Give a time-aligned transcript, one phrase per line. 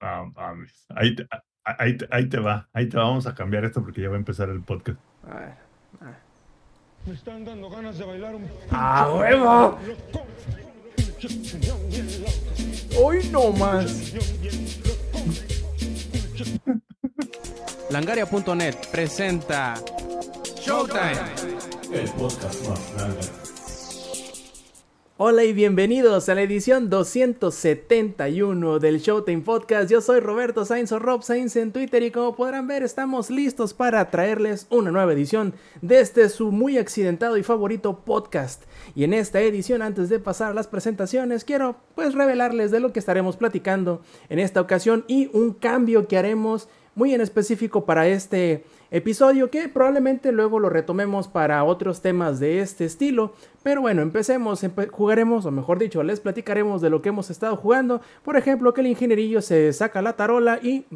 [0.00, 0.24] Ah,
[0.94, 1.26] ahí, te,
[1.64, 4.48] ahí, ahí, te va, ahí te vamos a cambiar esto porque ya va a empezar
[4.50, 4.98] el podcast.
[7.06, 9.78] Me están dando ganas de bailar un ¡Ah, huevo!
[13.00, 14.12] Hoy no más.
[17.90, 19.74] Langaria.net presenta
[20.60, 21.12] Showtime.
[21.92, 23.45] El podcast más grande.
[25.18, 29.90] Hola y bienvenidos a la edición 271 del Showtime Podcast.
[29.90, 33.72] Yo soy Roberto Sainz o Rob Sainz en Twitter y como podrán ver estamos listos
[33.72, 38.64] para traerles una nueva edición de este su muy accidentado y favorito podcast.
[38.94, 42.92] Y en esta edición antes de pasar a las presentaciones quiero pues revelarles de lo
[42.92, 48.08] que estaremos platicando en esta ocasión y un cambio que haremos muy en específico para
[48.08, 53.34] este episodio que probablemente luego lo retomemos para otros temas de este estilo.
[53.62, 58.00] Pero bueno, empecemos, jugaremos, o mejor dicho, les platicaremos de lo que hemos estado jugando.
[58.24, 60.86] Por ejemplo, que el ingenierillo se saca la tarola y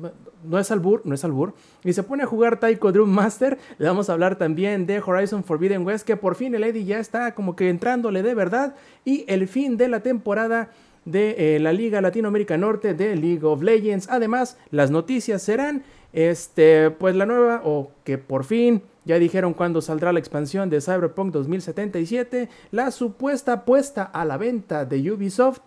[0.42, 1.52] no es albur, no es albur,
[1.84, 3.58] y se pone a jugar Taiko Drum Master.
[3.76, 6.98] Le vamos a hablar también de Horizon Forbidden West, que por fin el Eddie ya
[6.98, 8.74] está como que entrándole de verdad.
[9.04, 10.70] Y el fin de la temporada
[11.04, 14.08] de eh, la Liga Latinoamérica Norte de League of Legends.
[14.08, 19.80] Además, las noticias serán este, pues la nueva, o que por fin ya dijeron cuándo
[19.80, 25.60] saldrá la expansión de Cyberpunk 2077, la supuesta puesta a la venta de Ubisoft,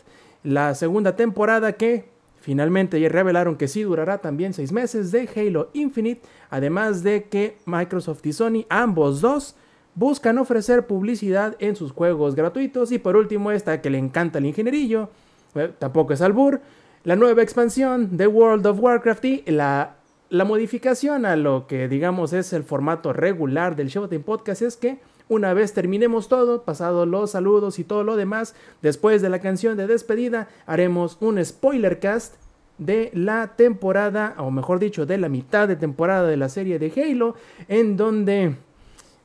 [0.44, 2.06] la segunda temporada que
[2.42, 7.58] finalmente ya revelaron que sí durará también seis meses de Halo Infinite, además de que
[7.66, 9.56] Microsoft y Sony, ambos dos,
[9.96, 14.46] buscan ofrecer publicidad en sus juegos gratuitos y por último esta que le encanta el
[14.46, 15.10] ingenierillo,
[15.80, 16.62] tampoco es albur,
[17.04, 19.96] la nueva expansión de World of Warcraft y la
[20.34, 24.98] la modificación a lo que digamos es el formato regular del Showtime Podcast es que
[25.30, 29.78] una vez terminemos todo, pasado los saludos y todo lo demás, después de la canción
[29.78, 32.34] de despedida, haremos un spoiler cast
[32.80, 36.92] de la temporada, o mejor dicho, de la mitad de temporada de la serie de
[36.92, 37.36] Halo,
[37.68, 38.56] en donde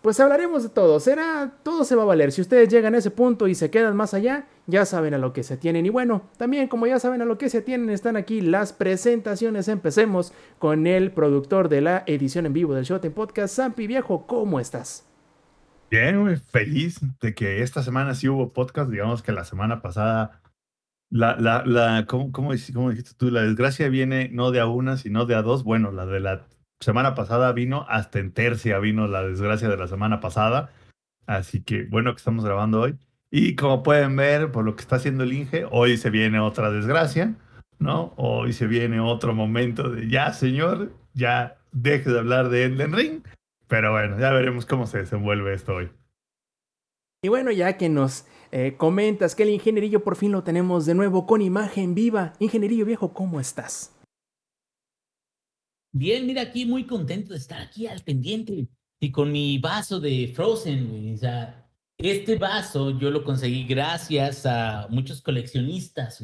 [0.08, 1.00] pues hablaremos de todo.
[1.00, 2.32] Será, todo se va a valer.
[2.32, 5.34] Si ustedes llegan a ese punto y se quedan más allá, ya saben a lo
[5.34, 5.84] que se tienen.
[5.84, 9.68] Y bueno, también como ya saben a lo que se tienen, están aquí las presentaciones.
[9.68, 14.26] Empecemos con el productor de la edición en vivo del Showtime Podcast, Sampi Viejo.
[14.26, 15.06] ¿Cómo estás?
[15.90, 18.90] Bien, muy feliz de que esta semana sí hubo podcast.
[18.90, 20.40] Digamos que la semana pasada,
[21.10, 23.30] la, la, la, ¿cómo, cómo, cómo dijiste tú?
[23.30, 25.64] La desgracia viene no de a una, sino de a dos.
[25.64, 26.46] Bueno, la de la
[26.80, 30.70] semana pasada vino, hasta en tercia vino la desgracia de la semana pasada.
[31.26, 32.98] Así que bueno que estamos grabando hoy.
[33.30, 36.70] Y como pueden ver, por lo que está haciendo el Inge, hoy se viene otra
[36.70, 37.34] desgracia,
[37.78, 38.14] ¿no?
[38.16, 43.22] Hoy se viene otro momento de ya, señor, ya deje de hablar de Elden Ring.
[43.66, 45.90] Pero bueno, ya veremos cómo se desenvuelve esto hoy.
[47.22, 50.94] Y bueno, ya que nos eh, comentas que el ingenierillo por fin lo tenemos de
[50.94, 52.32] nuevo con imagen viva.
[52.38, 53.97] Ingenierillo viejo, ¿cómo estás?
[55.98, 58.68] Bien, mira, aquí muy contento de estar aquí al pendiente
[59.00, 64.86] y con mi vaso de Frozen, O sea, este vaso yo lo conseguí gracias a
[64.90, 66.22] muchos coleccionistas,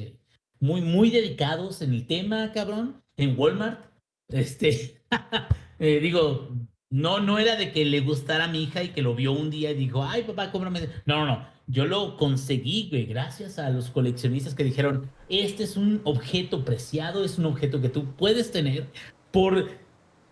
[0.60, 3.84] Muy, muy dedicados en el tema, cabrón, en Walmart.
[4.28, 5.02] Este,
[5.80, 6.50] eh, digo,
[6.90, 9.50] no, no era de que le gustara a mi hija y que lo vio un
[9.50, 10.88] día y dijo, ay, papá, cómprame.
[11.04, 11.48] No, no, no.
[11.66, 17.24] Yo lo conseguí, güey, gracias a los coleccionistas que dijeron, este es un objeto preciado,
[17.24, 18.86] es un objeto que tú puedes tener
[19.34, 19.68] por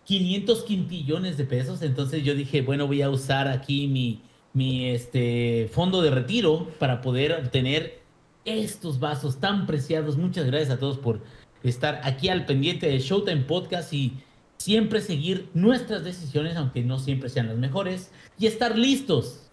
[0.05, 1.81] 500 quintillones de pesos.
[1.81, 4.21] Entonces yo dije, bueno, voy a usar aquí mi,
[4.53, 8.01] mi este, fondo de retiro para poder obtener
[8.45, 10.15] estos vasos tan preciados.
[10.15, 11.21] Muchas gracias a todos por
[11.63, 14.13] estar aquí al pendiente de Showtime Podcast y
[14.57, 18.09] siempre seguir nuestras decisiones, aunque no siempre sean las mejores,
[18.39, 19.51] y estar listos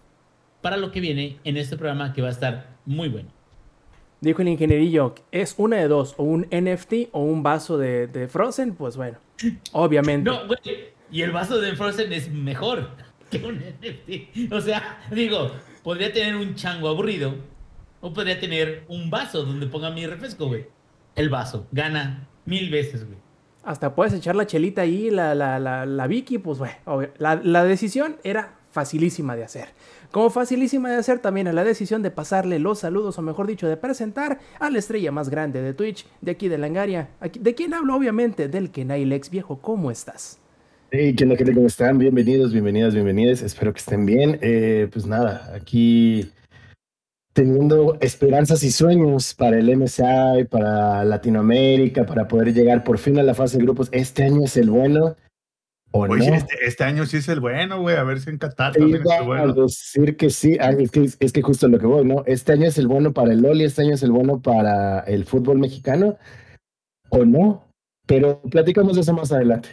[0.61, 3.40] para lo que viene en este programa que va a estar muy bueno.
[4.21, 8.27] Dijo el ingenierillo, es una de dos, o un NFT o un vaso de, de
[8.27, 9.17] Frozen, pues bueno,
[9.71, 10.29] obviamente.
[10.29, 10.59] No, güey,
[11.11, 12.89] y el vaso de Frozen es mejor
[13.31, 14.53] que un NFT.
[14.53, 15.51] O sea, digo,
[15.81, 17.33] podría tener un chango aburrido
[17.99, 20.67] o podría tener un vaso donde ponga mi refresco, güey.
[21.15, 23.17] El vaso, gana mil veces, güey.
[23.63, 26.71] Hasta puedes echar la chelita ahí, la, la, la, la Vicky, pues, güey,
[27.17, 29.69] la, la decisión era facilísima de hacer.
[30.11, 33.69] Como facilísima de hacer también a la decisión de pasarle los saludos, o mejor dicho,
[33.69, 37.07] de presentar a la estrella más grande de Twitch, de aquí de Langaria.
[37.39, 37.95] ¿De quién hablo?
[37.95, 39.59] Obviamente, del Kenai Lex Viejo.
[39.61, 40.37] ¿Cómo estás?
[40.91, 41.37] Hey, ¿qué onda?
[41.37, 41.97] ¿Cómo están?
[41.97, 43.41] Bienvenidos, bienvenidas, bienvenidas.
[43.41, 44.37] Espero que estén bien.
[44.41, 46.29] Eh, pues nada, aquí
[47.31, 53.23] teniendo esperanzas y sueños para el MSI, para Latinoamérica, para poder llegar por fin a
[53.23, 53.87] la fase de grupos.
[53.93, 55.15] Este año es el bueno.
[55.93, 59.11] Este, este, año sí es el bueno, güey, a ver si en Qatar también es
[59.19, 59.53] el bueno.
[59.53, 62.23] decir que sí, es que, es que justo lo que voy, ¿no?
[62.25, 65.25] Este año es el bueno para el Loli, este año es el bueno para el
[65.25, 66.17] fútbol mexicano,
[67.09, 67.67] ¿o no?
[68.07, 69.69] Pero platicamos de eso más adelante.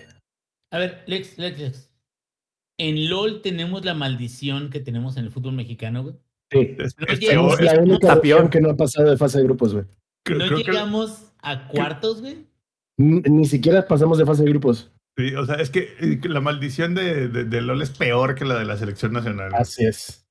[0.73, 1.91] A ver, Lex, Lex, Lex.
[2.81, 6.15] En LOL tenemos la maldición que tenemos en el fútbol mexicano, güey.
[6.51, 6.77] Sí.
[6.79, 9.45] Es- No es llegamos peor, Es la única que no ha pasado de fase de
[9.45, 9.85] grupos, güey.
[10.31, 12.47] No creo que- llegamos a cuartos, güey.
[12.97, 14.91] Ni, ni siquiera pasamos de fase de grupos.
[15.19, 18.35] Sí, o sea, es que eh, que la maldición de, de, de LOL es peor
[18.35, 19.51] que la de la selección nacional.
[19.51, 19.61] güey.
[19.61, 20.25] Así es.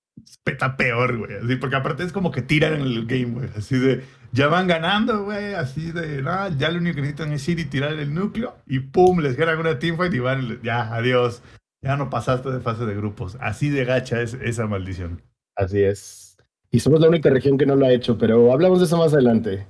[0.46, 1.38] Está peor, güey.
[1.44, 3.50] Así, porque aparte es como que tiran el game, güey.
[3.56, 5.54] Así de, ya van ganando, güey.
[5.54, 8.56] Así de, nada, ya lo único que necesitan es ir y tirar el núcleo.
[8.66, 11.44] Y pum, les ganan una teamfight y van, ya, adiós.
[11.84, 13.38] Ya no pasaste de fase de grupos.
[13.40, 15.22] Así de gacha es esa maldición.
[15.56, 16.38] Así es.
[16.72, 19.14] Y somos la única región que no lo ha hecho, pero hablamos de eso más
[19.14, 19.68] adelante.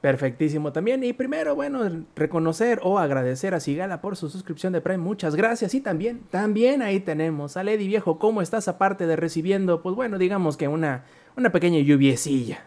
[0.00, 1.04] Perfectísimo también.
[1.04, 4.98] Y primero, bueno, reconocer o agradecer a Sigala por su suscripción de Prime.
[4.98, 5.74] Muchas gracias.
[5.74, 8.18] Y también, también ahí tenemos a Lady Viejo.
[8.18, 11.04] ¿Cómo estás aparte de recibiendo, pues bueno, digamos que una,
[11.36, 12.64] una pequeña lluviecilla?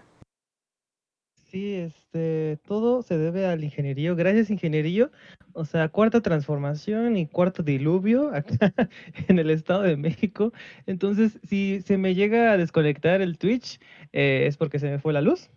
[1.53, 4.15] Sí, este, todo se debe al ingenierío.
[4.15, 5.11] Gracias, ingenierío.
[5.53, 8.73] O sea, cuarta transformación y cuarto diluvio acá
[9.27, 10.53] en el Estado de México.
[10.85, 13.79] Entonces, si se me llega a desconectar el Twitch,
[14.13, 15.49] eh, es porque se me fue la luz.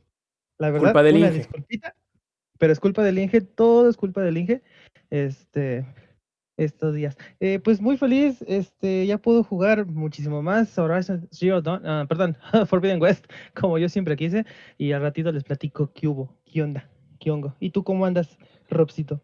[0.58, 1.38] La verdad, Culpa del una Inge.
[1.38, 1.94] disculpita,
[2.58, 4.62] pero es culpa del Inge, todo es culpa del Inge.
[5.10, 5.86] Este,
[6.56, 7.16] estos días.
[7.40, 12.36] Eh, pues muy feliz, este, ya puedo jugar muchísimo más Horizon Zero Dawn, ah, perdón,
[12.66, 14.46] Forbidden West, como yo siempre quise,
[14.78, 16.88] y al ratito les platico qué hubo, qué onda,
[17.20, 17.54] qué hongo.
[17.60, 18.38] ¿Y tú cómo andas,
[18.70, 19.20] Robcito?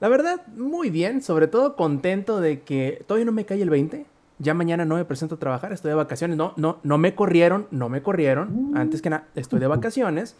[0.00, 1.22] La verdad, muy bien.
[1.22, 4.04] Sobre todo contento de que todavía no me cae el 20.
[4.38, 6.36] Ya mañana no me presento a trabajar, estoy de vacaciones.
[6.36, 8.72] No, no, no me corrieron, no me corrieron.
[8.74, 10.34] Antes que nada, estoy de vacaciones.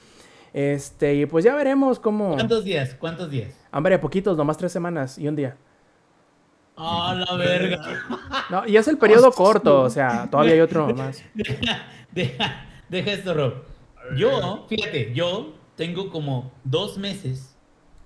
[0.52, 2.34] Este, y pues ya veremos cómo.
[2.34, 2.94] ¿Cuántos días?
[2.98, 3.54] ¿Cuántos días?
[3.72, 5.56] Hombre, poquitos, nomás tres semanas y un día.
[6.76, 7.80] ¡Ah, la verga!
[8.50, 11.22] No, y es el periodo corto, o sea, todavía hay otro más.
[11.34, 13.54] Deja, deja, deja esto, Rob.
[14.16, 17.56] Yo, fíjate, yo tengo como dos meses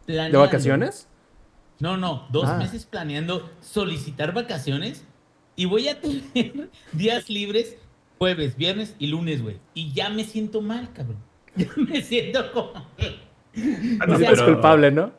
[0.06, 1.08] ¿De vacaciones?
[1.80, 2.58] No, no, dos Ah.
[2.58, 5.04] meses planeando solicitar vacaciones
[5.56, 7.76] y voy a tener días libres
[8.18, 9.58] jueves, viernes y lunes, güey.
[9.74, 11.18] Y ya me siento mal, cabrón.
[11.56, 12.72] Ya me siento como...
[12.74, 15.12] Ah, no, sientes pero- culpable, ¿no?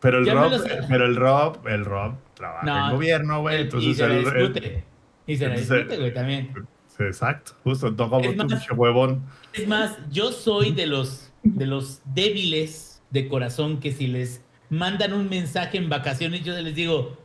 [0.00, 2.86] Pero el Rob, los- pero el Rob, el Rob trabaja No.
[2.88, 3.58] en gobierno, güey.
[3.58, 4.84] y Entonces se la el- el- discute.
[5.26, 6.52] Y se la entonces- discute, güey, también.
[6.98, 9.22] Exacto, justo, tú como Es tú, más- pinche huevón.
[9.52, 15.12] Es más, yo soy de los, de los débiles de corazón que si les mandan
[15.14, 17.16] un mensaje en vacaciones, yo les digo,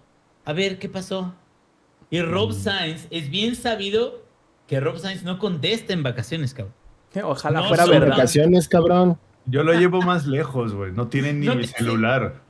[0.45, 1.35] a ver, ¿qué pasó?
[2.09, 2.53] Y Rob Mm.
[2.53, 4.23] Sainz, es bien sabido
[4.67, 6.73] que Rob Sainz no contesta en vacaciones, cabrón.
[7.23, 8.09] Ojalá No, fuera son verdad.
[8.09, 9.17] Vacaciones, cabrón.
[9.45, 10.91] Yo lo llevo más lejos, güey.
[10.91, 12.41] No tiene ni No mi celular.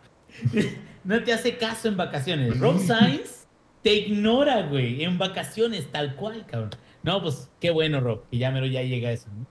[1.05, 2.59] No te hace caso en vacaciones.
[2.59, 3.45] Rob Sainz
[3.83, 6.71] te ignora, güey, en vacaciones, tal cual, cabrón.
[7.03, 9.27] No, pues qué bueno, Rob, que ya mero ya llega eso.
[9.37, 9.45] ¿no?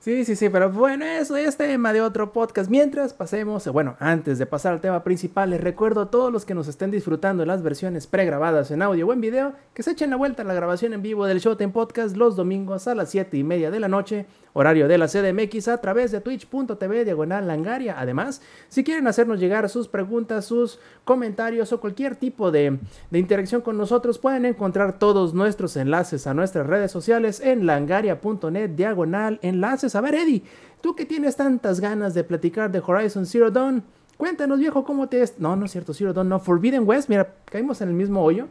[0.00, 2.70] Sí, sí, sí, pero bueno, eso es tema de otro podcast.
[2.70, 6.54] Mientras pasemos, bueno, antes de pasar al tema principal, les recuerdo a todos los que
[6.54, 10.16] nos estén disfrutando las versiones pregrabadas en audio o en video, que se echen la
[10.16, 13.42] vuelta a la grabación en vivo del Showtime Podcast los domingos a las 7 y
[13.42, 17.98] media de la noche, horario de la CDMX, a través de twitch.tv diagonal langaria.
[17.98, 22.78] Además, si quieren hacernos llegar sus preguntas, sus comentarios o cualquier tipo de,
[23.10, 28.70] de interacción con nosotros, pueden encontrar todos nuestros enlaces a nuestras redes sociales en langaria.net
[28.70, 29.87] diagonal enlaces.
[29.94, 30.42] A ver, Eddie,
[30.80, 33.82] tú que tienes tantas ganas de platicar de Horizon Zero Dawn,
[34.16, 35.38] cuéntanos, viejo, cómo te es.
[35.38, 36.40] No, no es cierto, Zero Dawn, no.
[36.40, 38.48] Forbidden West, mira, caímos en el mismo hoyo.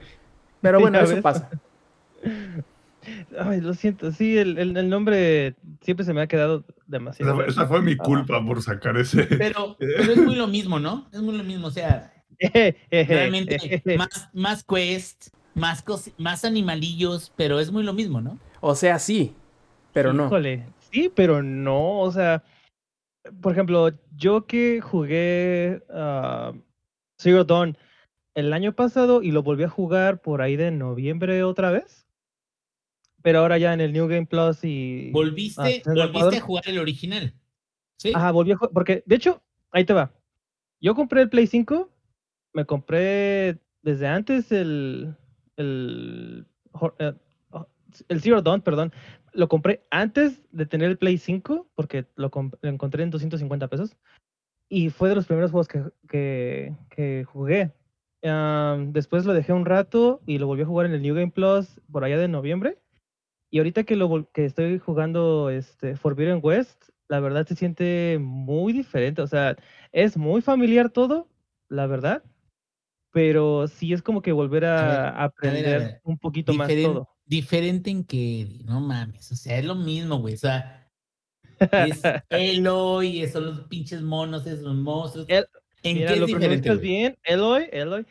[0.62, 1.22] Pero Sí, bueno, ya eso ves.
[1.24, 1.50] pasa.
[3.40, 7.32] Ay, lo siento, sí, el, el- el nombre siempre se me ha quedado demasiado.
[7.32, 9.24] Esa, fue- esa fue mi culpa por sacar ese.
[9.24, 11.08] Pero, pero es muy lo mismo, ¿no?
[11.14, 12.12] Es muy lo mismo, o sea,
[12.92, 13.58] realmente
[13.98, 15.84] más, más quest, más,
[16.18, 18.38] más animalillos, pero es muy lo mismo, ¿no?
[18.60, 19.34] O sea, sí,
[19.94, 20.30] pero no.
[20.98, 22.44] Sí, pero no, o sea,
[23.40, 26.54] por ejemplo, yo que jugué ah,
[27.20, 27.78] Zero Dawn
[28.34, 32.08] el año pasado y lo volví a jugar por ahí de noviembre otra vez,
[33.22, 35.12] pero ahora ya en el New Game Plus y...
[35.12, 37.32] Volviste, Ah, ¿estás de volviste a jugar el original.
[37.98, 38.12] Sí.
[38.16, 40.12] Ajá, volví a jugar, porque de hecho, ahí te va.
[40.82, 41.92] Yo compré el Play 5,
[42.54, 45.16] me compré desde antes el,
[45.58, 46.48] el,
[46.98, 47.14] eh,
[48.08, 48.92] el Zero Dawn, perdón,
[49.34, 52.32] lo compré antes de tener el Play 5, porque lo,
[52.64, 53.98] encontré en 250 pesos,
[54.70, 57.74] y fue de los primeros juegos que, que, que jugué.
[58.22, 61.80] Después lo dejé un rato y lo volví a jugar en el New Game Plus
[61.92, 62.78] por allá de noviembre.
[63.50, 68.74] Y ahorita que, lo, que estoy jugando este, Forbidden West, la verdad se siente muy
[68.74, 69.22] diferente.
[69.22, 69.56] O sea,
[69.94, 71.30] es muy familiar todo,
[71.70, 72.24] la verdad.
[73.14, 76.02] Pero sí es como que volver A aprender ver.
[76.04, 77.17] un poquito más Diferen- todo.
[77.28, 80.90] Diferente en que, no mames, o sea, es lo mismo, güey, o sea,
[81.60, 85.28] es Eloy, son los pinches monos, esos monstruos.
[85.30, 85.46] El-
[85.84, 88.06] ¿En Mira, qué es lo diferente, bien, Eloy, Eloy.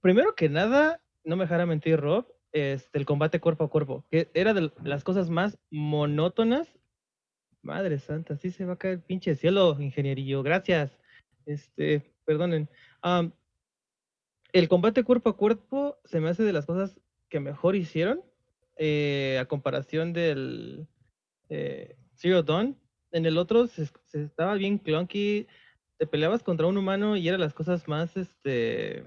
[0.00, 4.30] Primero que nada, no me dejará mentir, Rob, este, el combate cuerpo a cuerpo, que
[4.34, 6.68] era de las cosas más monótonas.
[7.62, 10.98] Madre santa, sí se va a caer el pinche cielo, ingenierillo, gracias.
[11.46, 12.68] Este, perdonen.
[14.52, 18.22] El combate cuerpo a cuerpo se me hace de las cosas que mejor hicieron
[18.76, 20.88] eh, a comparación del
[21.48, 22.76] eh, Zero Dawn.
[23.12, 25.46] En el otro se, estaba bien clunky,
[25.98, 29.04] te peleabas contra un humano y eran las cosas más este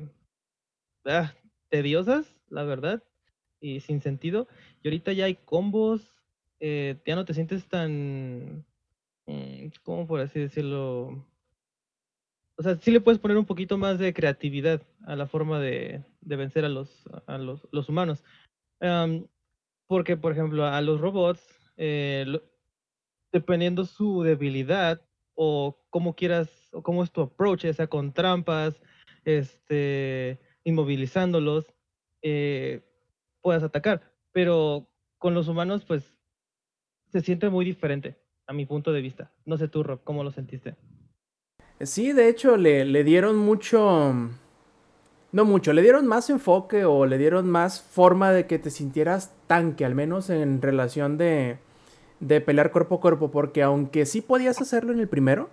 [1.06, 1.34] ah,
[1.70, 3.04] tediosas, la verdad,
[3.60, 4.48] y sin sentido.
[4.82, 6.24] Y ahorita ya hay combos,
[6.60, 8.66] eh, ya no te sientes tan,
[9.26, 11.28] mm, ¿cómo por así decirlo?
[12.56, 16.04] O sea, sí le puedes poner un poquito más de creatividad a la forma de,
[16.22, 18.24] de vencer a los, a los, los humanos.
[19.88, 21.42] Porque, por ejemplo, a los robots,
[21.78, 22.44] eh, lo-
[23.32, 25.02] dependiendo su debilidad
[25.36, 28.82] o cómo quieras, o cómo es tu approach, sea con trampas,
[29.26, 31.66] este, inmovilizándolos,
[32.22, 32.82] eh,
[33.42, 34.14] puedas atacar.
[34.32, 36.14] Pero con los humanos, pues,
[37.12, 39.32] se siente muy diferente, a mi punto de vista.
[39.46, 40.76] No sé tú, Rob, ¿cómo lo sentiste?
[41.82, 44.30] Sí, de hecho, le, le dieron mucho.
[45.32, 49.34] No mucho, le dieron más enfoque o le dieron más forma de que te sintieras
[49.46, 51.58] tanque, al menos en relación de,
[52.22, 55.50] de pelear cuerpo a cuerpo, porque aunque sí podías hacerlo en el primero,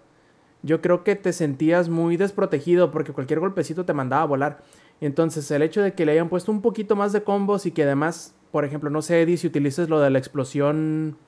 [0.62, 4.62] yo creo que te sentías muy desprotegido porque cualquier golpecito te mandaba a volar.
[5.00, 7.82] Entonces, el hecho de que le hayan puesto un poquito más de combos y que
[7.82, 11.18] además, por ejemplo, no sé, Eddie, si utilices lo de la explosión.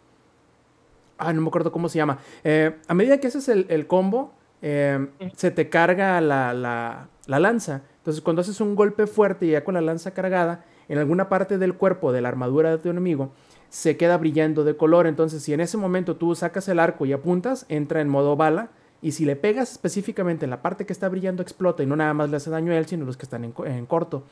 [1.18, 2.18] Ah, no me acuerdo cómo se llama.
[2.44, 7.40] Eh, a medida que haces el, el combo, eh, se te carga la, la, la
[7.40, 7.82] lanza.
[8.06, 11.58] Entonces, cuando haces un golpe fuerte y ya con la lanza cargada, en alguna parte
[11.58, 13.32] del cuerpo de la armadura de tu enemigo,
[13.68, 15.08] se queda brillando de color.
[15.08, 18.68] Entonces, si en ese momento tú sacas el arco y apuntas, entra en modo bala.
[19.02, 22.14] Y si le pegas específicamente en la parte que está brillando, explota y no nada
[22.14, 24.22] más le hace daño a él, sino los que están en, en corto.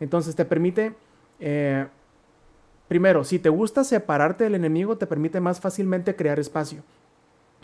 [0.00, 0.94] Entonces, te permite.
[1.38, 1.86] eh,
[2.88, 6.82] primero, si te gusta separarte del enemigo, te permite más fácilmente crear espacio.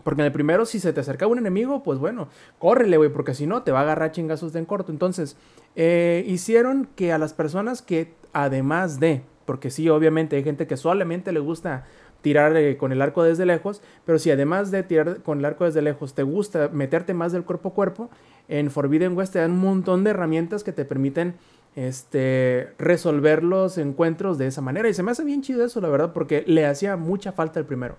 [0.05, 3.35] Porque en el primero, si se te acerca un enemigo, pues bueno, córrele, güey, porque
[3.35, 4.93] si no, te va a agarrar chingazos de en corto.
[4.93, 5.37] Entonces,
[5.75, 10.77] eh, hicieron que a las personas que, además de, porque sí, obviamente hay gente que
[10.77, 11.85] solamente le gusta
[12.21, 15.65] tirar eh, con el arco desde lejos, pero si además de tirar con el arco
[15.65, 18.11] desde lejos te gusta meterte más del cuerpo a cuerpo,
[18.49, 21.35] en Forbidden West te dan un montón de herramientas que te permiten
[21.77, 24.89] este, resolver los encuentros de esa manera.
[24.89, 27.67] Y se me hace bien chido eso, la verdad, porque le hacía mucha falta el
[27.67, 27.97] primero.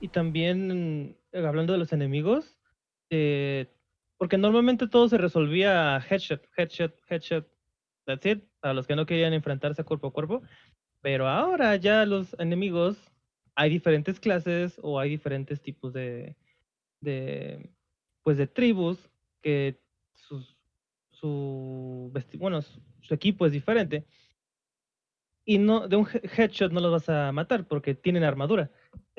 [0.00, 2.58] Y también, eh, hablando de los enemigos,
[3.10, 3.66] eh,
[4.16, 7.46] porque normalmente todo se resolvía headshot, headshot, headshot,
[8.06, 10.42] that's it, para los que no querían enfrentarse cuerpo a cuerpo.
[11.02, 12.98] Pero ahora ya los enemigos,
[13.54, 16.36] hay diferentes clases o hay diferentes tipos de,
[18.22, 19.10] pues de tribus
[19.42, 19.80] que
[20.14, 20.56] sus,
[21.10, 24.06] su, bueno, su, su equipo es diferente.
[25.46, 28.70] Y no, de un he- headshot no los vas a matar porque tienen armadura.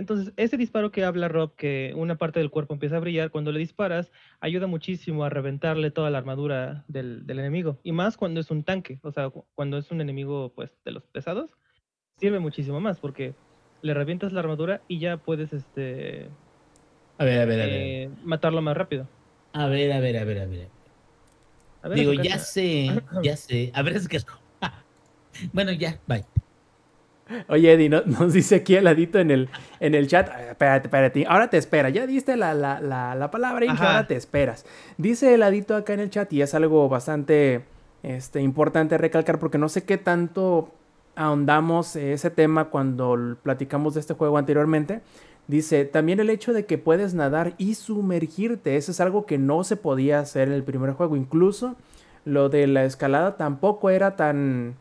[0.02, 3.52] Entonces, ese disparo que habla Rob, que una parte del cuerpo empieza a brillar, cuando
[3.52, 7.80] le disparas, ayuda muchísimo a reventarle toda la armadura del, del enemigo.
[7.84, 10.92] Y más cuando es un tanque, o sea, cu- cuando es un enemigo pues de
[10.92, 11.52] los pesados,
[12.18, 13.38] sirve muchísimo más porque
[13.82, 16.32] le revientas la armadura y ya puedes este
[17.18, 17.96] A ver, a ver, a ver.
[17.96, 19.10] eh, matarlo más rápido.
[19.54, 20.72] A ver, a ver, a ver, a ver.
[21.84, 22.88] A ver, Digo, ya sé,
[23.24, 23.72] ya sé.
[23.74, 24.20] A ver, es que.
[25.54, 26.26] bueno, ya, bye.
[27.48, 30.30] Oye, Eddie, ¿no- nos dice aquí el ladito en el, en el chat.
[30.30, 31.26] "Ah, Espérate, espérate.
[31.28, 31.90] Ahora te espera.
[31.90, 34.66] Ya diste la, la, la, la palabra, Inge, ahora te esperas.
[34.98, 37.64] Dice el ladito acá en el chat y es algo bastante
[38.04, 40.72] este, importante recalcar porque no sé qué tanto
[41.16, 45.02] ahondamos ese tema cuando platicamos de este juego anteriormente.
[45.48, 49.64] Dice, también el hecho de que puedes nadar y sumergirte, eso es algo que no
[49.64, 51.16] se podía hacer en el primer juego.
[51.18, 51.76] Incluso
[52.24, 54.76] lo de la escalada tampoco era tan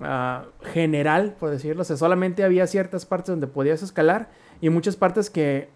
[0.00, 1.82] ah, general, por decirlo.
[1.82, 4.28] O sea, solamente había ciertas partes donde podías escalar
[4.60, 5.68] y muchas partes que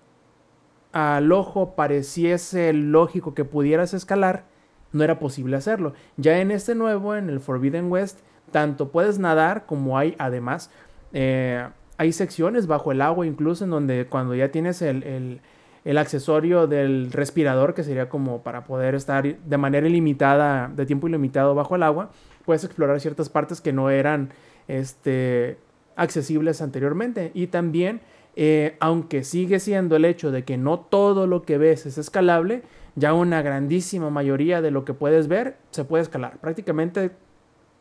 [0.93, 4.45] al ojo pareciese lógico que pudieras escalar,
[4.93, 5.95] no era posible hacerlo.
[6.19, 10.71] Ya en este nuevo, en el Forbidden West, tanto puedes nadar como hay además,
[11.15, 11.67] eh,
[11.97, 15.41] hay secciones bajo el agua incluso en donde cuando ya tienes el, el-
[15.85, 21.09] el accesorio del respirador, que sería como para poder estar de manera ilimitada, de tiempo
[21.09, 22.11] ilimitado bajo el agua,
[22.45, 24.31] puedes explorar ciertas partes que no eran
[24.69, 25.59] este,
[25.97, 27.31] accesibles anteriormente.
[27.35, 28.01] Y también,
[28.37, 32.63] eh, aunque sigue siendo el hecho de que no todo lo que ves es escalable,
[32.95, 36.39] ya una grandísima mayoría de lo que puedes ver se puede escalar.
[36.39, 37.13] Prácticamente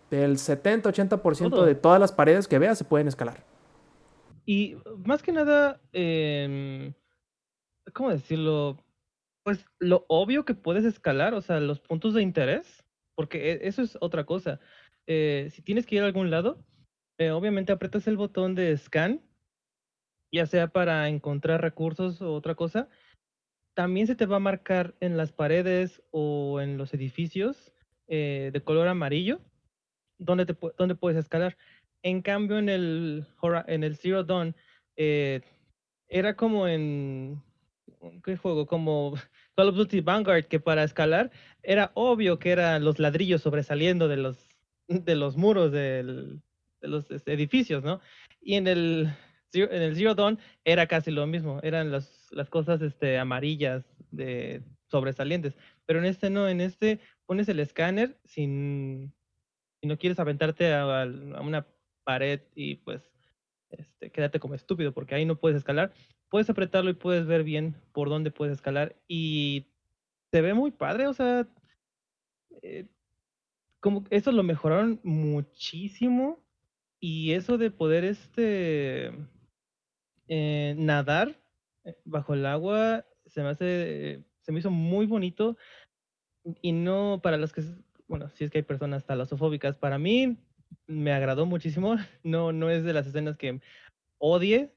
[0.10, 1.66] del 70-80% Todo.
[1.66, 3.44] de todas las paredes que veas se pueden escalar.
[4.46, 4.76] Y
[5.06, 6.94] más que nada, em,
[7.94, 8.78] ¿cómo decirlo?
[9.44, 12.81] Pues lo obvio que puedes escalar, o sea, los puntos de interés,
[13.16, 14.60] porque e- eso es otra cosa.
[15.08, 16.64] Eh, si tienes que ir a algún lado,
[17.18, 19.22] eh, obviamente aprietas el botón de scan,
[20.32, 22.90] ya sea para encontrar recursos o otra cosa.
[23.74, 27.74] También se te va a marcar en las paredes o en los edificios
[28.08, 29.42] eh, de color amarillo
[30.18, 31.58] donde, te, donde puedes escalar.
[32.04, 33.26] En cambio, en el,
[33.68, 34.56] en el Zero Dawn,
[36.12, 37.42] era como en.
[38.24, 38.68] ¿Qué juego?
[38.68, 39.14] Como
[39.56, 41.32] Call of Duty Vanguard, que para escalar
[41.64, 44.48] era obvio que eran los ladrillos sobresaliendo de los,
[44.88, 46.42] de los muros del-
[46.82, 48.00] de los este, edificios, ¿no?
[48.42, 49.10] Y en el,
[49.54, 54.64] en el Zero Dawn era casi lo mismo, eran las, las cosas este, amarillas de
[54.90, 55.56] sobresalientes.
[55.86, 59.14] Pero en este no, en este pones el escáner sin,
[59.80, 61.68] si no quieres aventarte a, a una
[62.04, 63.04] pared y pues
[63.70, 65.94] este, quédate como estúpido porque ahí no puedes escalar,
[66.30, 69.68] puedes apretarlo y puedes ver bien por dónde puedes escalar y
[70.32, 71.48] se ve muy padre, o sea,
[72.62, 72.88] eh,
[73.80, 76.40] como eso lo mejoraron muchísimo
[77.00, 79.12] y eso de poder este
[80.28, 81.36] eh, nadar
[81.84, 85.58] eh, bajo el agua se me hace, se me hizo muy bonito
[86.62, 87.64] y no para los que,
[88.08, 90.38] bueno, si es que hay personas talasofóbicas, para mí
[90.88, 93.60] me agradó muchísimo, no, no es de las escenas que
[94.18, 94.74] odie,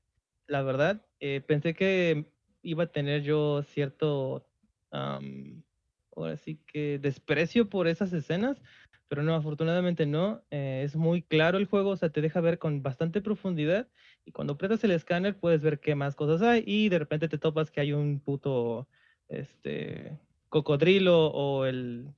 [0.47, 1.07] la verdad,
[1.47, 2.27] pensé que
[2.63, 4.47] iba a tener yo cierto,
[4.95, 8.61] ahora sí que desprecio por esas escenas,
[9.09, 12.59] pero no, afortunadamente no, eh, es muy claro el juego, o sea, te deja ver
[12.59, 13.89] con bastante profundidad
[14.25, 17.39] y cuando aprietas el escáner puedes ver qué más cosas hay y de repente te
[17.39, 18.89] topas que hay un puto,
[19.29, 22.09] este, cocodrilo o el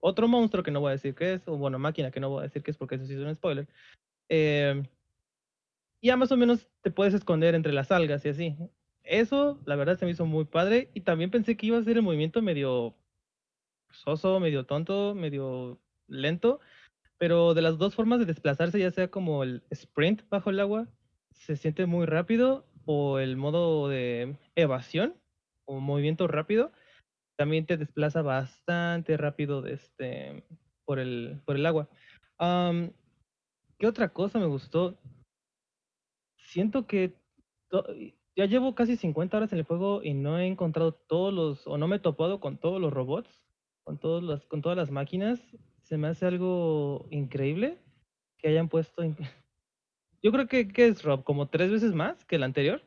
[0.00, 2.40] otro monstruo que no voy a decir qué es, o bueno, máquina que no voy
[2.40, 3.68] a decir qué es porque eso sí es un spoiler.
[4.28, 4.82] Eh,
[6.02, 8.56] ya más o menos te puedes esconder entre las algas y así.
[9.10, 10.88] Eso, la verdad, se me hizo muy padre.
[10.94, 12.94] Y también pensé que iba a ser el movimiento medio
[13.90, 16.60] soso, medio tonto, medio lento.
[17.18, 20.86] Pero de las dos formas de desplazarse, ya sea como el sprint bajo el agua,
[21.32, 25.16] se siente muy rápido, o el modo de evasión,
[25.64, 26.70] o movimiento rápido,
[27.36, 30.44] también te desplaza bastante rápido este,
[30.84, 31.88] por, el, por el agua.
[33.76, 34.96] ¿Qué otra cosa me gustó?
[36.36, 37.16] Siento que
[38.40, 41.76] ya llevo casi 50 horas en el juego y no he encontrado todos los, o
[41.76, 43.28] no me he topado con todos los robots,
[43.84, 45.40] con, todos las, con todas las máquinas.
[45.82, 47.76] Se me hace algo increíble
[48.38, 49.04] que hayan puesto...
[49.04, 49.16] in-
[50.22, 52.80] Yo creo que, que es Rob, como tres veces más que el anterior.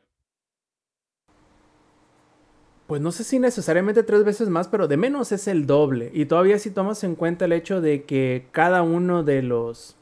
[2.88, 6.10] Pues no sé si necesariamente tres veces más, pero de menos es el doble.
[6.12, 9.96] Y todavía si tomas en cuenta el hecho de que cada uno de los...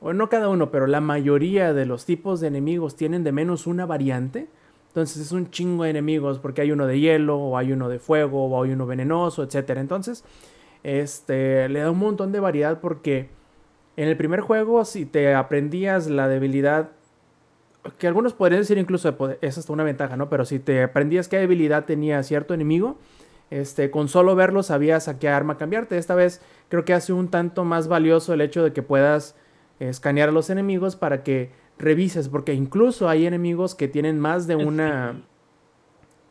[0.00, 3.66] O no cada uno, pero la mayoría de los tipos de enemigos tienen de menos
[3.68, 4.48] una variante.
[4.92, 7.98] Entonces es un chingo de enemigos porque hay uno de hielo, o hay uno de
[7.98, 9.70] fuego, o hay uno venenoso, etc.
[9.76, 10.22] Entonces,
[10.82, 13.30] este, le da un montón de variedad porque
[13.96, 16.90] en el primer juego, si te aprendías la debilidad
[17.98, 20.28] que algunos podrían decir incluso es hasta una ventaja, ¿no?
[20.28, 22.96] Pero si te aprendías qué habilidad tenía cierto enemigo,
[23.50, 25.98] este, con solo verlo sabías a qué arma cambiarte.
[25.98, 29.34] Esta vez creo que hace un tanto más valioso el hecho de que puedas
[29.80, 34.46] eh, escanear a los enemigos para que revises, porque incluso hay enemigos que tienen más
[34.46, 35.22] de una...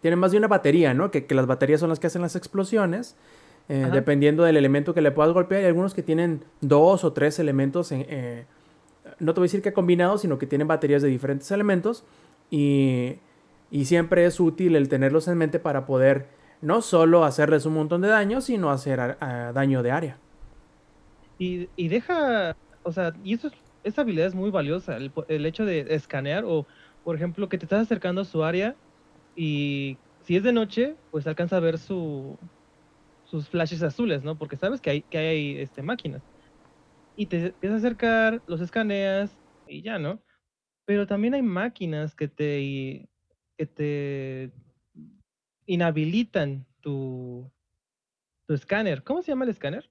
[0.01, 1.11] Tienen más de una batería, ¿no?
[1.11, 3.15] Que, que las baterías son las que hacen las explosiones.
[3.69, 7.37] eh, dependiendo del elemento que le puedas golpear, hay algunos que tienen dos o tres
[7.37, 8.45] elementos en, eh,
[9.19, 12.03] no te voy a decir que combinados, sino que tienen baterías de diferentes elementos
[12.49, 13.17] y,
[13.69, 16.25] y siempre es útil el tenerlos en mente para poder
[16.61, 20.17] no solo hacerles un montón de daño, sino hacer a- a daño de área.
[21.37, 25.45] Y, y deja, o sea, y eso es, esa habilidad es muy valiosa, el, el
[25.45, 26.67] hecho de escanear o,
[27.03, 28.75] por ejemplo, que te estás acercando a su área
[29.35, 32.37] y si es de noche, pues alcanza a ver su,
[33.25, 34.37] sus flashes azules, ¿no?
[34.37, 36.21] Porque sabes que hay, que hay este, máquinas.
[37.15, 39.35] Y te empiezas a acercar, los escaneas
[39.67, 40.21] y ya, ¿no?
[40.85, 43.07] Pero también hay máquinas que te,
[43.57, 44.51] que te
[45.65, 47.49] inhabilitan tu,
[48.47, 49.03] tu escáner.
[49.03, 49.89] ¿Cómo se llama el escáner?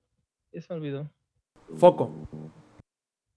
[0.52, 1.10] Se me olvidó.
[1.76, 2.10] Foco.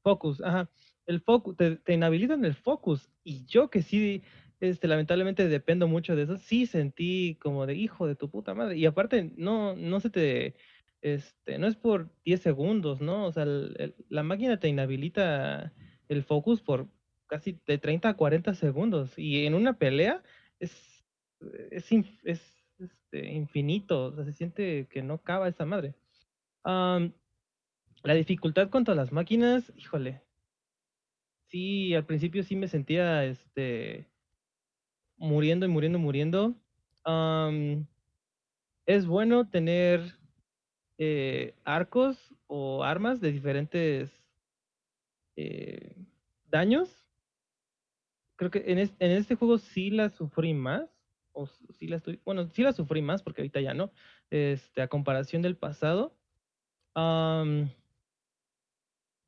[0.04, 0.70] Focus, ajá.
[1.06, 3.10] El focus, te, inhabilitan el focus.
[3.24, 4.24] Y yo que sí,
[4.60, 8.78] este, lamentablemente dependo mucho de eso, sí sentí como de hijo de tu puta madre.
[8.78, 10.56] Y aparte, no, no se te,
[11.02, 13.26] este, no es por 10 segundos, ¿no?
[13.26, 15.74] O sea, la máquina te inhabilita
[16.08, 16.88] el focus por
[17.28, 19.18] casi de 30 a 40 segundos.
[19.18, 20.24] Y en una pelea
[20.60, 21.06] es,
[21.72, 21.92] es,
[22.24, 22.42] es,
[22.80, 24.24] este, infinito.
[24.24, 25.96] Se siente que no acaba esa madre.
[28.04, 30.22] La dificultad contra las máquinas, híjole.
[31.48, 34.10] Sí, al principio sí me sentía este
[35.18, 36.56] muriendo y muriendo y muriendo.
[38.86, 40.18] Es bueno tener
[40.98, 44.12] eh, arcos o armas de diferentes
[45.36, 45.96] eh,
[46.50, 47.06] daños.
[48.36, 50.90] Creo que en, es- en este juego sí la sufrí más.
[51.36, 52.22] O sí la estoy.
[52.26, 53.92] Bueno, sí la sufrí más porque ahorita ya no.
[54.30, 56.16] Este, a comparación del pasado.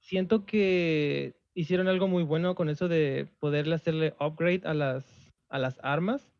[0.05, 5.57] Siento que hicieron algo muy bueno con eso de poderle hacerle upgrade a las, a
[5.57, 6.31] las armas.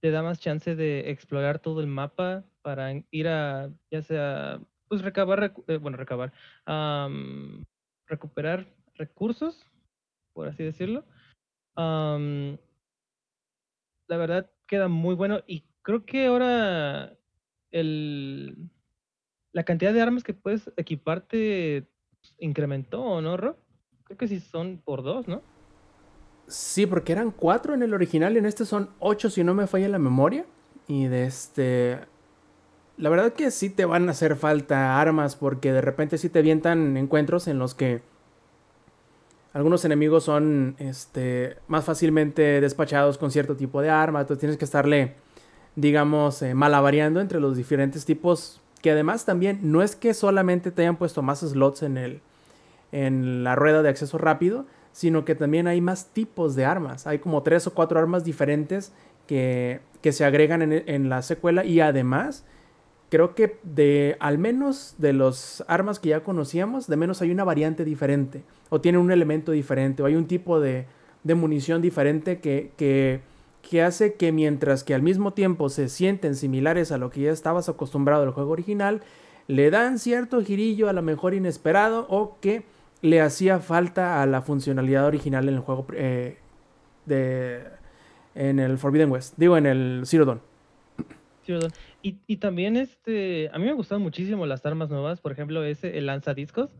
[0.00, 5.02] Te da más chance de explorar todo el mapa para ir a, ya sea, pues
[5.02, 6.32] recabar, eh, bueno, recabar,
[6.64, 7.64] am,
[8.06, 9.66] recuperar recursos,
[10.32, 11.04] por así decirlo.
[11.76, 12.56] Am,
[14.08, 17.16] la verdad queda muy bueno y creo que ahora
[17.70, 18.70] el,
[19.52, 21.91] la cantidad de armas que puedes equiparte
[22.38, 23.56] incrementó, ¿o no, Rob?
[24.04, 25.42] Creo que sí son por dos, ¿no?
[26.46, 29.66] Sí, porque eran cuatro en el original y en este son ocho, si no me
[29.66, 30.44] falla la memoria.
[30.88, 32.00] Y de este.
[32.96, 36.40] La verdad que sí te van a hacer falta armas, porque de repente sí te
[36.40, 38.02] avientan encuentros en los que
[39.52, 44.20] algunos enemigos son este, más fácilmente despachados con cierto tipo de arma.
[44.20, 45.14] Entonces tienes que estarle,
[45.76, 48.61] digamos, eh, malavariando entre los diferentes tipos.
[48.82, 52.20] Que además también no es que solamente te hayan puesto más slots en, el,
[52.90, 57.06] en la rueda de acceso rápido, sino que también hay más tipos de armas.
[57.06, 58.92] Hay como tres o cuatro armas diferentes
[59.26, 62.44] que, que se agregan en, en la secuela y además
[63.08, 67.44] creo que de al menos de los armas que ya conocíamos, de menos hay una
[67.44, 70.86] variante diferente o tiene un elemento diferente o hay un tipo de,
[71.22, 73.20] de munición diferente que, que,
[73.62, 77.30] que, hace que mientras que al mismo tiempo se sienten similares a lo que ya
[77.30, 79.02] estabas acostumbrado al juego original,
[79.48, 82.64] le dan cierto girillo a lo mejor inesperado o que
[83.00, 86.38] le hacía falta a la funcionalidad original en el juego eh,
[87.06, 87.64] de
[88.34, 90.40] en el Forbidden West, digo en el Zero Dawn.
[92.02, 95.98] Y, y también este, a mí me gustaron muchísimo las armas nuevas, por ejemplo, ese,
[95.98, 96.74] el lanzadiscos,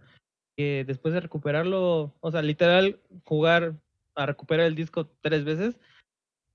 [0.56, 3.74] que después de recuperarlo, o sea, literal, jugar
[4.14, 5.78] a recuperar el disco tres veces,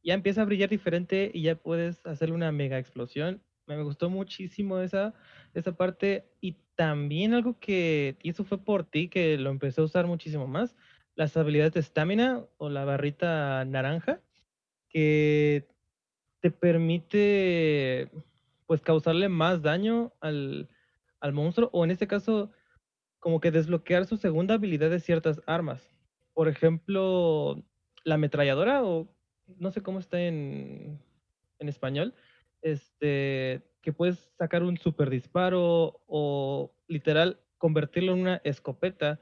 [0.07, 3.43] ya empieza a brillar diferente y ya puedes hacerle una mega explosión.
[3.65, 5.13] Me gustó muchísimo esa,
[5.53, 6.31] esa parte.
[6.39, 10.47] Y también algo que, y eso fue por ti, que lo empecé a usar muchísimo
[10.47, 10.77] más,
[11.15, 14.21] las habilidades de estamina o la barrita naranja,
[14.87, 15.67] que
[16.39, 18.09] te permite
[18.65, 20.69] pues causarle más daño al,
[21.19, 22.53] al monstruo o en este caso
[23.19, 25.85] como que desbloquear su segunda habilidad de ciertas armas.
[26.33, 27.61] Por ejemplo,
[28.05, 29.16] la ametralladora o
[29.57, 30.99] no sé cómo está en,
[31.59, 32.13] en español,
[32.61, 39.19] este, que puedes sacar un super disparo o literal convertirlo en una escopeta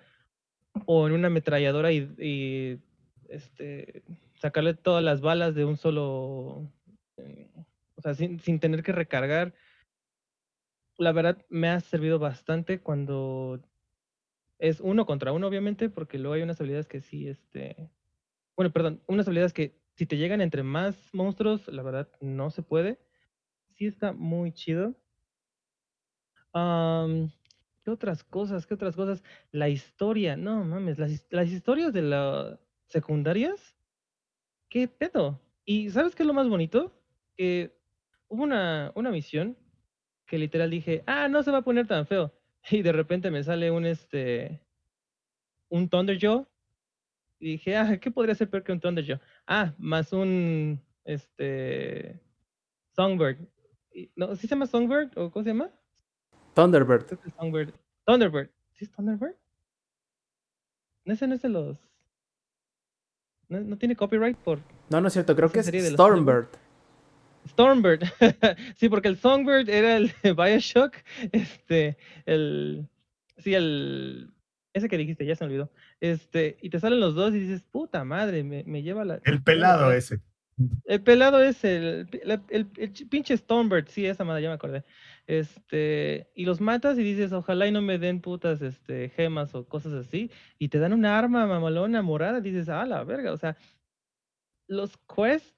[0.86, 2.82] o en una ametralladora y,
[3.30, 4.04] este,
[4.36, 6.70] sacarle todas las balas de un solo,
[7.18, 7.50] eh,
[7.96, 9.54] o sea, sin, sin tener que recargar.
[10.98, 13.62] La verdad me ha servido bastante cuando
[14.60, 17.90] es uno contra uno, obviamente, porque luego hay unas habilidades que sí, este,
[18.56, 22.62] bueno, perdón, unas habilidades que si te llegan entre más monstruos, la verdad no se
[22.62, 23.00] puede.
[23.76, 24.96] Sí está muy chido.
[26.54, 27.30] Um,
[27.84, 28.66] ¿Qué otras cosas?
[28.66, 29.24] ¿Qué otras cosas?
[29.52, 33.76] La historia, no mames, las, historias de las secundarias,
[34.70, 35.40] ¿qué pedo?
[35.66, 36.92] ¿Y sabes qué es lo más bonito?
[37.38, 37.78] Que
[38.28, 39.58] hubo una, una misión
[40.26, 42.34] que literal dije, ah, no se va a poner tan feo.
[42.72, 44.60] Y de repente me sale un este
[45.70, 46.48] un Thunderjaw.
[47.40, 49.20] Y dije, ah, ¿qué podría ser peor que un Thunderjaw?
[49.46, 52.20] Ah, más un este
[52.96, 53.38] Songbird.
[54.16, 55.18] No, ¿sí se llama Songbird?
[55.18, 55.70] ¿O cómo se llama?
[56.54, 57.20] Thunderbird.
[57.38, 57.74] Songbird.
[58.06, 58.50] Thunderbird.
[58.74, 59.36] ¿Sí es Thunderbird?
[61.06, 61.78] No, ese no es de los.
[63.48, 66.48] No, no tiene copyright por No, no es cierto, creo que es Stormbird.
[67.48, 68.04] Stormbird.
[68.76, 70.96] sí, porque el Songbird era el de Bioshock.
[71.32, 72.90] Este, el.
[73.38, 74.34] Sí, el.
[74.74, 75.72] Ese que dijiste, ya se me olvidó.
[76.12, 79.20] Este, y te salen los dos y dices, puta madre, me, me lleva la.
[79.24, 80.20] El pelado el, ese.
[80.86, 84.84] El pelado es el, el, el, el pinche Stormbird, sí, esa madre, ya me acordé.
[85.26, 89.66] Este, y los matas y dices, ojalá y no me den putas este, gemas o
[89.66, 90.30] cosas así.
[90.60, 93.58] Y te dan una arma mamalona morada, dices, ah, la verga, o sea,
[94.68, 95.56] los quests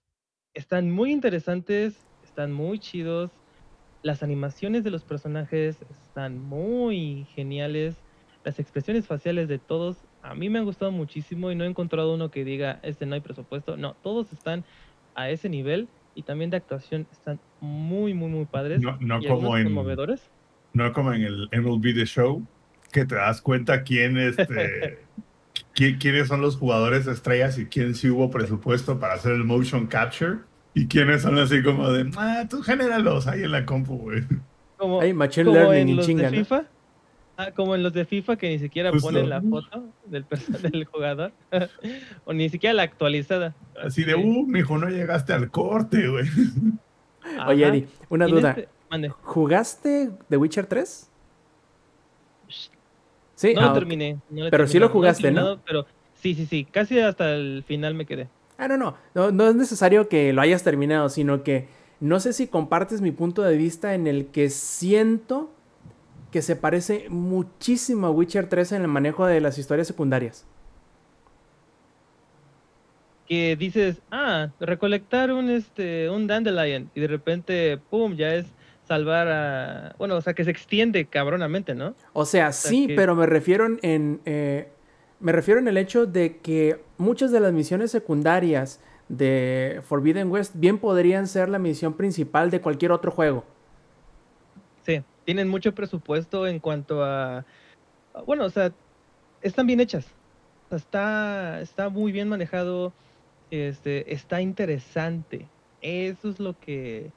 [0.54, 3.32] están muy interesantes, están muy chidos.
[4.02, 7.96] Las animaciones de los personajes están muy geniales.
[8.46, 12.14] Las expresiones faciales de todos a mí me han gustado muchísimo y no he encontrado
[12.14, 13.78] uno que diga, este no hay presupuesto.
[13.78, 14.64] No, todos están
[15.16, 18.82] a ese nivel y también de actuación están muy, muy, muy padres.
[18.82, 20.30] No, no y como en, conmovedores.
[20.74, 22.46] no como en el MLB The Show,
[22.92, 25.00] que te das cuenta quién este,
[25.74, 29.88] quién, quiénes son los jugadores estrellas y quién sí hubo presupuesto para hacer el motion
[29.88, 30.40] capture
[30.78, 34.22] ¿Y quiénes son así como de, ah, tú genéralos ahí en la compu, güey?
[34.78, 36.66] Como, Hay machine como learning en los chinga, de ¿no?
[37.40, 39.10] Ah, como en los de FIFA que ni siquiera Justo.
[39.10, 40.26] ponen la foto del,
[40.72, 41.32] del jugador.
[42.26, 43.56] o ni siquiera la actualizada.
[43.80, 46.26] Así de, uh, mijo, no llegaste al corte, güey.
[47.48, 47.68] Oye.
[47.68, 48.56] Eddie, una duda.
[48.58, 49.10] este-.
[49.22, 51.12] ¿Jugaste The Witcher 3?
[53.36, 54.18] Sí, No ah, lo terminé.
[54.32, 55.60] no lo he Pero sí lo jugaste, ¿no?
[55.64, 56.66] Pero sí, sí, sí.
[56.66, 58.30] Casi hasta el final me quedé.
[58.58, 59.32] Ah, no, no, no.
[59.32, 61.68] No es necesario que lo hayas terminado, sino que
[62.00, 65.52] no sé si compartes mi punto de vista en el que siento
[66.32, 70.46] que se parece muchísimo a Witcher 3 en el manejo de las historias secundarias.
[73.28, 78.46] Que dices, ah, recolectar un este un dandelion y de repente, pum, ya es
[78.88, 79.96] salvar a.
[79.98, 81.94] Bueno, o sea que se extiende cabronamente, ¿no?
[82.14, 84.70] O sea, sea, sí, que- pero me refiero en, en, eh,
[85.20, 90.54] me refiero en el hecho de que muchas de las misiones secundarias de Forbidden West
[90.56, 93.44] bien podrían ser la misión principal de cualquier otro juego.
[95.28, 97.46] Tienen mucho presupuesto en cuanto a-
[98.26, 98.76] Bueno, o sea,
[99.42, 100.18] están bien hechas.
[100.66, 102.96] O sea, está, está muy bien manejado.
[103.52, 105.54] Este, está interesante.
[105.82, 107.16] Eso es lo que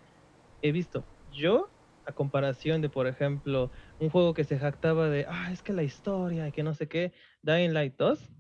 [0.63, 1.09] he visto.
[1.29, 1.73] Yo,
[2.07, 5.85] a comparación de, por ejemplo, un juego que se jactaba de, ah, es que la
[5.85, 8.31] historia y que no sé qué, Dying Light 2.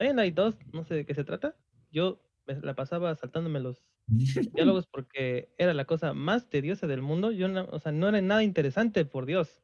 [0.00, 1.56] Dying Light 2, no sé de qué se trata.
[1.90, 3.85] Yo me la pasaba saltándome los
[4.54, 7.32] diálogos porque era la cosa más tediosa del mundo.
[7.32, 9.62] Yo no, o sea, no era nada interesante, por Dios.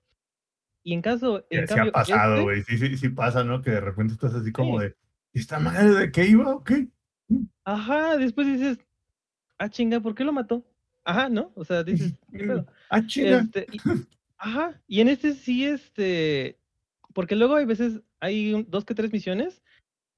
[0.85, 2.62] Y en caso, en se cambio, ha pasado, este- güey.
[2.64, 3.62] Sí, sí, sí pasa, ¿no?
[3.62, 4.87] Que de repente estás así como Sí.
[4.87, 4.96] de,
[5.33, 6.88] ¿y esta madre de qué iba o qué?
[7.64, 8.78] ajá, después dices,
[9.59, 10.66] ah, chinga, ¿por qué lo mató?
[11.05, 11.52] Ajá, ¿no?
[11.55, 12.66] O sea, dices, ¿qué pedo?
[12.90, 13.38] Ah, chinga.
[13.40, 13.78] Este, y-
[14.38, 16.59] ajá, y en este sí, este,
[17.14, 19.62] porque luego hay veces, hay un- dos que tres misiones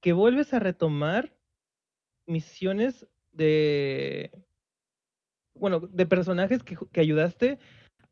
[0.01, 1.31] que vuelves a retomar
[2.27, 4.31] misiones de,
[5.55, 7.59] bueno, de personajes que, que ayudaste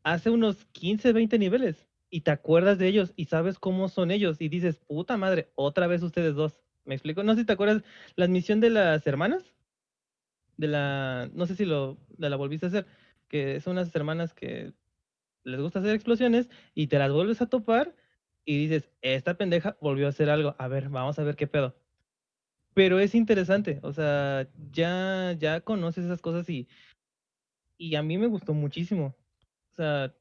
[0.02, 4.40] hace unos 15, 20 niveles y te acuerdas de ellos y sabes cómo son ellos
[4.40, 6.62] y dices, puta madre, otra vez ustedes dos.
[6.84, 7.22] ¿Me explico?
[7.24, 7.82] No sé si te acuerdas
[8.16, 9.54] la misión de las hermanas.
[10.56, 12.86] De la, no sé si lo, de la volviste a hacer,
[13.28, 14.72] que son unas hermanas que
[15.44, 17.94] les gusta hacer explosiones y te las vuelves a topar
[18.44, 21.74] y dices, esta pendeja volvió a hacer algo, a ver, vamos a ver qué pedo.
[22.74, 26.68] Pero es interesante, o sea, ya, ya conoces esas cosas y,
[27.78, 29.14] y a mí me gustó muchísimo.
[29.72, 30.12] O sea,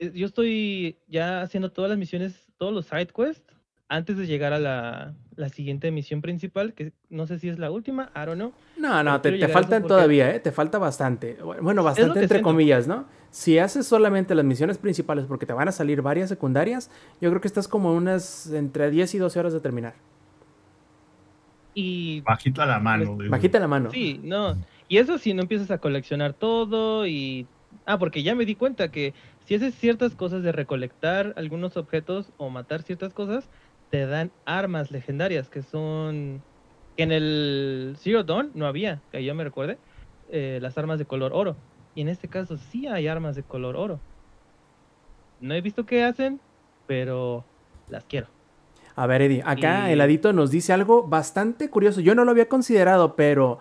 [0.00, 3.54] eh, yo estoy ya haciendo todas las misiones, todos los side quests,
[3.88, 7.70] antes de llegar a la, la siguiente misión principal, que no sé si es la
[7.70, 8.52] última, I don't know.
[8.76, 10.38] No, no, te, te faltan todavía, ¿eh?
[10.38, 11.36] Te falta bastante.
[11.60, 12.44] Bueno, bastante entre siento.
[12.44, 13.06] comillas, ¿no?
[13.30, 17.40] Si haces solamente las misiones principales porque te van a salir varias secundarias, yo creo
[17.40, 19.94] que estás como unas entre 10 y 12 horas de terminar.
[21.74, 23.16] Y Bajita la mano.
[23.28, 23.90] Bajita la mano.
[23.90, 24.56] Sí, no.
[24.88, 27.46] Y eso si no empiezas a coleccionar todo y...
[27.86, 32.32] Ah, porque ya me di cuenta que si haces ciertas cosas de recolectar algunos objetos
[32.36, 33.48] o matar ciertas cosas,
[33.90, 36.42] te dan armas legendarias que son...
[36.96, 39.78] Que en el Zero Dawn no había, que yo me recuerde,
[40.30, 41.56] eh, las armas de color oro.
[41.94, 44.00] Y en este caso sí hay armas de color oro.
[45.40, 46.40] No he visto qué hacen,
[46.86, 47.44] pero
[47.88, 48.26] las quiero.
[49.02, 52.00] A ver, Eddie, acá Y- el adito nos dice algo bastante curioso.
[52.00, 53.58] Yo no lo había considerado, pero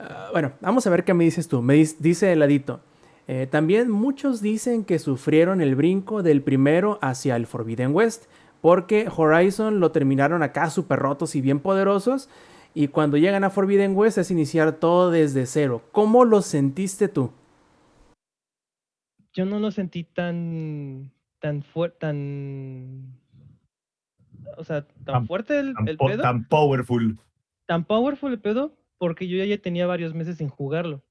[0.00, 1.62] ah, bueno, vamos a ver qué me dices tú.
[1.62, 2.80] Me dice el adito.
[3.26, 8.24] eh, también muchos dicen que sufrieron el brinco del primero hacia el Forbidden West,
[8.60, 12.28] porque Horizon lo terminaron acá súper rotos y bien poderosos,
[12.74, 15.82] y cuando llegan a Forbidden West es iniciar todo desde cero.
[15.92, 17.30] ¿Cómo lo sentiste tú?
[19.32, 21.10] yo no lo sentí tan
[21.40, 23.18] tan fuerte tan
[24.56, 27.18] o sea tan, Tan- fuerte el, Tan, el pedo tan powerful.
[27.66, 31.04] tan powerful el pedo porque yo ya, tenía varios meses sin jugarlo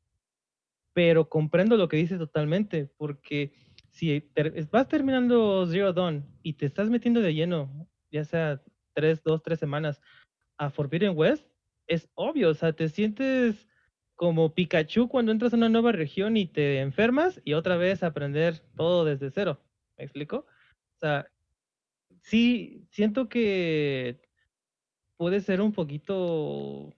[0.94, 3.54] pero comprendo lo que dice totalmente porque
[3.90, 4.30] si
[4.72, 8.62] vas terminando Zero Dawn y te estás metiendo de lleno ya sea
[8.94, 10.02] tres dos tres semanas
[10.58, 11.48] a Forbidden West
[11.88, 13.68] es obvio o sea te sientes
[14.16, 18.64] como Pikachu cuando entras a una nueva región y te enfermas y otra vez aprender
[18.76, 19.60] todo desde cero.
[19.98, 20.46] ¿Me explico?
[20.96, 21.28] O sea,
[22.24, 24.20] sí, siento que
[25.18, 26.94] puede ser un poquito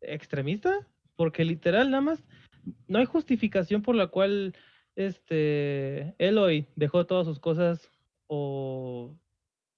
[0.00, 2.22] extremista, porque literal nada más
[2.86, 4.54] no hay justificación por la cual
[4.96, 7.90] este Eloy dejó todas sus cosas
[8.26, 9.14] o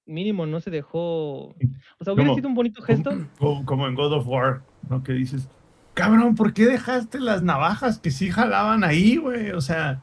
[0.04, 1.54] mínimo no se dejó, o
[2.04, 3.10] sea, hubiera sido un bonito gesto.
[3.38, 5.02] Como, como en God of War, ¿no?
[5.02, 5.48] Que dices,
[5.94, 9.52] cabrón, ¿por qué dejaste las navajas que sí jalaban ahí, güey?
[9.52, 10.02] O sea,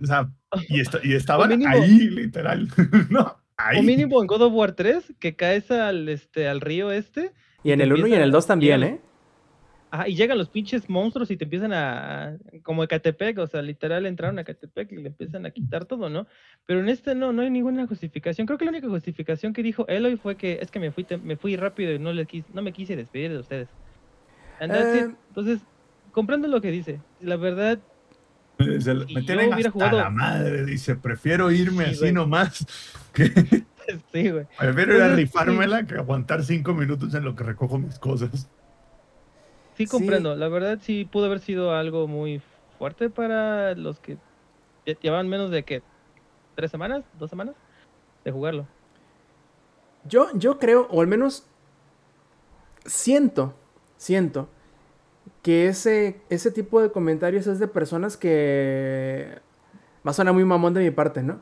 [0.00, 0.28] o sea
[0.68, 2.68] y, esta- y estaban mínimo- ahí, literal.
[3.10, 3.78] no, ahí.
[3.78, 7.32] O mínimo en God of War 3, que caes al, este, al río este.
[7.62, 8.82] Y en el 1 y en el 2 también.
[8.82, 9.00] ¿eh?
[9.90, 12.36] Ajá, y llegan los pinches monstruos y te empiezan a.
[12.64, 16.26] Como Ecatepec, o sea, literal entraron a Ecatepec y le empiezan a quitar todo, ¿no?
[16.66, 18.46] Pero en este no, no hay ninguna justificación.
[18.46, 21.36] Creo que la única justificación que dijo Eloy fue que es que me fui, me
[21.36, 23.68] fui rápido y no, le quis- no me quise despedir de ustedes.
[24.60, 25.08] Eh.
[25.28, 25.60] Entonces,
[26.12, 27.00] comprendo lo que dice.
[27.20, 27.78] La verdad,
[28.58, 28.64] Si
[29.14, 32.66] me tienen hasta jugado- la madre, dice, prefiero irme Sí, así nomás.
[33.16, 33.24] Que
[34.12, 34.46] sí, güey.
[34.58, 35.16] prefiero ir a Entonces, sí.
[35.16, 38.30] rifármela que aguantar cinco minutos en lo que recojo mis cosas.
[39.76, 39.86] Sí, Sí.
[39.86, 40.34] comprendo.
[40.36, 42.42] La verdad, sí pudo haber sido algo muy
[42.78, 44.18] fuerte para los que
[44.86, 45.82] lle- llevaban menos de que
[46.54, 47.54] tres semanas, dos semanas
[48.24, 48.66] de jugarlo.
[50.04, 51.46] Yo, yo creo, o al menos
[52.84, 53.54] siento,
[53.96, 54.48] siento
[55.42, 59.40] que ese, ese tipo de comentarios es de personas que...
[60.06, 61.40] Va a sonar muy mamón de mi parte, ¿no?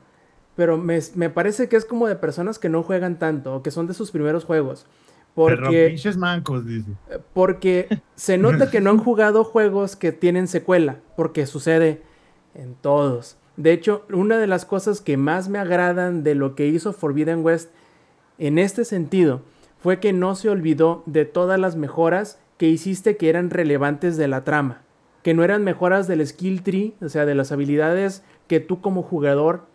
[0.57, 3.71] Pero me, me parece que es como de personas que no juegan tanto o que
[3.71, 4.87] son de sus primeros juegos.
[5.35, 6.93] Pero Porque, pinches mancos, dice.
[7.33, 12.03] porque se nota que no han jugado juegos que tienen secuela, porque sucede
[12.55, 13.37] en todos.
[13.57, 17.45] De hecho, una de las cosas que más me agradan de lo que hizo Forbidden
[17.45, 17.71] West
[18.39, 19.43] en este sentido
[19.79, 24.29] fue que no se olvidó de todas las mejoras que hiciste que eran relevantes de
[24.29, 24.83] la trama,
[25.23, 29.03] que no eran mejoras del skill tree, o sea, de las habilidades que tú como
[29.03, 29.67] jugador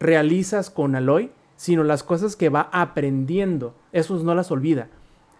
[0.00, 3.74] realizas con Aloy, sino las cosas que va aprendiendo.
[3.92, 4.88] Esos no las olvida.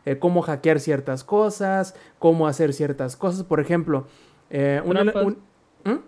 [0.05, 3.43] Eh, cómo hackear ciertas cosas, cómo hacer ciertas cosas.
[3.45, 4.07] Por ejemplo,
[4.51, 5.25] eh, una- Trampas.
[5.25, 5.39] un-
[5.93, 5.99] ¿Mm?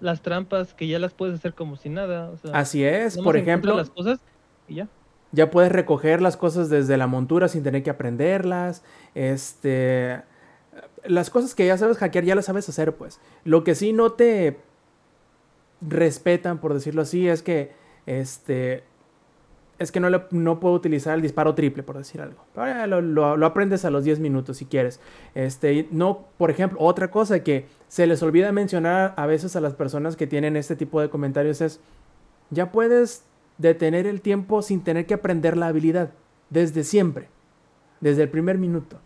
[0.00, 2.30] Las trampas que ya las puedes hacer como si nada.
[2.30, 4.20] O sea, Así es, por ejemplo, las cosas
[4.68, 4.88] y ya.
[5.32, 8.82] ya puedes recoger las cosas desde la montura sin tener que aprenderlas.
[9.14, 10.22] Este,
[11.04, 13.20] las cosas que ya sabes hackear ya las sabes hacer, pues.
[13.44, 14.58] Lo que sí no te
[15.86, 17.72] respetan, por decirlo así, es que
[18.06, 18.84] este
[19.76, 22.44] es que no, le- no puedo utilizar el disparo triple, por decir algo.
[22.54, 25.00] Pero lo, lo- lo aprendes a los 10 minutos si quieres.
[25.34, 29.74] Este, no, por ejemplo, otra cosa que se les olvida mencionar a veces a las
[29.74, 31.80] personas que tienen este tipo de comentarios es,
[32.50, 33.24] ya puedes
[33.58, 36.10] detener el tiempo sin tener que aprender la habilidad,
[36.50, 37.26] desde siempre,
[38.00, 38.98] desde el primer minuto.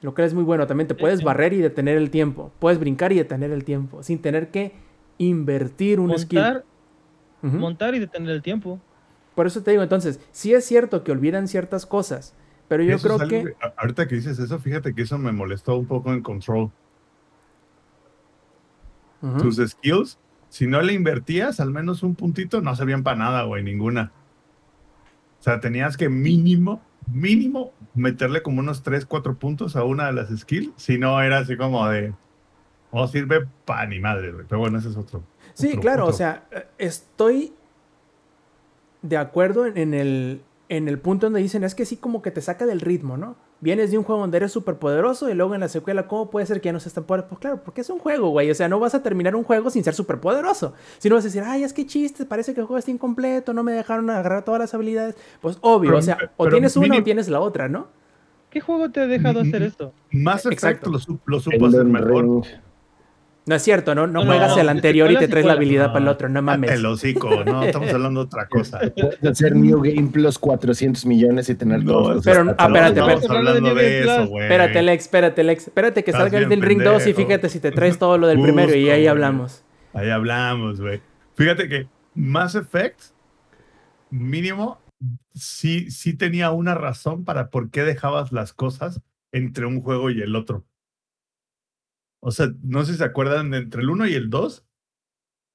[0.00, 3.12] Lo que es muy bueno, también te puedes barrer y detener el tiempo, puedes brincar
[3.12, 4.72] y detener el tiempo, sin tener que
[5.18, 6.40] invertir un skill.
[6.40, 6.64] Montar,
[7.42, 7.56] Ujú.
[7.56, 8.80] montar y detener el tiempo.
[9.34, 12.34] Por eso te digo, entonces, sí es cierto que olvidan ciertas cosas,
[12.66, 13.56] pero yo Eso creo algo que...
[13.76, 16.70] Ahorita que dices eso, fíjate que eso me molestó un poco en Control.
[19.40, 23.62] Tus skills, si no le invertías al menos un puntito, no servían para nada, güey,
[23.62, 24.12] ninguna.
[25.40, 26.80] O sea, tenías que mínimo,
[27.12, 30.72] mínimo, meterle como unos 3, 4 puntos a una de las skills.
[30.76, 32.12] Si no, era así como de.
[32.92, 34.44] No sirve para ni madre, güey.
[34.48, 35.22] Pero bueno, ese es otro.
[35.54, 37.52] Sí, otro- claro, o sea, eh, estoy
[39.02, 42.30] de acuerdo en, en el, en el punto donde dicen, es que sí como que
[42.30, 43.36] te saca del ritmo, ¿no?
[43.60, 46.46] Vienes de un juego donde eres súper poderoso y luego en la secuela, ¿cómo puede
[46.46, 47.28] ser que ya no seas tan poderoso?
[47.30, 49.68] Pues claro, porque es un juego, güey, o sea, no vas a terminar un juego
[49.70, 50.74] sin ser súper poderoso.
[50.98, 53.52] Si no vas a decir, ay, es que chiste, parece que el juego está incompleto,
[53.52, 55.16] no me dejaron agarrar todas las habilidades.
[55.40, 57.88] Pues obvio, Pero- o sea, o tienes una o tienes la otra, ¿no?
[58.50, 59.92] ¿Qué juego te ha dejado hacer esto?
[60.10, 60.90] Más Exacto.
[60.90, 62.24] lo, su- lo supo hacer mejor.
[62.24, 62.44] Ring.
[63.48, 64.06] No es cierto, ¿no?
[64.06, 66.42] No, juegas no, el anterior y te es traes la habilidad para el otro, no
[66.42, 66.70] mames.
[66.70, 68.78] El hocico, no, estamos hablando de otra cosa.
[68.94, 72.66] Puedes hacer New Game Plus 400 millones y tener No, todos los pero- stats ah,
[72.66, 73.36] espérate, espérate.
[73.36, 74.44] hablando de eso, güey.
[74.44, 75.66] Espérate, Lex, espérate, Lex.
[75.68, 78.26] Espérate que Estás salga el del Ring 2 y fíjate si te traes todo lo
[78.26, 79.64] del primero y ahí hablamos.
[79.94, 81.00] Ahí hablamos, güey.
[81.34, 83.00] Fíjate que Mass Effect,
[84.10, 84.78] mínimo,
[85.34, 89.00] sí, sí tenía una razón para por qué dejabas las cosas
[89.32, 90.64] entre un juego y el otro.
[92.20, 94.64] O sea, no sé si se acuerdan, entre el 1 y el 2,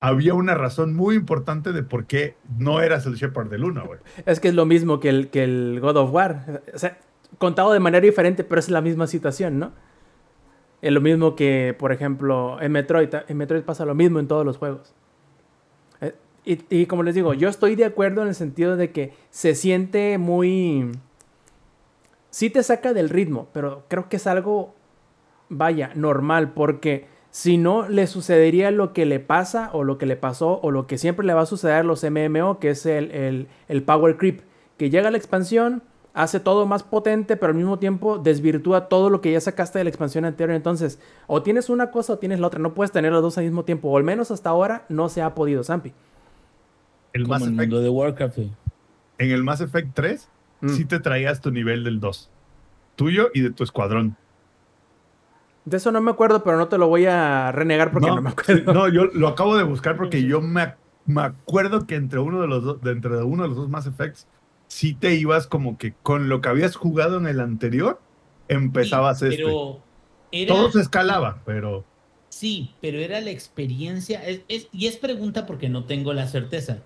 [0.01, 3.99] había una razón muy importante de por qué no eras el Shepard del 1, güey.
[4.25, 6.61] Es que es lo mismo que el, que el God of War.
[6.73, 6.97] O sea,
[7.37, 9.71] contado de manera diferente, pero es la misma situación, ¿no?
[10.81, 13.09] Es lo mismo que, por ejemplo, en Metroid.
[13.29, 14.93] En Metroid pasa lo mismo en todos los juegos.
[16.01, 19.13] Eh, Y, y como les digo, yo estoy de acuerdo en el sentido de que
[19.29, 20.91] se siente muy...
[22.29, 24.75] Sí te saca del ritmo, pero creo que es algo,
[25.49, 30.15] vaya, normal, porque si no le sucedería lo que le pasa o lo que le
[30.15, 33.11] pasó o lo que siempre le va a suceder a los MMO, que es el,
[33.11, 34.41] el- el power creep,
[34.77, 35.81] que llega la expansión,
[36.13, 39.83] hace todo más potente, pero al mismo tiempo desvirtúa todo lo que ya sacaste de
[39.85, 40.55] la expansión anterior.
[40.55, 43.45] Entonces, o tienes una cosa o tienes la otra, no puedes tener los dos al
[43.45, 45.91] mismo tiempo, o al menos hasta ahora no se ha podido, Zampi.
[47.13, 48.37] El Como Mass el Effect, mundo de Warcraft,
[49.17, 50.29] en el Mass Effect 3,
[50.61, 50.69] Mm.
[50.69, 52.29] sí te traías tu nivel del 2.
[52.95, 54.15] Tuyo y de tu escuadrón.
[55.65, 58.29] De eso no me acuerdo, pero no te lo voy a renegar porque no, me
[58.29, 58.73] acuerdo.
[58.73, 60.73] No, yo lo acabo de buscar porque yo me,
[61.05, 63.87] me acuerdo que entre uno de los dos, de entre uno de los dos Mass
[63.87, 64.27] Effects,
[64.67, 68.01] sí te ibas como que con lo que habías jugado en el anterior,
[68.49, 69.37] empezabas Sí, este.
[69.43, 69.79] pero
[70.31, 71.85] era- Todo se escalaba, pero
[72.29, 74.25] Sí, pero era la experiencia.
[74.27, 76.79] es- es- y es pregunta porque no tengo la certeza.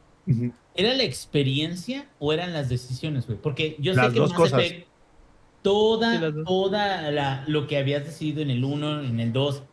[0.75, 3.39] ¿Era la experiencia o eran las decisiones, güey?
[3.41, 4.61] Porque yo Las sé que dos Mass cosas.
[4.65, 4.87] Effect,
[5.71, 9.63] toda, Sí, toda la, lo que habías decidido en el 1, en el 2,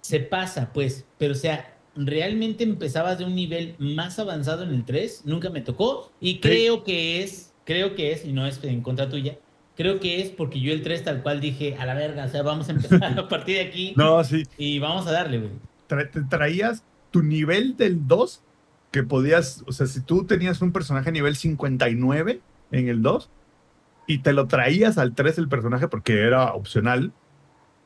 [0.00, 1.06] se pasa, pues.
[1.18, 5.60] Pero, o sea, realmente empezabas de un nivel más avanzado en el 3, nunca me
[5.60, 6.10] tocó.
[6.20, 9.38] Y creo que es, creo que es, y no es en contra tuya,
[9.76, 12.42] creo que es porque yo el 3 tal cual dije, a la verga, o sea,
[12.42, 14.42] vamos a empezar a partir de aquí no, sí.
[14.58, 15.50] y vamos a darle, güey.
[15.88, 18.40] tra- te traías tu nivel del 2,
[18.92, 22.40] que podías, o sea, si tú tenías un personaje nivel 59
[22.72, 23.28] en el 2
[24.06, 27.12] y te lo traías al 3 el personaje porque era opcional,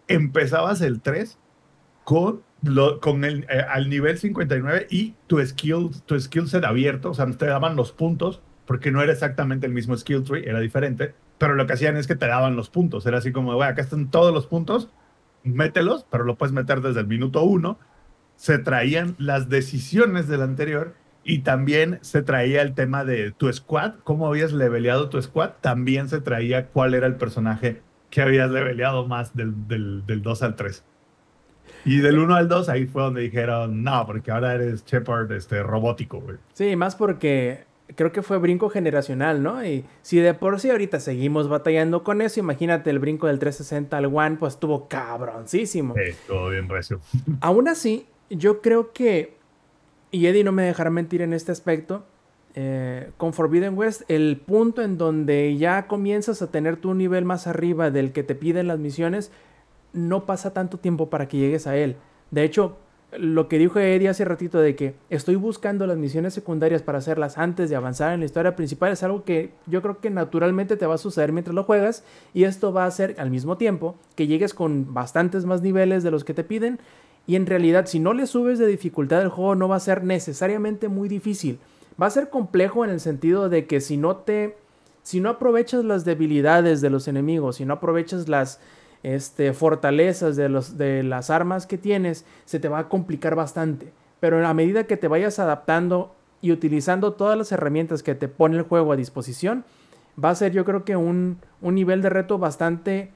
[0.09, 1.39] empezabas el 3
[2.05, 7.11] con, lo, con el, eh, al nivel 59 y tu skill, tu skill set abierto,
[7.11, 10.61] o sea, te daban los puntos porque no era exactamente el mismo skill tree, era
[10.61, 13.81] diferente, pero lo que hacían es que te daban los puntos, era así como, acá
[13.81, 14.91] están todos los puntos,
[15.43, 17.79] mételos, pero lo puedes meter desde el minuto uno.
[18.37, 20.95] Se traían las decisiones del anterior
[21.29, 25.51] y también se traía el tema de tu squad, cómo habías leveleado tu squad.
[25.61, 30.43] También se traía cuál era el personaje que habías leveleado más del, del, del 2
[30.43, 30.85] al 3.
[31.85, 35.63] Y del 1 al 2, ahí fue donde dijeron, no, porque ahora eres Shepard este,
[35.63, 36.39] robótico, güey.
[36.55, 37.65] Sí, más porque
[37.95, 39.63] creo que fue brinco generacional, ¿no?
[39.63, 43.99] Y si de por sí ahorita seguimos batallando con eso, imagínate el brinco del 360
[43.99, 45.93] al One, pues estuvo cabroncísimo.
[45.95, 47.01] Sí, todo bien recio.
[47.43, 49.38] Aún así, yo creo que,
[50.11, 52.05] y Eddie no me dejará mentir en este aspecto,
[52.55, 57.47] eh, con Forbidden West, el punto en donde ya comienzas a tener tu nivel más
[57.47, 59.31] arriba del que te piden las misiones,
[59.93, 61.97] no pasa tanto tiempo para que llegues a él.
[62.31, 62.79] De hecho,
[63.17, 67.39] lo que dijo Eddie hace ratito de que estoy buscando las misiones secundarias para hacerlas
[67.39, 70.85] antes de avanzar en la historia principal es algo que yo creo que naturalmente te
[70.85, 72.05] va a suceder mientras lo juegas
[72.35, 76.11] y esto va a hacer al mismo tiempo que llegues con bastantes más niveles de
[76.11, 76.81] los que te piden
[77.29, 80.03] y en realidad si no le subes de dificultad el juego no va a ser
[80.03, 81.61] necesariamente muy difícil.
[82.01, 84.57] Va a ser complejo en el sentido de que si no te
[85.03, 88.61] si no aprovechas las debilidades de los enemigos, si no aprovechas las
[89.03, 93.93] este, fortalezas de, los, de las armas que tienes, se te va a complicar bastante.
[94.21, 98.57] Pero a medida que te vayas adaptando y utilizando todas las herramientas que te pone
[98.57, 99.65] el juego a disposición,
[100.23, 103.11] va a ser yo creo que un, un nivel de reto bastante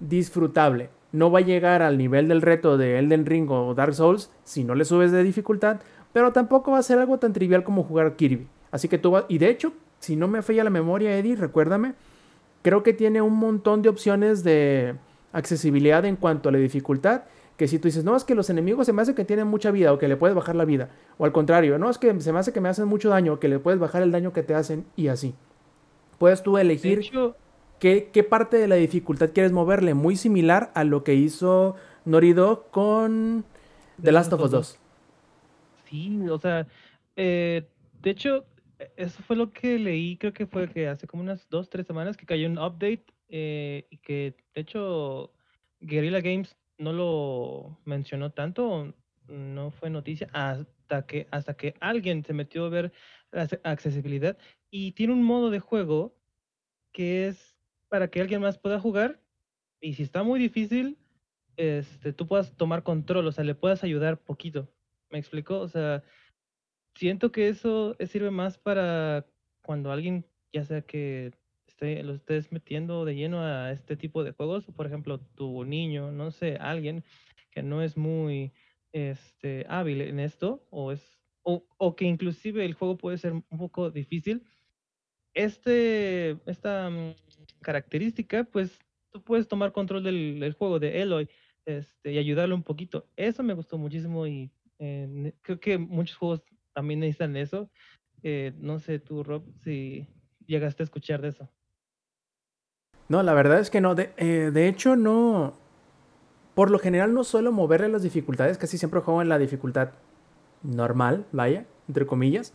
[0.00, 0.90] disfrutable.
[1.12, 4.64] No va a llegar al nivel del reto de Elden Ring o Dark Souls si
[4.64, 5.80] no le subes de dificultad,
[6.12, 8.48] pero tampoco va a ser algo tan trivial como jugar Kirby.
[8.70, 11.94] Así que tú vas, y de hecho, si no me falla la memoria, Eddie, recuérdame,
[12.62, 14.96] creo que tiene un montón de opciones de
[15.32, 17.22] accesibilidad en cuanto a la dificultad.
[17.56, 19.70] Que si tú dices, no, es que los enemigos se me hace que tienen mucha
[19.70, 20.90] vida o que le puedes bajar la vida.
[21.16, 23.38] O al contrario, no, es que se me hace que me hacen mucho daño o
[23.38, 25.34] que le puedes bajar el daño que te hacen y así.
[26.18, 27.36] Puedes tú De elegir hecho,
[27.80, 29.94] qué, qué parte de la dificultad quieres moverle.
[29.94, 33.44] Muy similar a lo que hizo Norido con
[34.02, 34.78] The Last of Us 2.
[35.88, 36.66] Sí, o sea,
[37.16, 37.68] eh,
[38.02, 38.44] de hecho,
[38.96, 42.16] eso fue lo que leí, creo que fue que hace como unas dos, tres semanas
[42.16, 45.32] que cayó un update eh, y que de hecho
[45.80, 48.94] Guerrilla Games no lo mencionó tanto,
[49.28, 52.92] no fue noticia hasta que, hasta que alguien se metió a ver
[53.30, 54.36] la ac- accesibilidad
[54.70, 56.14] y tiene un modo de juego
[56.92, 57.55] que es
[57.96, 59.22] para que alguien más pueda jugar
[59.80, 60.98] y si está muy difícil,
[61.56, 64.70] este, tú puedas tomar control, o sea, le puedas ayudar poquito.
[65.08, 65.58] ¿Me explico?
[65.60, 66.04] O sea,
[66.94, 69.24] siento que eso eh, sirve más para
[69.62, 71.32] cuando alguien, ya sea que
[71.66, 76.12] esté, lo estés metiendo de lleno a este tipo de juegos, por ejemplo, tu niño,
[76.12, 77.02] no sé, alguien
[77.50, 78.52] que no es muy
[78.92, 83.58] este, hábil en esto, o es, o, o que inclusive el juego puede ser un
[83.58, 84.44] poco difícil.
[85.36, 87.14] Este, esta mm,
[87.62, 88.78] característica, pues
[89.10, 91.28] tú puedes tomar control del, juego de Eloy
[91.64, 93.06] este, y ayudarlo un poquito.
[93.16, 96.42] Eso me gustó muchísimo y eh, creo que muchos juegos
[96.72, 97.70] también necesitan eso.
[98.22, 100.06] Eh, no sé tú, Rob, si
[100.46, 101.48] llegaste a escuchar de eso.
[103.08, 103.94] No, la verdad es que no.
[103.94, 105.54] De, eh, de hecho, no.
[106.54, 108.58] Por lo general no suelo moverle las dificultades.
[108.58, 109.90] Casi siempre juego en la dificultad
[110.62, 112.52] normal, vaya, entre comillas.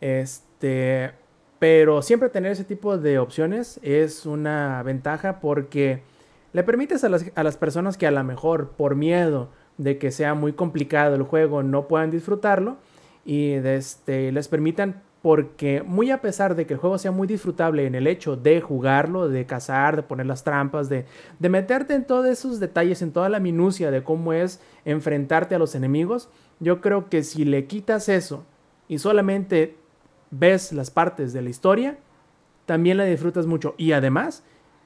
[0.00, 1.12] Este.
[1.58, 6.02] Pero siempre tener ese tipo de opciones es una ventaja porque
[6.52, 9.48] le permites a las, a las personas que a lo mejor por miedo
[9.78, 12.76] de que sea muy complicado el juego no puedan disfrutarlo
[13.24, 17.86] y este, les permitan porque muy a pesar de que el juego sea muy disfrutable
[17.86, 21.04] en el hecho de jugarlo, de cazar, de poner las trampas, de,
[21.40, 25.58] de meterte en todos esos detalles, en toda la minucia de cómo es enfrentarte a
[25.58, 26.28] los enemigos,
[26.60, 28.44] yo creo que si le quitas eso
[28.86, 29.76] y solamente
[30.30, 31.98] ves las partes de la historia,
[32.66, 33.74] también la disfrutas mucho.
[33.78, 34.42] Y además,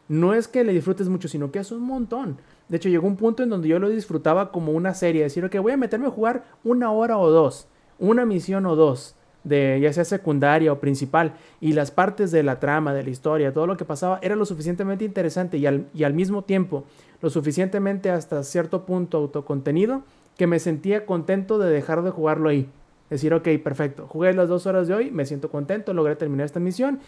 [0.09, 2.38] no es que le disfrutes mucho, sino que es un montón.
[2.68, 5.57] De hecho, llegó un punto en donde yo lo disfrutaba como una serie, decir, ok,
[5.57, 7.68] voy a meterme a jugar una hora o dos,
[7.99, 12.61] una misión o dos, de ya sea secundaria o principal, y las partes de la
[12.61, 16.05] trama, de la historia, todo lo que pasaba, era lo suficientemente interesante y al, y
[16.05, 16.84] al mismo tiempo
[17.22, 20.03] lo suficientemente hasta cierto punto autocontenido
[20.36, 22.68] que me sentía contento de dejar de jugarlo ahí.
[23.11, 26.61] Decir, ok, perfecto, jugué las dos horas de hoy, me siento contento, logré terminar esta
[26.61, 27.01] misión,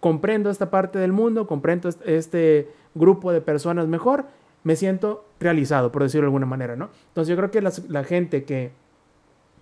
[0.00, 4.24] comprendo esta parte del mundo, comprendo este grupo de personas mejor,
[4.62, 6.88] me siento realizado, por decirlo de alguna manera, ¿no?
[7.08, 8.72] Entonces yo creo que la, gente que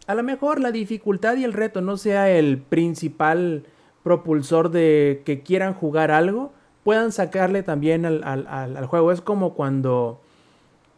[0.07, 3.66] a lo mejor la dificultad y el reto no sea el principal
[4.05, 6.53] propulsor de que quieran jugar algo,
[6.85, 9.12] puedan sacarle también al, juego.
[9.12, 10.20] Es como cuando,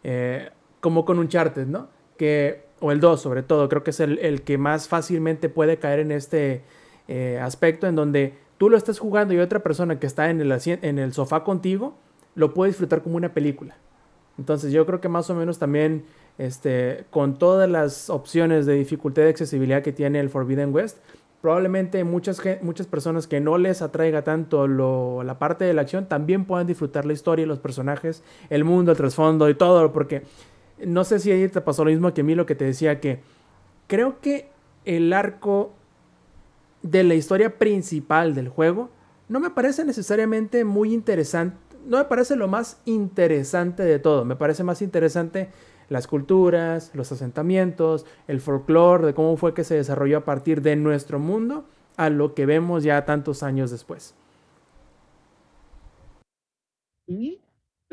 [0.03, 1.89] eh, como con Uncharted, ¿no?
[2.17, 6.01] Que, o el 2 sobre todo, creo que es el, que más fácilmente puede caer
[6.01, 6.61] en este
[7.09, 10.53] eh, aspecto en donde tú lo estás jugando y otra persona que está en el,
[10.67, 11.95] en el sofá contigo
[12.35, 13.77] lo puede disfrutar como una película.
[14.37, 16.05] Entonces yo creo que más o menos también
[16.37, 20.99] este, con todas las opciones de dificultad de accesibilidad que tiene el Forbidden West,
[21.41, 26.07] probablemente muchas, muchas personas que no les atraiga tanto lo, la parte de la acción
[26.07, 30.25] también puedan disfrutar la historia, los personajes, el mundo, el trasfondo y todo, porque
[30.79, 33.01] no sé si ahí te pasó lo mismo que a mí lo que te decía
[33.01, 33.21] que
[33.87, 34.49] creo que
[34.85, 35.73] el arco
[36.83, 38.91] de la historia principal del juego
[39.29, 41.57] no me parece necesariamente muy interesante.
[41.87, 44.25] No me parece lo más interesante de todo.
[44.25, 45.51] Me parece más interesante
[45.89, 50.77] las culturas, los asentamientos, el folclore, de cómo fue que se desarrolló a partir de
[50.77, 51.65] nuestro mundo
[51.97, 54.15] a lo que vemos ya tantos años después.
[57.07, 57.41] Y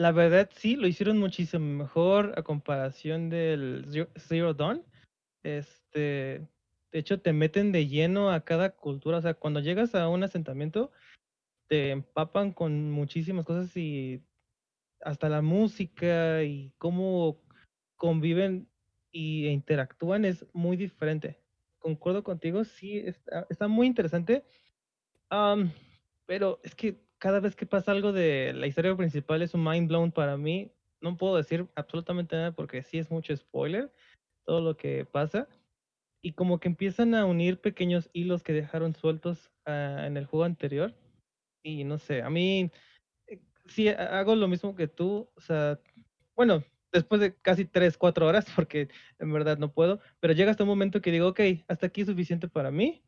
[0.02, 3.86] la verdad sí, lo hicieron muchísimo mejor a comparación del
[4.18, 4.84] Zero Dawn.
[5.44, 6.48] Este,
[6.92, 9.20] de hecho, te meten de lleno a cada cultura.
[9.20, 10.92] O sea, cuando llegas a un asentamiento,
[11.68, 14.24] te empapan con muchísimas cosas y
[15.02, 17.40] hasta la música y cómo
[17.96, 18.68] conviven
[19.12, 21.40] y e interactúan es muy diferente.
[21.78, 24.44] Concuerdo contigo, sí, está, muy interesante.
[26.26, 29.88] pero es que cada vez que pasa algo de la historia principal es un mind
[29.88, 30.72] blown para mí.
[31.02, 33.94] No puedo decir absolutamente nada porque sí es mucho spoiler
[34.44, 35.48] todo lo que pasa
[36.24, 40.46] y como que empiezan a unir pequeños hilos que dejaron sueltos ah, en el juego
[40.46, 40.96] anterior.
[41.64, 42.72] Y no sé, a mí
[43.28, 45.80] eh, sí hago lo mismo que tú, o sea,
[46.36, 50.64] bueno, después de casi 3, 4 horas, porque en verdad no puedo, pero llega hasta
[50.64, 53.04] un momento que digo, ok, hasta aquí es suficiente para mí,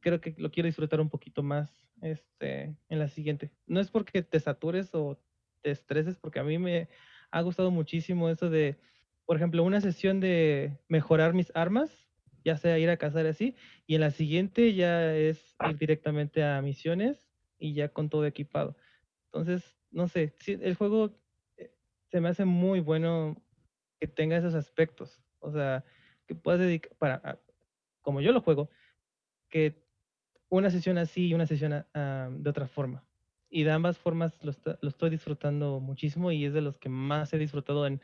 [0.00, 3.50] creo que lo quiero disfrutar un poquito más este, en la siguiente.
[3.66, 5.18] No es porque te satures o
[5.62, 6.88] te estreses, porque a mí me
[7.30, 8.78] ha gustado muchísimo eso de,
[9.24, 12.02] por ejemplo, una sesión de mejorar mis armas
[12.44, 13.54] ya sea ir a cazar así,
[13.86, 17.28] y en la siguiente ya es ir directamente a misiones
[17.58, 18.76] y ya con todo equipado.
[19.26, 21.14] Entonces, no sé, el juego
[21.56, 21.72] eh,
[22.10, 23.40] se me hace muy bueno
[24.00, 25.84] que tenga esos aspectos, o sea,
[26.26, 27.40] que puedas dedicar, para,
[28.00, 28.70] como yo lo juego,
[29.48, 29.84] que
[30.52, 33.02] una sesión así y una sesión de otra forma.
[33.48, 37.32] Y de ambas formas lo, lo estoy disfrutando muchísimo y es de los que más
[37.32, 38.00] he disfrutado en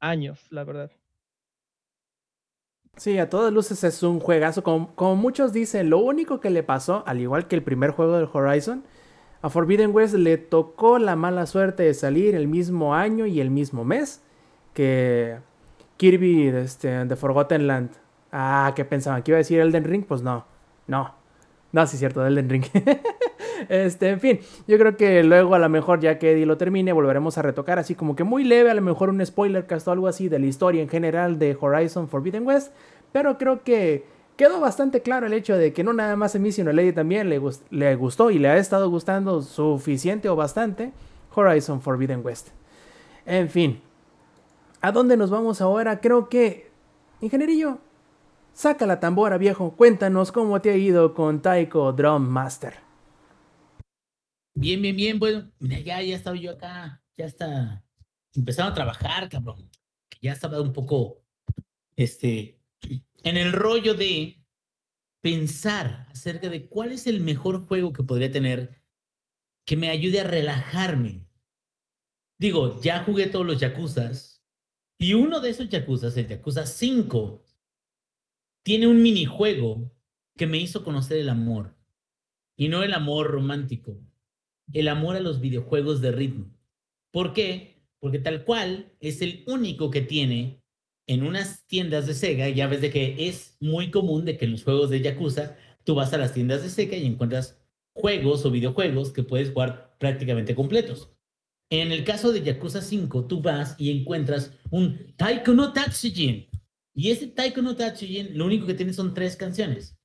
[0.00, 0.90] años, la verdad.
[2.96, 4.62] Sí, a todas luces es un juegazo.
[4.62, 8.28] Como, muchos dicen, lo único que le pasó, al igual que el primer juego del
[8.32, 8.84] Horizon,
[9.42, 13.50] a Forbidden West le tocó la mala suerte de salir el mismo año y el
[13.50, 14.22] mismo mes
[14.74, 15.38] que
[15.98, 17.90] Kirby este, The Forgotten Land.
[18.32, 19.22] Ah, ¿qué pensaban?
[19.22, 20.04] ¿Que iba a decir Elden Ring?
[20.06, 20.46] Pues no,
[20.86, 21.19] no.
[21.72, 22.64] No, sí cierto, Elden Ring.
[23.68, 26.92] este, en fin, yo creo que luego a lo mejor ya que Eddie lo termine,
[26.92, 29.92] volveremos a retocar así como que muy leve, a lo mejor un spoiler cast o
[29.92, 32.72] algo así de la historia en general de Horizon Forbidden West.
[33.12, 34.04] Pero creo que
[34.36, 36.92] quedó bastante claro el hecho de que no nada más a mí, sino a Lady
[36.92, 37.40] también le,
[37.70, 40.92] le gustó y le ha estado gustando suficiente o bastante
[41.34, 42.48] Horizon Forbidden West.
[43.26, 43.80] En fin,
[44.80, 46.00] ¿a dónde nos vamos ahora?
[46.00, 46.70] Creo que,
[47.20, 47.78] ingenierillo,
[48.60, 52.74] saca la tambora viejo, cuéntanos cómo te ha ido con Taiko Drum Master.
[54.54, 57.82] Bien, bien, bien, bueno, mira, ya, ya estaba yo acá, ya está,
[58.34, 59.70] empezaron a trabajar, cabrón,
[60.20, 61.22] ya estaba un poco,
[61.96, 62.60] este,
[63.22, 64.44] en el rollo de
[65.22, 68.82] pensar acerca de cuál es el mejor juego que podría tener
[69.64, 71.26] que me ayude a relajarme.
[72.38, 74.44] Digo, ya jugué todos los Yakuzas
[74.98, 77.42] y uno de esos Yakuzas, el Yakuza 5,
[78.62, 79.90] tiene un minijuego
[80.36, 81.76] que me hizo conocer el amor.
[82.56, 83.98] Y no el amor romántico,
[84.72, 86.46] el amor a los videojuegos de ritmo.
[87.10, 87.82] ¿Por qué?
[87.98, 90.62] Porque tal cual es el único que tiene
[91.06, 94.52] en unas tiendas de Sega, ya ves de que es muy común de que en
[94.52, 97.58] los juegos de Yakuza tú vas a las tiendas de Sega y encuentras
[97.94, 101.10] juegos o videojuegos que puedes jugar prácticamente completos.
[101.70, 106.48] En el caso de Yakuza 5, tú vas y encuentras un Taiko no Tatsujin.
[107.00, 109.96] Y ese Taiko no Tatsujin, lo único que tiene son tres canciones.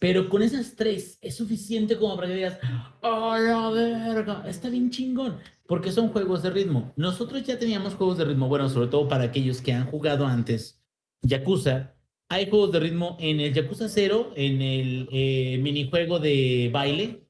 [0.00, 2.58] Pero con esas tres es suficiente como para que digas,
[3.00, 4.42] ¡oh, la verga!
[4.48, 5.38] Está bien chingón.
[5.68, 6.92] Porque son juegos de ritmo.
[6.96, 10.82] Nosotros ya teníamos juegos de ritmo, bueno, sobre todo para aquellos que han jugado antes
[11.22, 11.94] Yakuza.
[12.28, 17.28] Hay juegos de ritmo en el Yakuza 0, en el eh, minijuego de baile,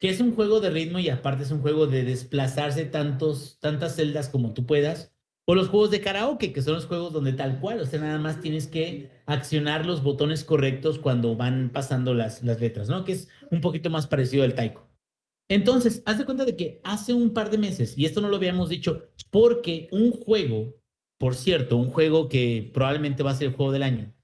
[0.00, 3.94] que es un juego de ritmo y aparte es un juego de desplazarse tantos, tantas
[3.94, 5.14] celdas como tú puedas.
[5.50, 8.20] O los juegos de karaoke, que son los juegos donde tal cual, o sea, nada
[8.20, 13.04] más tienes que accionar los botones correctos cuando van pasando las, las letras, ¿no?
[13.04, 14.86] Que es un poquito más parecido al taiko.
[15.48, 18.36] Entonces, haz de cuenta de que hace un par de meses, y esto no lo
[18.36, 20.76] habíamos dicho, porque un juego,
[21.18, 24.14] por cierto, un juego que probablemente va a ser el juego del año,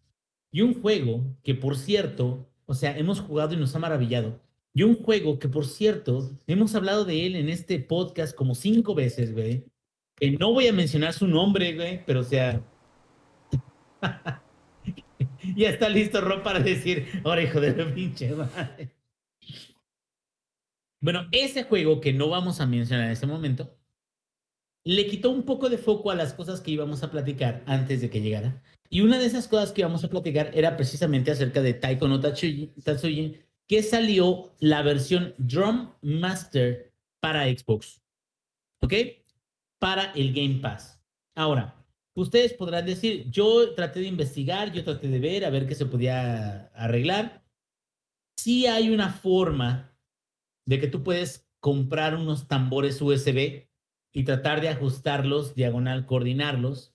[0.53, 4.39] y un juego que, por cierto, o sea, hemos jugado y nos ha maravillado,
[4.72, 8.95] y un juego que, por cierto, hemos hablado de él en este podcast como cinco
[8.95, 9.64] veces, güey,
[10.16, 12.60] que no voy a mencionar su nombre, güey, pero o sea...
[15.56, 18.90] ya está listo Rob para decir, ahora hijo de la pinche madre.
[21.00, 23.76] Bueno, ese juego que no vamos a mencionar en este momento,
[24.84, 28.08] le quitó un poco de foco a las cosas que íbamos a platicar antes de
[28.08, 28.62] que llegara.
[28.88, 32.20] Y una de esas cosas que íbamos a platicar era precisamente acerca de Taiko no
[32.20, 33.36] Tatsujin,
[33.66, 38.00] que salió la versión Drum Master para Xbox.
[38.80, 38.94] ¿Ok?
[39.79, 41.03] Para el Game Pass.
[41.35, 45.74] Ahora, ustedes podrán decir, yo traté de investigar, yo traté de ver, a ver qué
[45.74, 47.45] se podía arreglar.
[48.39, 49.97] Sí hay una forma
[50.66, 53.68] de que tú puedes comprar unos tambores USB
[54.12, 56.95] y tratar de ajustarlos, diagonal, coordinarlos,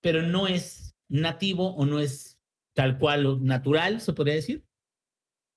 [0.00, 2.40] pero no es nativo o no es
[2.74, 4.64] tal cual natural, se podría decir.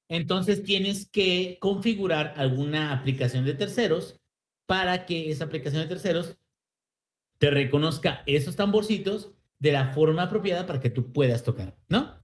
[0.10, 4.20] Entonces tienes que configurar alguna aplicación de terceros
[4.66, 6.38] para que esa aplicación de terceros
[7.40, 12.22] te reconozca esos tamborcitos de la forma apropiada para que tú puedas tocar, ¿no?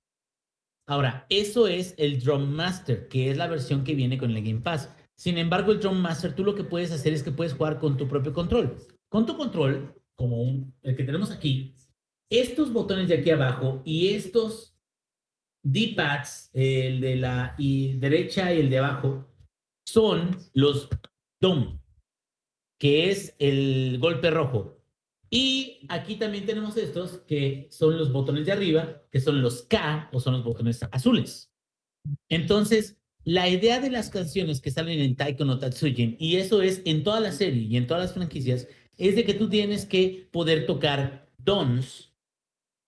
[0.88, 4.62] Ahora, eso es el Drum Master, que es la versión que viene con el Game
[4.62, 4.94] Pass.
[5.16, 7.96] Sin embargo, el Drum Master, tú lo que puedes hacer es que puedes jugar con
[7.96, 8.76] tu propio control.
[9.08, 11.76] Con tu control, como el que tenemos aquí,
[12.32, 14.76] estos botones de aquí abajo y estos
[15.64, 19.28] D-pads, el de la y derecha y el de abajo,
[19.88, 20.90] son los
[21.42, 21.80] DOM,
[22.80, 24.79] que es el golpe rojo.
[25.30, 30.10] Y aquí también tenemos estos, que son los botones de arriba, que son los K
[30.12, 31.52] o son los botones azules.
[32.30, 36.82] Entonces, la idea de las canciones que salen en Taiko no Tatsujin, y eso es
[36.86, 38.68] en toda la serie y en todas las franquicias,
[38.98, 42.14] es de que tú tienes que poder tocar dons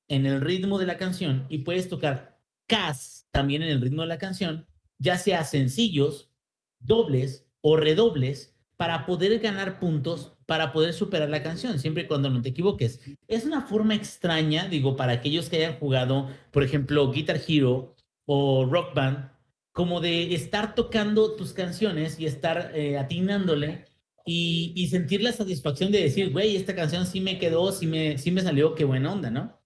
[0.09, 4.07] en el ritmo de la canción y puedes tocar kas también en el ritmo de
[4.07, 4.67] la canción,
[4.97, 6.31] ya sea sencillos,
[6.79, 12.29] dobles o redobles, para poder ganar puntos, para poder superar la canción, siempre y cuando
[12.29, 12.99] no te equivoques.
[13.29, 17.95] Es una forma extraña, digo, para aquellos que hayan jugado, por ejemplo, Guitar Hero
[18.25, 19.31] o Rock Band,
[19.71, 23.85] como de estar tocando tus canciones y estar eh, atinándole
[24.25, 28.29] y, sentir la satisfacción de decir, güey, esta canción sí me quedó, sí me, sí
[28.29, 29.57] me salió, qué buena onda, ¿no?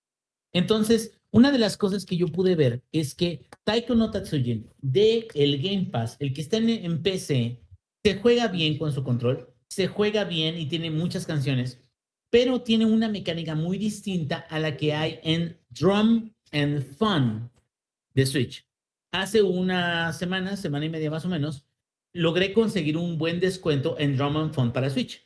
[0.54, 5.28] Entonces, una de las cosas que yo pude ver es que Taiko no Tatsujin de
[5.34, 7.60] el Game Pass, el que está en, en PC,
[8.04, 11.80] se juega bien con su control, se juega bien y tiene muchas canciones,
[12.30, 17.52] pero tiene una mecánica muy distinta a la que hay en Drum and Fun
[18.14, 18.66] de Switch
[19.22, 21.66] hace una semana, semana y media más o menos,
[22.14, 25.22] logré conseguir un buen descuento en Drum and Fun para Switch.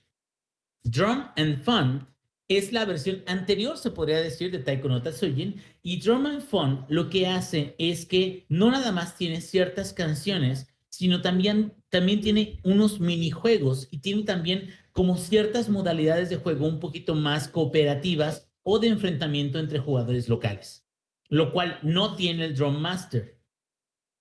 [0.83, 2.07] Drum and Fun
[2.47, 5.61] es la versión anterior, se podría decir, de Taiko no Tatsujin.
[5.83, 10.67] Y Drum and Fun lo que hace es que no nada más tiene ciertas canciones,
[10.99, 16.81] sino también, también tiene unos minijuegos y tiene también como ciertas modalidades de juego un
[16.81, 20.85] poquito más cooperativas o de enfrentamiento entre jugadores locales,
[21.29, 23.39] lo cual no tiene el Drum Master.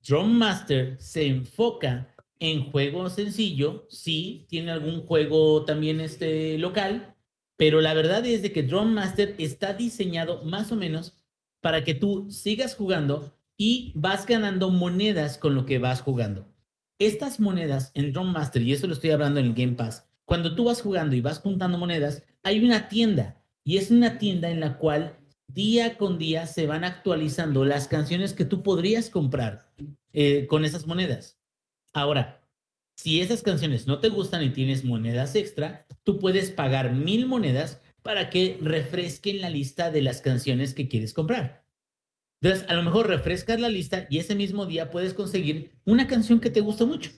[0.07, 7.16] Drum Master se enfoca en juego sencillo, sí, tiene algún juego también este local,
[7.57, 11.16] pero la verdad es de que Drum Master está diseñado más o menos
[11.61, 16.47] para que tú sigas jugando y vas ganando monedas con lo que vas jugando.
[16.99, 20.55] Estas monedas en Drum Master, y eso lo estoy hablando en el Game Pass, cuando
[20.55, 24.61] tú vas jugando y vas juntando monedas, hay una tienda y es una tienda en
[24.61, 29.71] la cual día con día se van actualizando las canciones que tú podrías comprar
[30.13, 31.39] eh, con esas monedas.
[31.93, 32.43] Ahora,
[32.95, 37.81] si esas canciones no te gustan y tienes monedas extra, tú puedes pagar mil monedas
[38.03, 41.65] para que refresquen la lista de las canciones que quieres comprar.
[42.41, 46.41] Entonces, a lo mejor refrescas la lista y ese mismo día puedes conseguir una canción
[46.41, 47.11] que te gusta mucho.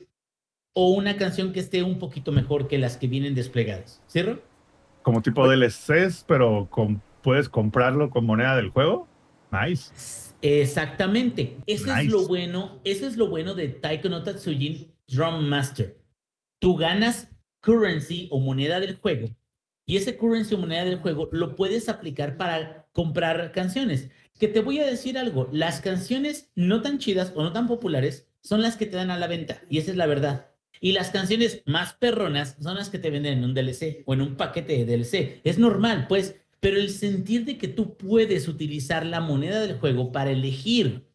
[0.72, 4.02] o una canción que esté un poquito mejor que las que vienen desplegadas.
[4.08, 4.40] ¿Cierro?
[5.02, 9.08] Como tipo DLCs, pero con, puedes comprarlo con moneda del juego.
[9.50, 10.32] Nice.
[10.42, 11.58] Exactamente.
[11.66, 12.10] Eso es Nice.
[12.10, 15.98] lo bueno, eso es lo bueno de Taiko no Tatsujin Drum Master.
[16.60, 17.28] Tú ganas
[17.60, 19.28] currency o moneda del juego
[19.86, 24.08] y ese currency o moneda del juego lo puedes aplicar para comprar canciones.
[24.40, 28.26] Que te voy a decir algo, las canciones no tan chidas o no tan populares
[28.40, 30.48] son las que te dan a la venta y esa es la verdad.
[30.80, 34.22] Y las canciones más perronas son las que te venden en un DLC o en
[34.22, 35.42] un paquete de DLC.
[35.44, 40.10] Es normal, pues, pero el sentir de que tú puedes utilizar la moneda del juego
[40.10, 41.06] para elegir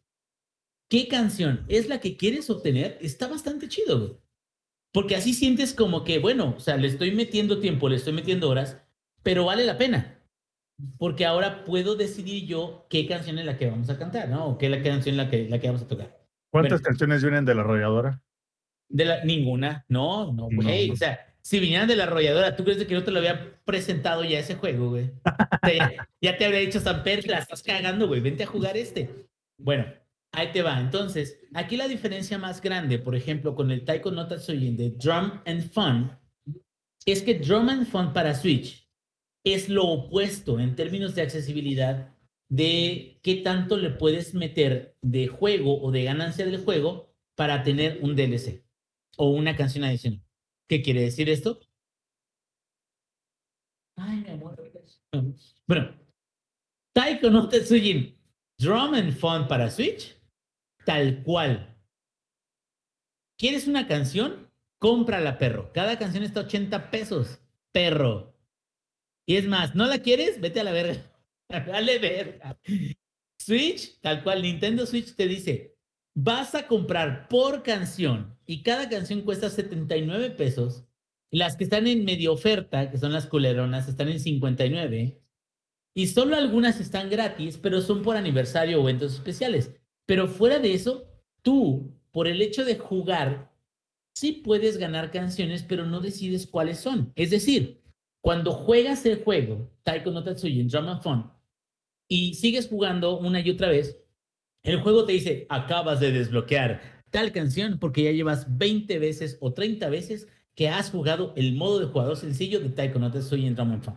[0.88, 4.22] qué canción es la que quieres obtener está bastante chido.
[4.92, 8.48] Porque así sientes como que, bueno, o sea, le estoy metiendo tiempo, le estoy metiendo
[8.48, 8.80] horas,
[9.24, 10.15] pero vale la pena.
[10.98, 14.46] Porque ahora puedo decidir yo qué canción es la que vamos a cantar, ¿no?
[14.46, 16.18] O qué la canción la que, la que vamos a tocar.
[16.50, 16.84] ¿Cuántas Bueno.
[16.84, 18.22] canciones vienen de la arrolladora?
[18.88, 20.88] De la, ninguna, no, no, güey.
[20.88, 20.94] No.
[20.94, 24.22] O sea, si vinieran de la arrolladora, ¿tú crees que no te lo había presentado
[24.24, 25.10] ya ese juego, güey?
[25.24, 28.76] O sea, ya, ya te habría dicho Samper, la estás cagando, güey, vente a jugar
[28.76, 29.28] este.
[29.58, 29.86] Bueno,
[30.32, 30.78] ahí te va.
[30.78, 35.40] Entonces, aquí la diferencia más grande, por ejemplo, con el Taiko no Tatsujin de Drum
[35.46, 36.10] and Fun,
[37.06, 38.85] es que Drum and Fun para Switch
[39.46, 42.12] es lo opuesto en términos de accesibilidad
[42.48, 48.00] de qué tanto le puedes meter de juego o de ganancia del juego para tener
[48.02, 48.64] un DLC
[49.16, 50.20] o una canción adicional.
[50.68, 51.60] ¿Qué quiere decir esto?
[53.96, 54.56] Ay, mi amor.
[55.66, 55.94] Bueno,
[56.92, 58.18] Taiko no Tetsujin
[58.58, 60.16] Drum and Fun para Switch,
[60.84, 61.78] tal cual.
[63.38, 64.50] ¿Quieres una canción?
[64.78, 65.72] Cómprala, perro.
[65.72, 67.38] Cada canción está 80 pesos,
[67.70, 68.35] perro.
[69.26, 70.40] Y es más, ¿no la quieres?
[70.40, 71.02] Vete a la verga.
[71.48, 72.58] Dale verga.
[73.38, 75.76] Switch, tal cual, Nintendo Switch te dice,
[76.14, 80.84] vas a comprar por canción y cada canción cuesta 79 pesos.
[81.30, 85.20] Las que están en medio oferta, que son las culeronas, están en 59.
[85.94, 89.74] Y solo algunas están gratis, pero son por aniversario o eventos especiales.
[90.06, 91.10] Pero fuera de eso,
[91.42, 93.52] tú, por el hecho de jugar,
[94.14, 97.12] sí puedes ganar canciones, pero no decides cuáles son.
[97.16, 97.82] Es decir,
[98.26, 101.30] cuando juegas el juego, Taiko no Tatsujin Drum and Fun,
[102.08, 104.02] y sigues jugando una y otra vez,
[104.64, 109.54] el juego te dice, acabas de desbloquear tal canción porque ya llevas 20 veces o
[109.54, 113.70] 30 veces que has jugado el modo de jugador sencillo de Taiko no Tatsujin Drum
[113.70, 113.94] and Fun.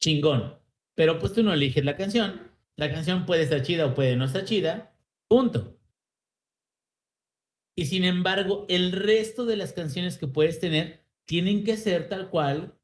[0.00, 0.56] Chingón.
[0.94, 2.52] Pero pues tú no eliges la canción.
[2.76, 4.94] La canción puede estar chida o puede no estar chida.
[5.26, 5.76] Punto.
[7.76, 12.30] Y sin embargo, el resto de las canciones que puedes tener tienen que ser tal
[12.30, 12.76] cual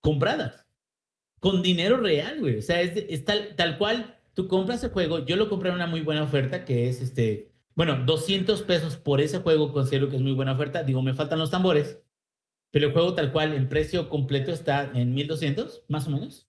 [0.00, 0.66] compradas.
[1.40, 2.58] Con dinero real, güey.
[2.58, 5.24] O sea, es, es tal, tal cual tú compras el juego.
[5.24, 7.52] Yo lo compré en una muy buena oferta que es este.
[7.74, 10.82] Bueno, 200 pesos por ese juego considero que es muy buena oferta.
[10.82, 12.00] Digo, me faltan los tambores.
[12.70, 16.48] Pero el juego tal cual en precio completo está en 1200, más o menos.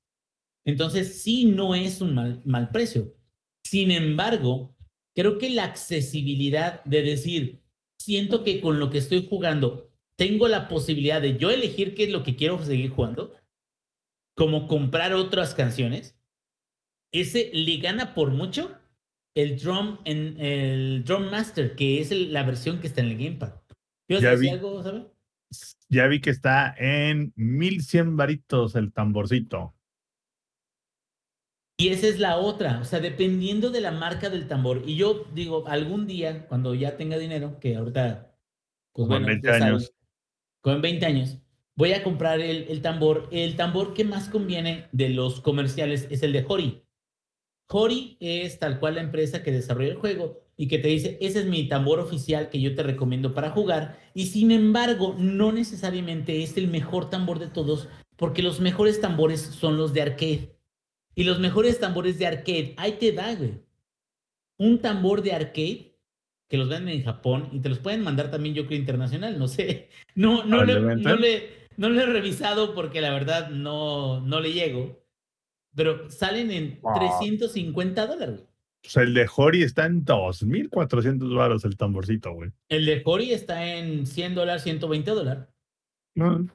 [0.66, 3.16] Entonces, sí, no es un mal, mal precio.
[3.64, 4.76] Sin embargo,
[5.16, 7.62] creo que la accesibilidad de decir,
[7.97, 12.12] siento que con lo que estoy jugando, tengo la posibilidad de yo elegir qué es
[12.12, 13.34] lo que quiero seguir jugando,
[14.42, 16.18] como comprar otras canciones,
[17.14, 18.76] ese le gana por mucho
[19.36, 23.18] el Drum, en, el Drum Master, que es el- la versión que está en el
[23.20, 23.54] Gamepad.
[24.10, 24.50] ¿Yo Ya vi.
[24.50, 25.06] algo, sabe?
[25.89, 29.76] Ya vi que está en 1100 varitos el tamborcito.
[31.78, 34.82] Y esa es la otra, o sea, dependiendo de la marca del tambor.
[34.88, 38.36] Y yo digo, algún día, cuando ya tenga dinero, que ahorita,
[38.92, 39.94] pues Como en bueno, 20 ya saben, años.
[40.62, 41.38] con 20 años,
[41.76, 43.28] voy a comprar el, el tambor.
[43.32, 46.84] El tambor que más conviene de los comerciales es el de Hori.
[47.69, 51.39] Hori es tal cual la empresa que desarrolla el juego y que te dice, ese
[51.39, 53.99] es mi tambor oficial que yo te recomiendo para jugar.
[54.13, 59.41] Y sin embargo, no necesariamente es el mejor tambor de todos, porque los mejores tambores
[59.41, 60.55] son los de arcade.
[61.15, 63.53] Y los mejores tambores de arcade, ahí te da, güey.
[64.57, 65.97] Un tambor de arcade
[66.47, 69.47] que los venden en Japón y te los pueden mandar también, yo creo, internacional, no
[69.47, 69.89] sé.
[70.13, 71.09] No, no, le, Probablemente.
[71.09, 71.49] no, le,
[71.82, 75.03] no le he revisado porque la verdad no, no le llego.
[75.75, 76.93] Pero salen en Ah.
[76.97, 78.41] 350 dólares.
[78.84, 82.51] sea, el de Hori está en 2400 varos el tamborcito, güey.
[82.69, 85.45] El de Cory está en 100 dólares, 120 dólares.
[86.15, 86.45] No,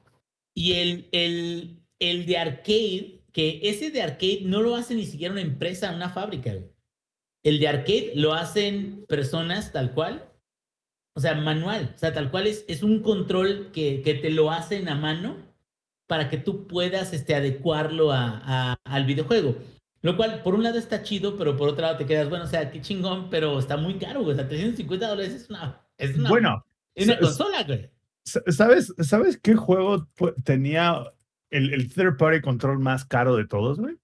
[0.53, 5.31] Y el, el, el de arcade, que ese de arcade no lo hace ni siquiera
[5.31, 6.51] una empresa, una fábrica.
[6.53, 6.69] güey.
[7.43, 10.26] El de arcade lo hacen personas tal cual,
[11.17, 11.93] o sea, manual.
[11.95, 15.35] O sea, tal cual es, es un control que, que te lo hacen a mano
[16.05, 19.57] para que tú puedas este, adecuarlo a, a- al videojuego.
[20.03, 22.47] Lo cual, por un lado está chido, pero por otro lado te quedas, bueno, o
[22.47, 24.33] sea, qué chingón, pero está muy caro, güey.
[24.33, 27.89] O sea, 350 dólares es una, es una, Bueno, es una consola, güey.
[28.23, 30.07] Sa- ¿Sabes, ¿Sabes qué juego
[30.43, 31.03] tenía
[31.49, 33.95] el, el third party control más caro de todos, güey?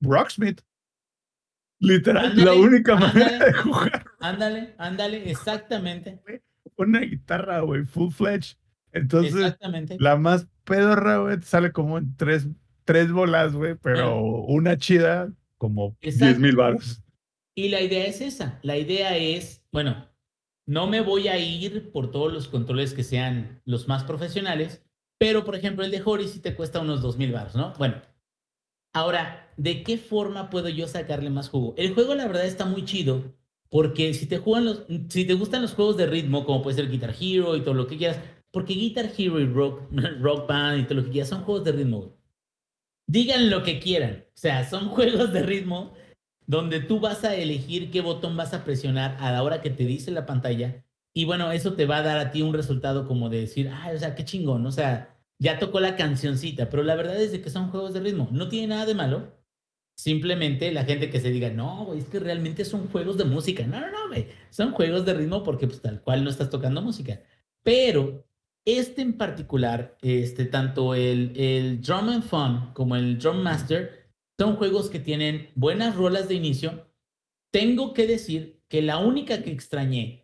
[0.00, 0.60] Rocksmith.
[1.82, 3.44] Literal, la Ándale, única manera ándale.
[3.46, 6.20] de jugar Ándale, ándale, exactamente.
[6.76, 8.56] una guitarra, güey, full fledged.
[8.92, 9.96] Entonces, Exactamente.
[9.98, 12.46] la más pedorra, güey, sale como en tres,
[12.84, 16.40] tres bolas, güey, pero una chida, como 10 Exacto.
[16.40, 17.02] mil baros.
[17.54, 18.58] Y la idea es esa.
[18.62, 20.08] La idea es, bueno,
[20.66, 24.82] no me voy a ir por todos los controles que sean los más profesionales,
[25.18, 27.72] pero por ejemplo el de Hori sí te cuesta unos 2000 baros, ¿no?
[27.78, 27.96] Bueno,
[28.92, 31.74] ahora, ¿de qué forma puedo yo sacarle más jugo?
[31.76, 33.34] El juego la verdad está muy chido
[33.70, 36.90] porque si te juegan los, si te gustan los juegos de ritmo, como puede ser
[36.90, 38.20] Guitar Hero y todo lo que quieras,
[38.50, 39.90] porque Guitar Hero y Rock,
[40.20, 42.12] Rock Band y todo lo que quieras son juegos de ritmo.
[43.06, 45.94] Digan lo que quieran, o sea, son juegos de ritmo
[46.46, 49.84] donde tú vas a elegir qué botón vas a presionar a la hora que te
[49.86, 50.84] dice la pantalla.
[51.14, 53.90] Y bueno, eso te va a dar a ti un resultado como de decir, ah,
[53.94, 55.11] o sea, qué chingón, o sea,
[55.42, 58.48] ya tocó la cancioncita, pero la verdad es de que son juegos de ritmo, no
[58.48, 59.42] tiene nada de malo.
[59.96, 63.66] Simplemente la gente que se diga, no, güey, es que realmente son juegos de música.
[63.66, 66.80] No, no, no, güey, son juegos de ritmo porque pues tal cual no estás tocando
[66.80, 67.20] música.
[67.64, 68.24] Pero
[68.64, 74.54] este en particular, este, tanto el, el Drum and Fun como el Drum Master, son
[74.56, 76.86] juegos que tienen buenas rolas de inicio.
[77.50, 80.21] Tengo que decir que la única que extrañé,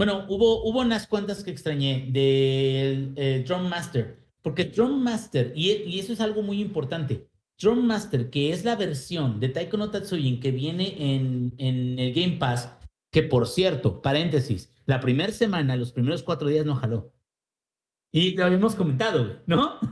[0.00, 5.70] bueno, hubo, hubo unas cuantas que extrañé del eh, Drum Master, porque Drum Master, y,
[5.72, 7.26] y eso es algo muy importante,
[7.60, 12.14] Drum Master, que es la versión de Taiko no Tatsujin que viene en, en el
[12.14, 12.72] Game Pass,
[13.12, 17.12] que por cierto, paréntesis, la primera semana, los primeros cuatro días no jaló.
[18.12, 19.78] Y lo habíamos comentado, ¿no?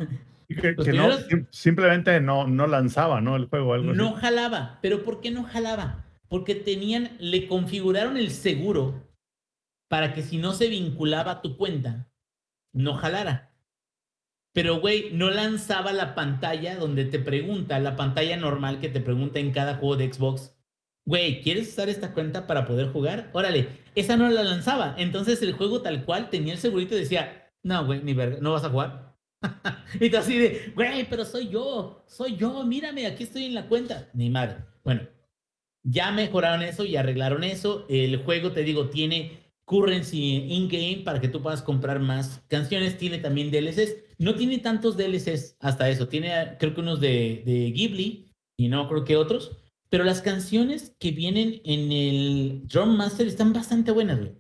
[0.48, 3.36] Que, que primeros- simplemente no, no lanzaba, ¿no?
[3.36, 4.20] El juego algo No así.
[4.22, 4.78] jalaba.
[4.80, 6.06] ¿Pero por qué no jalaba?
[6.30, 9.06] Porque tenían, le configuraron el seguro
[9.88, 12.10] para que si no se vinculaba tu cuenta,
[12.72, 13.48] no jalara.
[14.52, 19.38] Pero, güey, no lanzaba la pantalla donde te pregunta, la pantalla normal que te pregunta
[19.38, 20.54] en cada juego de Xbox.
[21.06, 23.30] Güey, ¿quieres usar esta cuenta para poder jugar?
[23.32, 24.94] Órale, esa no la lanzaba.
[24.98, 28.52] Entonces el juego tal cual tenía el segurito y decía, no, güey, ni verga, no
[28.52, 29.16] vas a jugar.
[30.00, 33.68] y tú así de, güey, pero soy yo, soy yo, mírame, aquí estoy en la
[33.68, 34.10] cuenta.
[34.12, 34.64] Ni madre.
[34.84, 35.02] Bueno,
[35.82, 37.86] ya mejoraron eso y arreglaron eso.
[37.88, 42.96] El juego, te digo, tiene currency in-game para que tú puedas comprar más canciones.
[42.96, 43.96] Tiene también DLCs.
[44.18, 46.08] No tiene tantos DLCs hasta eso.
[46.08, 49.52] Tiene, creo que unos de, de Ghibli y no creo que otros.
[49.90, 54.32] Pero las canciones que vienen en el Drum Master están bastante buenas, güey.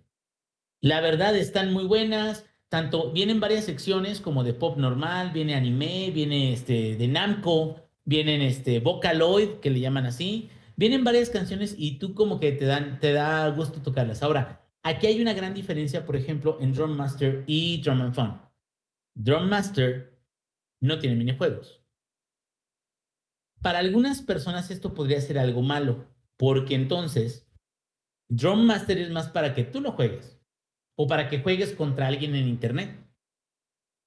[0.80, 2.44] La verdad, están muy buenas.
[2.68, 8.42] Tanto vienen varias secciones como de pop normal, viene anime, viene este de Namco, vienen
[8.42, 10.50] este Vocaloid, que le llaman así.
[10.76, 14.22] Vienen varias canciones y tú como que te dan te da gusto tocarlas.
[14.22, 18.40] Ahora, aquí hay una gran diferencia, por ejemplo, en Drum Master y Drum and Fun.
[19.14, 20.18] Drum Master
[20.80, 21.82] no tiene minijuegos.
[23.60, 26.06] Para algunas personas esto podría ser algo malo,
[26.36, 27.48] porque entonces
[28.28, 30.38] Drum Master es más para que tú lo juegues
[30.96, 33.04] o para que juegues contra alguien en internet.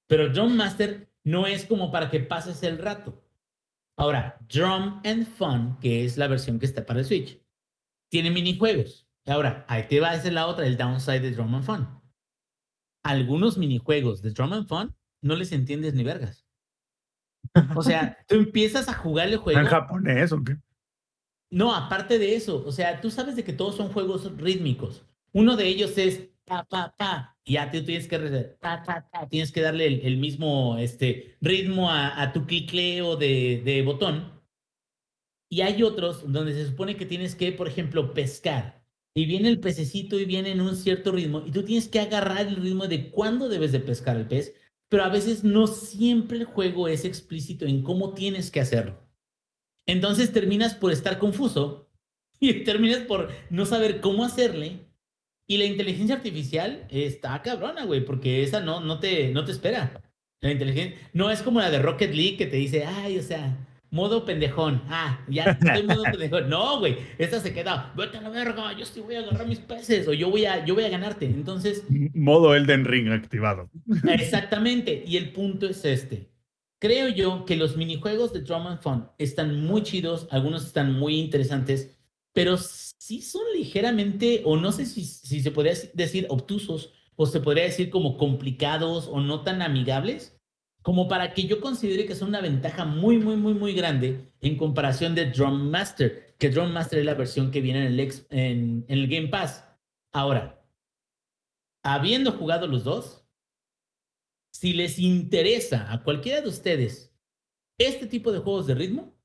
[0.08, 3.22] Pero Drum Master no es como para que pases el rato.
[3.96, 7.38] Ahora, Drum and Fun, que es la versión que está para el Switch,
[8.10, 9.08] tiene minijuegos.
[9.26, 12.02] Ahora, ahí te va a ser la otra, el downside de Drum and Fun.
[13.04, 16.44] Algunos minijuegos de Drum and Fun no les entiendes ni vergas.
[17.76, 19.60] O sea, tú empiezas a jugar el juego.
[19.60, 20.56] ¿En japonés o qué?
[21.50, 25.04] No, aparte de eso, o sea, tú sabes de que todos son juegos rítmicos.
[25.32, 28.56] Uno de ellos es pa, pa, pa, y ya tú tienes que,
[29.28, 34.40] tienes que darle el, el mismo este, ritmo a, a tu clicleo de, de botón.
[35.50, 38.81] Y hay otros donde se supone que tienes que, por ejemplo, pescar.
[39.14, 42.46] Y viene el pececito y viene en un cierto ritmo, y tú tienes que agarrar
[42.46, 44.54] el ritmo de cuándo debes de pescar el pez,
[44.88, 49.02] pero a veces no siempre el juego es explícito en cómo tienes que hacerlo.
[49.86, 51.90] Entonces terminas por estar confuso
[52.40, 54.86] y terminas por no saber cómo hacerle.
[55.46, 60.00] Y la inteligencia artificial está cabrona, güey, porque esa no, no, te, no te espera.
[60.40, 63.56] La inteligencia no es como la de Rocket League que te dice, ay, o sea,
[63.92, 64.82] modo pendejón.
[64.88, 66.48] Ah, ya estoy modo pendejón.
[66.48, 69.60] No, güey, esta se queda, vete a la verga, yo sí voy a agarrar mis
[69.60, 71.26] peces o yo voy a, yo voy a ganarte.
[71.26, 71.84] Entonces,
[72.14, 73.70] Modo Elden Ring activado.
[74.08, 76.32] Exactamente, y el punto es este.
[76.80, 81.20] Creo yo que los minijuegos de Drum and Fun están muy chidos, algunos están muy
[81.20, 81.96] interesantes,
[82.32, 87.40] pero sí son ligeramente, o no sé si, si se podría decir obtusos, o se
[87.40, 90.40] podría decir como complicados o no tan amigables,
[90.82, 94.56] como para que yo considere que son una ventaja muy, muy, muy, muy grande en
[94.56, 99.28] comparación de Drum Master, que Drum Master es la versión que viene en el, Game
[99.28, 99.64] Pass.
[100.12, 100.60] Ahora,
[101.84, 103.24] habiendo jugado los dos,
[104.52, 107.14] si les interesa a cualquiera de ustedes
[107.78, 109.16] este tipo de juegos de ritmo,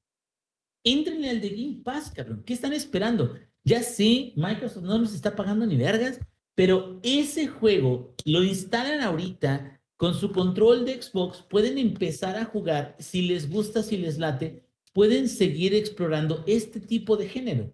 [0.83, 2.43] entren al de Game Pass, cabrón.
[2.45, 3.35] ¿Qué están esperando?
[3.63, 6.19] Ya sé, Microsoft no nos está pagando ni vergas,
[6.55, 12.95] pero ese juego lo instalan ahorita con su control de Xbox, pueden empezar a jugar,
[12.99, 17.73] si les gusta, si les late, pueden seguir explorando este tipo de género.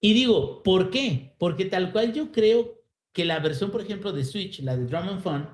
[0.00, 1.34] Y digo, ¿por qué?
[1.38, 2.80] Porque tal cual yo creo
[3.12, 5.48] que la versión, por ejemplo, de Switch, la de Drum and Fun,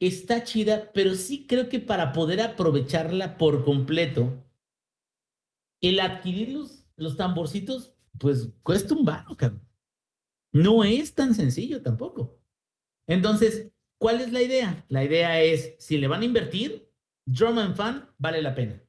[0.00, 4.44] está chida, pero sí creo que para poder aprovecharla por completo,
[5.80, 9.66] el adquirir los, los tamborcitos, pues cuesta un barro, cabrón.
[10.52, 12.40] No es tan sencillo tampoco.
[13.06, 14.84] Entonces, ¿cuál es la idea?
[14.88, 16.90] La idea es, si le van a invertir,
[17.26, 18.82] Drum and Fun vale la pena.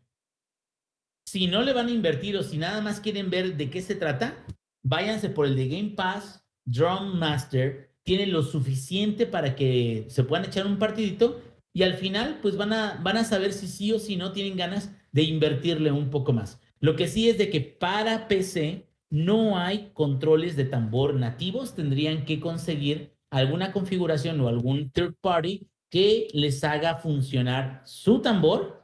[1.26, 3.95] Si no le van a invertir o si nada más quieren ver de qué se
[3.95, 4.45] trata,
[4.84, 10.45] váyanse por el de Game Pass, Drum Master, tiene lo suficiente para que se puedan
[10.45, 11.41] echar un partidito
[11.74, 14.57] y al final pues van a, van a saber si sí o si no tienen
[14.57, 16.60] ganas de invertirle un poco más.
[16.80, 22.26] Lo que sí es de que para PC no hay controles de tambor nativos, tendrían
[22.26, 28.84] que conseguir alguna configuración o algún third party que les haga funcionar su tambor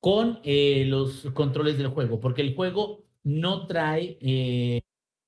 [0.00, 4.80] con eh, los controles del juego, porque el juego no trae eh,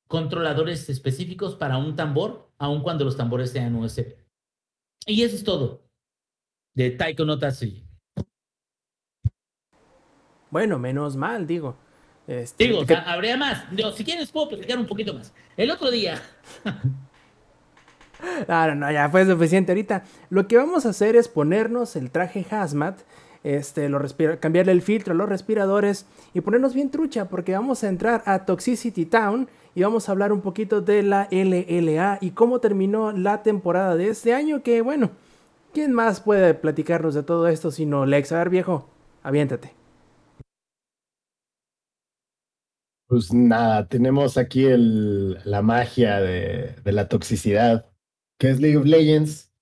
[0.08, 4.16] controladores específicos para un tambor, aun cuando los tambores sean USB.
[5.06, 5.82] Y eso es todo
[6.74, 7.84] de Taiko no Tatsui.
[10.50, 11.76] Bueno, menos mal, digo.
[12.26, 13.74] Este, digo, o sea, habría más.
[13.74, 15.34] Digo, si quieres puedo platicar un poquito más.
[15.56, 16.20] El otro día...
[18.48, 20.04] no, no, ya fue suficiente ahorita.
[20.30, 23.00] Lo que vamos a hacer es ponernos el traje hazmat
[23.44, 23.90] este,
[24.38, 28.44] cambiarle el filtro a los respiradores y ponernos bien trucha porque vamos a entrar a
[28.44, 33.42] Toxicity Town y vamos a hablar un poquito de la LLA y cómo terminó la
[33.42, 35.10] temporada de este año que bueno,
[35.72, 38.32] ¿quién más puede platicarnos de todo esto sino Lex?
[38.32, 38.88] A ver viejo,
[39.22, 39.72] aviéntate.
[43.08, 47.91] Pues nada, tenemos aquí el, la magia de la toxicidad,
[48.42, 49.52] que es League of Legends,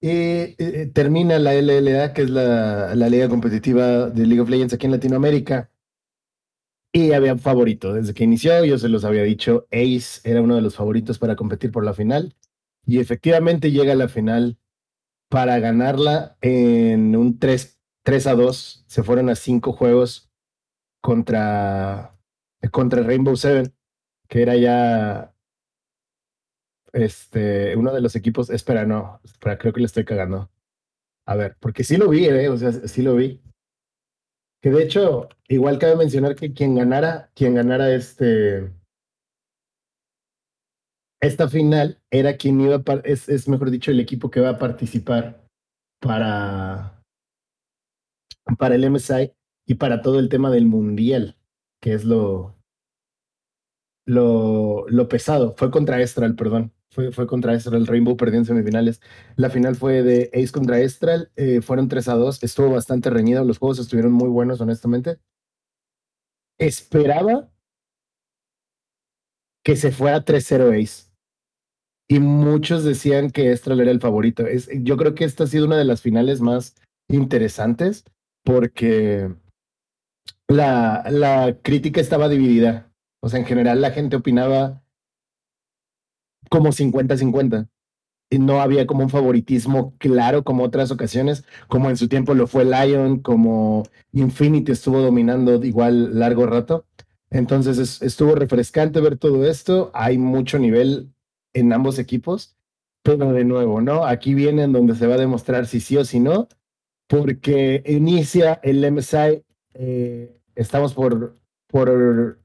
[0.00, 0.54] y
[0.94, 4.92] termina la LLA, que es la, la, liga competitiva de League of Legends aquí en
[4.92, 5.70] Latinoamérica.
[6.90, 7.92] Y había favorito.
[7.92, 11.36] Desde que inició, yo se los había dicho, Ace era uno de los favoritos para
[11.36, 12.34] competir por la final.
[12.86, 14.56] Y efectivamente llega a la final
[15.28, 18.84] para ganarla en un 3, 3 a 2.
[18.86, 20.30] Se fueron a 5 juegos
[21.02, 22.18] contra,
[22.70, 23.74] contra Rainbow Seven,
[24.28, 25.34] que era ya
[26.92, 30.50] este, uno de los equipos, espera, no, espera, creo que le estoy cagando.
[31.26, 32.48] A ver, porque sí lo vi, ¿eh?
[32.48, 33.40] o sea, sí lo vi.
[34.62, 38.72] Que de hecho, igual cabe mencionar que quien ganara, quien ganara este,
[41.20, 44.58] esta final era quien iba a, es, es mejor dicho, el equipo que va a
[44.58, 45.44] participar
[46.00, 47.02] para,
[48.58, 49.32] para el MSI
[49.66, 51.36] y para todo el tema del mundial,
[51.80, 52.56] que es lo,
[54.06, 55.52] lo, lo pesado.
[55.52, 56.72] Fue contra Estral, perdón.
[57.12, 57.86] Fue, contra Estral.
[57.86, 59.00] Rainbow perdió en semifinales.
[59.36, 61.30] La final fue de Ace contra Estral.
[61.36, 62.42] Eh, fueron 3 a 2.
[62.42, 63.44] Estuvo bastante reñido.
[63.44, 65.18] Los juegos estuvieron muy buenos, honestamente.
[66.58, 67.50] Esperaba
[69.64, 71.10] que se fuera 3-0 Ace.
[72.08, 74.44] Y muchos decían que Estral era el favorito.
[74.80, 76.74] Yo creo que esta ha sido una de las finales más
[77.08, 78.04] interesantes
[78.44, 79.34] porque
[80.48, 82.88] la, la crítica estaba dividida
[83.20, 84.82] o sea, en general la gente opinaba
[86.48, 87.68] como 50-50.
[88.30, 92.46] Y no había como un favoritismo claro como otras ocasiones, como en su tiempo lo
[92.46, 96.84] fue Lion, como Infinity estuvo dominando igual largo rato.
[97.30, 99.90] Entonces estuvo refrescante ver todo esto.
[99.94, 101.10] Hay mucho nivel
[101.54, 102.56] en ambos equipos,
[103.02, 104.04] pero de nuevo, ¿no?
[104.04, 106.48] Aquí viene en donde se va a demostrar si sí o si no,
[107.06, 109.42] porque inicia el MSI.
[109.74, 111.34] Eh, estamos por,
[111.66, 112.38] por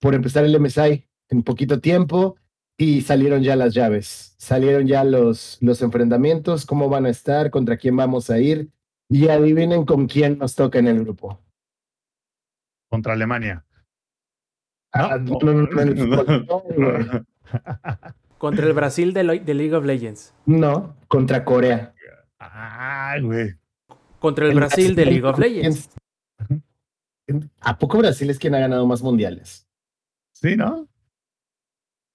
[0.00, 2.36] por empezar el MSI en poquito tiempo
[2.80, 7.76] y salieron ya las llaves, salieron ya los, los enfrentamientos, cómo van a estar, contra
[7.76, 8.70] quién vamos a ir
[9.06, 11.38] y adivinen con quién nos toca en el grupo.
[12.88, 13.66] Contra Alemania.
[18.38, 20.32] contra el Brasil de, League of Legends.
[20.46, 21.92] No, contra Corea.
[22.38, 23.56] Ay, güey.
[24.18, 25.90] Contra el Brasil de League of Legends.
[27.60, 29.68] ¿A poco Brasil es quien ha ganado más mundiales?
[30.32, 30.89] Sí, ¿no?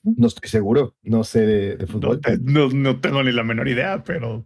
[0.06, 2.22] No estoy seguro, no sé de, fútbol.
[2.41, 4.45] No, no, tengo ni la menor idea, pero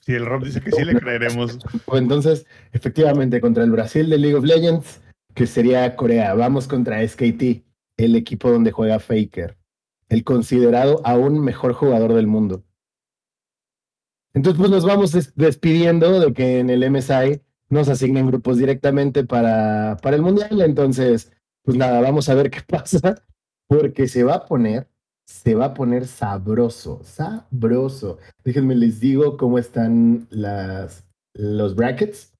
[0.00, 1.58] si el Rob dice que sí, le creeremos.
[1.92, 5.02] Entonces, efectivamente, contra el Brasil de League of Legends,
[5.34, 7.64] que sería Corea, vamos contra SKT,
[7.98, 9.56] el equipo donde juega Faker.
[10.08, 12.64] el considerado aún mejor jugador del mundo.
[14.32, 19.96] Entonces, pues nos vamos despidiendo de que en el MSI nos asignen grupos directamente para,
[20.02, 20.60] para el Mundial.
[20.60, 21.32] Entonces,
[21.62, 23.22] pues nada, vamos a ver qué pasa,
[23.66, 24.88] porque se va a poner,
[25.26, 28.18] se va a poner sabroso, sabroso.
[28.44, 30.28] Déjenme les digo cómo están
[31.34, 32.32] los brackets,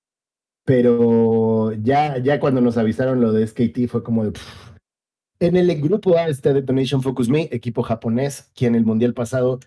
[0.64, 4.32] pero ya, ya cuando nos avisaron lo de SKT fue como de...
[5.40, 9.60] En el grupo A está Detonation Focus Me, equipo japonés, quien el Mundial pasado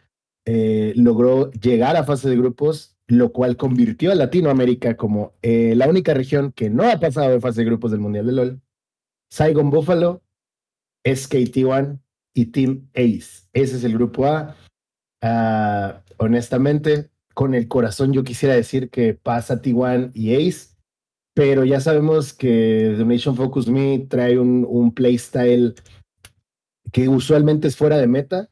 [0.46, 5.88] eh, logró llegar a fase de grupos, lo cual convirtió a Latinoamérica como eh, la
[5.88, 8.62] única región que no ha pasado de fase de grupos del Mundial de LOL.
[9.30, 10.24] Saigon Buffalo,
[11.04, 12.00] SKT1
[12.38, 13.48] y Team Ace.
[13.54, 14.56] Ese es el grupo A.
[15.22, 20.76] Ah, honestamente, con el corazón yo quisiera decir que pasa T1 y Ace,
[21.34, 25.76] pero ya sabemos que The Nation Focus Me trae un, un playstyle
[26.92, 28.50] que usualmente es fuera de meta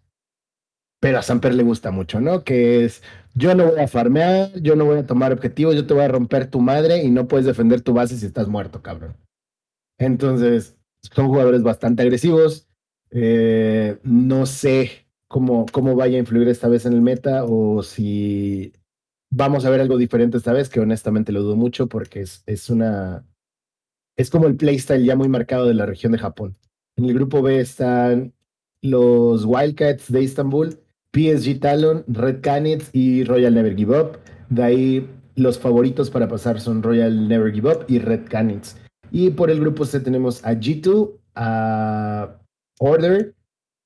[1.05, 2.43] pero a Samper le gusta mucho, ¿no?
[2.43, 3.03] Que es,
[3.35, 6.07] yo no voy a farmear, yo no voy a tomar objetivos, yo te voy a
[6.07, 9.15] romper tu madre y no puedes defender tu base si estás muerto, cabrón.
[9.99, 10.77] Entonces,
[11.13, 12.64] son jugadores bastante agresivos.
[13.17, 18.73] Eh, no sé cómo, cómo vaya a influir esta vez en el meta o si
[19.31, 22.69] vamos a ver algo diferente esta vez, que honestamente lo dudo mucho porque es, es
[22.69, 23.25] una...
[24.17, 26.57] Es como el playstyle ya muy marcado de la región de Japón.
[26.97, 28.33] En el grupo B están
[28.81, 30.79] los Wildcats de Istambul,
[31.13, 34.19] PSG Talon, Red Canids y Royal Never Give Up.
[34.49, 38.77] De ahí los favoritos para pasar son Royal Never Give Up y Red Canids.
[39.11, 42.39] Y por el grupo C tenemos a G2, a
[42.79, 43.35] Order.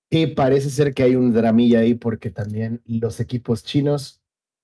[0.10, 4.22] Y parece ser que hay un dramilla ahí porque también los equipos chinos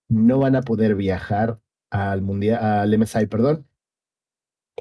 [0.09, 1.59] no van a poder viajar
[1.91, 3.67] al mundial, al MSI, perdón,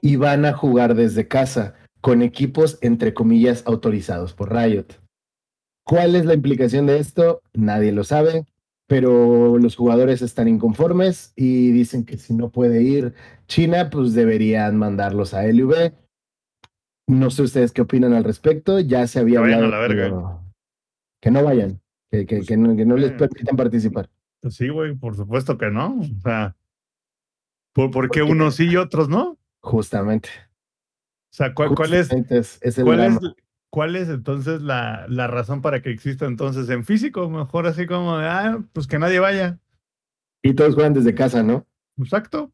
[0.01, 4.86] y van a jugar desde casa con equipos entre comillas autorizados por Riot.
[5.84, 7.42] ¿Cuál es la implicación de esto?
[7.53, 8.47] Nadie lo sabe,
[8.86, 13.14] pero los jugadores están inconformes y dicen que si no puede ir
[13.49, 15.92] China, pues deberían mandarlos a LV.
[17.07, 18.80] No sé ustedes qué opinan al respecto.
[18.80, 20.42] Ya se había hablado.
[21.20, 21.80] Que no vayan,
[22.11, 24.11] que, que, que, no, que no les permitan participar.
[24.40, 25.98] Pues sí, güey, por supuesto que no.
[26.00, 26.55] O sea,
[27.72, 29.38] ¿por, qué unos sí y otros no?
[29.61, 30.28] Justamente.
[31.32, 33.18] O sea, ¿cuál, cuál es, cuál es,
[33.74, 37.28] ¿Cuál es entonces la, la, razón para que exista entonces en físico?
[37.28, 39.59] Mejor así como de, ah, pues que nadie vaya.
[40.42, 41.66] Y todos juegan desde casa, ¿no?
[41.96, 42.52] Exacto.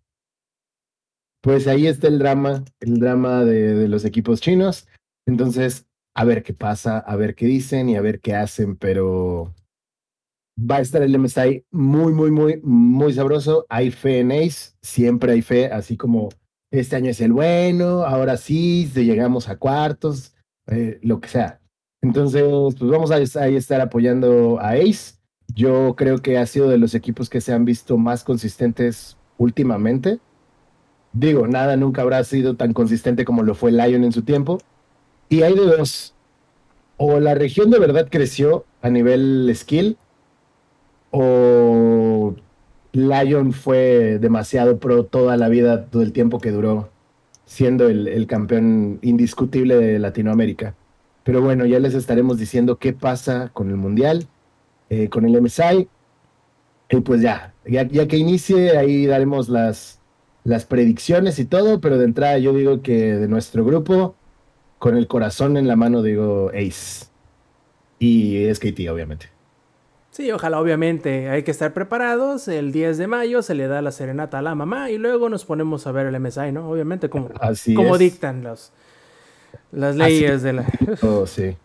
[1.43, 4.87] Pues ahí está el drama, el drama de, los equipos chinos.
[5.27, 9.55] Entonces, a ver qué pasa, a ver qué dicen y a ver qué hacen, pero
[10.59, 13.65] va a estar el MSI muy, muy, muy, muy sabroso.
[13.69, 16.29] Hay fe en Ace, siempre hay fe, así como
[16.71, 20.35] este año es el bueno, ahora sí, llegamos a cuartos
[20.67, 21.61] eh, lo que sea.
[22.03, 22.43] Entonces,
[22.79, 25.17] pues vamos a, estar apoyando a Ace.
[25.55, 30.21] Yo creo que ha sido de los equipos que se han visto más consistentes últimamente.
[31.13, 34.59] Digo, nada nunca habrá sido tan consistente como lo fue Lion en su tiempo.
[35.29, 36.15] Y hay de dos.
[36.97, 39.97] O la región de verdad creció a nivel skill,
[41.11, 42.35] o
[42.93, 46.91] Lion fue demasiado pro toda la vida, todo el tiempo que duró
[47.45, 50.75] siendo el, campeón indiscutible de Latinoamérica.
[51.25, 54.29] Pero bueno, ya les estaremos diciendo qué pasa con el Mundial,
[54.89, 55.89] eh, con el MSI.
[56.91, 60.00] Y pues ya, ya, que inicie, ahí daremos las,
[60.45, 64.15] las predicciones y todo, pero de entrada yo digo que de nuestro grupo,
[64.79, 67.07] con el corazón en la mano, digo Ace.
[67.99, 69.27] Y SKT, obviamente.
[70.11, 72.49] Sí, ojalá obviamente hay que estar preparados.
[72.49, 75.45] El 10 de mayo se le da la serenata a la mamá y luego nos
[75.45, 76.69] ponemos a ver el MSI, ¿no?
[76.69, 77.31] Obviamente como,
[77.77, 78.73] como dictan los,
[79.71, 80.67] las leyes de la...
[81.03, 81.57] Oh, sí.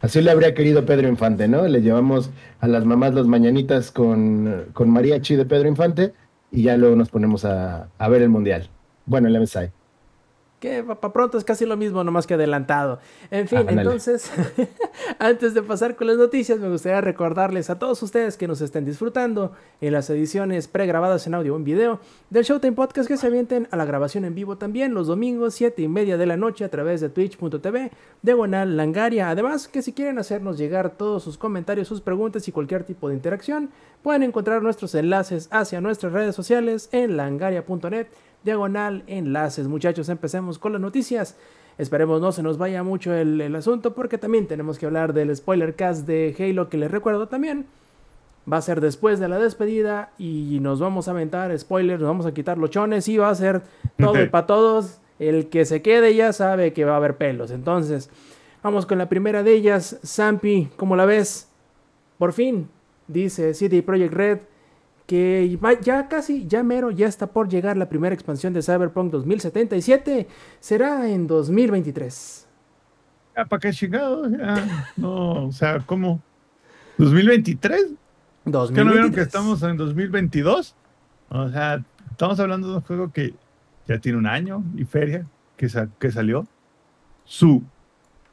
[0.00, 1.66] Así le habría querido Pedro Infante, ¿no?
[1.66, 2.30] Le llevamos
[2.60, 6.12] a las mamás las mañanitas con, con mariachi de Pedro Infante
[6.54, 8.68] y ya luego nos ponemos a, a ver el mundial.
[9.06, 9.70] Bueno, el MSI
[10.64, 12.98] que para pronto es casi lo mismo, nomás que adelantado.
[13.30, 14.30] En fin, entonces,
[15.18, 18.86] antes de pasar con las noticias, me gustaría recordarles a todos ustedes que nos estén
[18.86, 22.00] disfrutando en las ediciones pregrabadas en audio o en video
[22.30, 25.82] del Showtime Podcast que se avienten a la grabación en vivo también los domingos, 7
[25.82, 27.90] y media de la noche a través de twitch.tv,
[28.22, 29.28] diagonal langaria.
[29.28, 33.16] Además, que si quieren hacernos llegar todos sus comentarios, sus preguntas y cualquier tipo de
[33.16, 33.68] interacción,
[34.02, 38.06] pueden encontrar nuestros enlaces hacia nuestras redes sociales en langaria.net
[38.44, 39.66] diagonal enlaces.
[39.68, 41.36] Muchachos, empecemos con las noticias.
[41.76, 45.74] Esperemos no se nos vaya mucho el, asunto porque también tenemos que hablar del spoiler
[45.74, 47.66] cast de Halo que les recuerdo también.
[48.50, 52.26] Va a ser después de la despedida y nos vamos a aventar spoilers, nos vamos
[52.26, 53.62] a quitar los chones y va a ser
[53.98, 55.00] todo y para todos.
[55.18, 57.50] El que se quede ya sabe que va a haber pelos.
[57.50, 58.10] Entonces,
[58.64, 61.50] Vamos con la primera de ellas, Zampi, ¿cómo la ves?
[62.16, 62.70] Por fin,
[63.08, 64.38] dice CD Projekt Red,
[65.06, 69.10] que va- ya casi, ya mero, ya está por llegar la primera expansión de Cyberpunk
[69.12, 70.28] 2077.
[70.60, 72.48] Será en 2023.
[73.36, 74.30] Ah, ¿Para qué chingados?
[74.96, 76.22] No, o sea, ¿cómo?
[76.98, 77.96] ¿2023?
[78.44, 78.54] ¿Que no
[78.92, 79.14] vieron 2023.
[79.14, 80.74] que estamos en 2022?
[81.30, 83.34] O sea, estamos hablando de un juego que
[83.88, 85.26] ya tiene un año y feria
[85.56, 86.46] que, sa- que salió.
[87.24, 87.62] Su,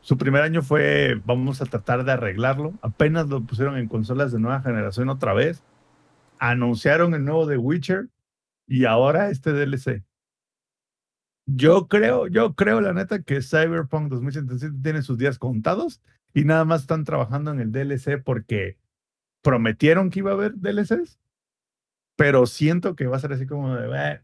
[0.01, 2.73] su primer año fue, vamos a tratar de arreglarlo.
[2.81, 5.63] Apenas lo pusieron en consolas de nueva generación otra vez.
[6.41, 8.09] Anunciaron el nuevo The Witcher
[8.67, 10.03] y ahora este DLC.
[11.45, 16.01] Yo creo, yo creo la neta que Cyberpunk 2077 tiene sus días contados
[16.33, 18.79] y nada más están trabajando en el DLC porque
[19.43, 21.19] prometieron que iba a haber DLCs,
[22.15, 24.21] pero siento que va a ser así como de, "Eh,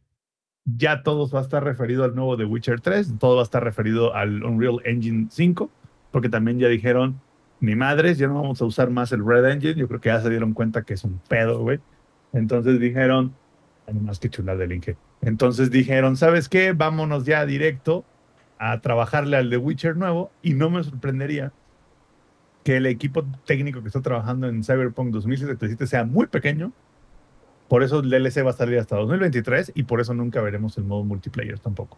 [0.65, 3.64] ya todo va a estar referido al nuevo The Witcher 3, todo va a estar
[3.64, 5.69] referido al Unreal Engine 5,
[6.11, 7.22] porque también ya dijeron,
[7.60, 10.19] ni madres, ya no vamos a usar más el Red Engine, yo creo que ya
[10.22, 11.80] se dieron cuenta que es un pedo, güey.
[12.38, 13.34] Entonces dijeron,
[13.88, 14.82] "Ay, más que chula del.
[15.22, 16.74] Entonces dijeron, ¿sabes qué?
[16.74, 18.06] Vámonos ya directo
[18.60, 21.52] a trabajarle al The Witcher nuevo y no me sorprendería
[22.64, 26.74] que el equipo técnico que está trabajando en Cyberpunk 2077 sea muy pequeño.
[27.68, 30.84] Por eso el DLC va a salir hasta 2023 y por eso nunca veremos el
[30.86, 31.98] modo multiplayer tampoco.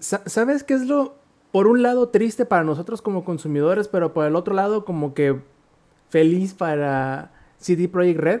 [0.00, 1.16] ¿Sabes qué es lo,
[1.52, 5.40] por un lado, triste para nosotros como consumidores, pero por el otro lado, como que
[6.08, 8.40] feliz para CD Projekt Red?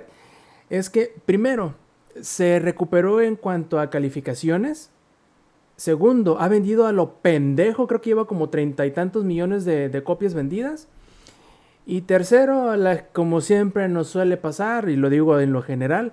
[0.70, 1.74] Es que, primero,
[2.20, 4.90] se recuperó en cuanto a calificaciones.
[5.76, 9.88] Segundo, ha vendido a lo pendejo, creo que lleva como treinta y tantos millones de,
[9.88, 10.88] de copias vendidas.
[11.86, 12.72] Y tercero,
[13.12, 16.12] como siempre nos suele pasar, y lo digo en lo general,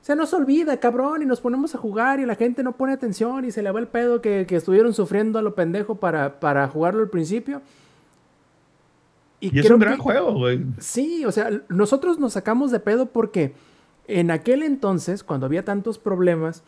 [0.00, 3.44] se nos olvida, cabrón, y nos ponemos a jugar y la gente no pone atención
[3.44, 6.68] y se le va el pedo que, que estuvieron sufriendo a lo pendejo para, para
[6.68, 7.62] jugarlo al principio.
[9.52, 10.64] Y es un gran que- juego, güey.
[10.78, 13.54] Sí, o sea, nosotros nos sacamos de pedo porque
[14.08, 16.62] en aquel entonces, cuando había tantos problemas,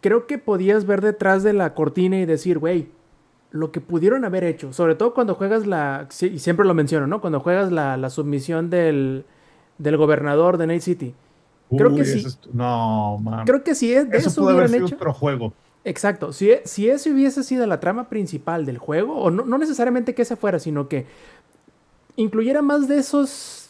[0.00, 2.88] creo que podías ver detrás de la cortina y decir, güey,
[3.50, 7.06] lo que pudieron haber hecho, sobre todo cuando juegas la, sí, y siempre lo menciono,
[7.06, 7.20] ¿no?
[7.20, 9.24] Cuando juegas la, la submisión del,
[9.78, 11.14] del gobernador de Night City.
[11.76, 12.18] Creo que sí.
[12.20, 13.46] eso es- no, mames.
[13.46, 14.94] Creo que si es de eso eso, pudo haber sido hecho.
[14.96, 15.52] otro juego.
[15.84, 16.32] Exacto.
[16.32, 20.22] Si, si ese hubiese sido la trama principal del juego, o no, no necesariamente que
[20.22, 21.06] ese fuera, sino que
[22.22, 23.68] incluyera más de esos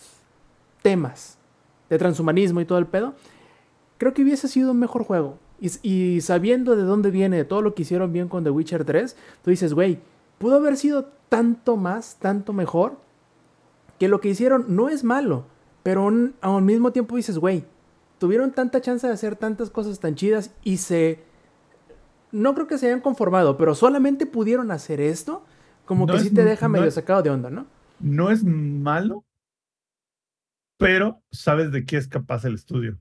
[0.82, 1.38] temas
[1.88, 3.14] de transhumanismo y todo el pedo,
[3.98, 5.38] creo que hubiese sido un mejor juego.
[5.82, 9.14] Y, sabiendo de dónde viene, de todo lo que hicieron bien con The Witcher 3,
[9.42, 9.98] tú dices, güey,
[10.38, 12.96] pudo haber sido tanto más, tanto mejor,
[13.98, 15.44] que lo que hicieron no es malo,
[15.82, 17.64] pero un- al mismo tiempo dices, güey,
[18.18, 21.22] tuvieron tanta chance de hacer tantas cosas tan chidas y se
[22.32, 25.42] no creo que se hayan conformado, pero solamente pudieron hacer esto,
[25.84, 27.66] como No que es- sí te deja no medio es- sacado de onda, ¿no?
[28.00, 29.24] No es malo,
[30.78, 32.98] pero sabes de qué es capaz el estudio.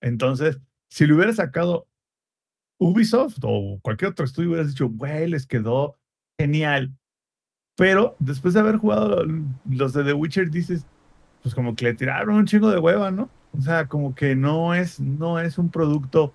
[0.00, 0.58] Entonces,
[0.88, 1.86] si le hubiera sacado
[2.78, 5.98] Ubisoft o cualquier otro estudio, hubieras dicho, güey, les quedó
[6.38, 6.92] genial.
[7.76, 9.24] Pero después de haber jugado
[9.68, 10.86] los de The Witcher, dices,
[11.42, 13.30] pues como que le tiraron un chingo de hueva, ¿no?
[13.56, 16.32] O sea, como que no es, no es un producto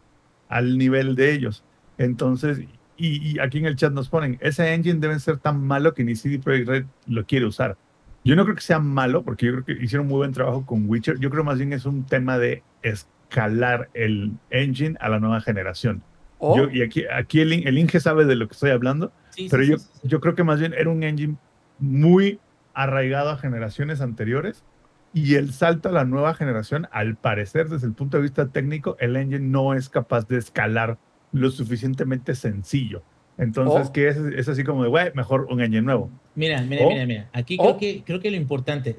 [0.47, 1.63] al nivel de ellos.
[1.97, 2.59] Entonces,
[2.97, 6.03] y, y aquí en el chat nos ponen, ese engine debe ser tan malo que
[6.03, 7.77] ni CD Projekt Red lo quiere usar.
[8.23, 10.87] Yo no creo que sea malo, porque yo creo que hicieron muy buen trabajo con
[10.89, 11.19] Witcher.
[11.19, 16.03] Yo creo más bien es un tema de escalar el engine a la nueva generación.
[16.39, 19.47] O, Yo- y aquí, aquí el, el Inge sabe de lo que estoy hablando, Sí,
[19.49, 19.89] pero sí, yo, sí.
[20.03, 21.35] yo creo que más bien era un engine
[21.79, 22.39] muy
[22.73, 24.63] arraigado a generaciones anteriores
[25.13, 28.95] y el salto a la nueva generación, al parecer, desde el punto de vista técnico,
[28.99, 30.97] el engine no es capaz de escalar
[31.31, 33.03] lo suficientemente sencillo.
[33.37, 33.91] Entonces, Oh.
[33.93, 36.11] que es, es así como de, güey, mejor un engine nuevo.
[36.35, 36.89] Mira, mira, Oh.
[36.89, 37.29] mira, mira.
[37.33, 37.63] Aquí Oh.
[37.63, 38.97] creo, que, creo que lo importante,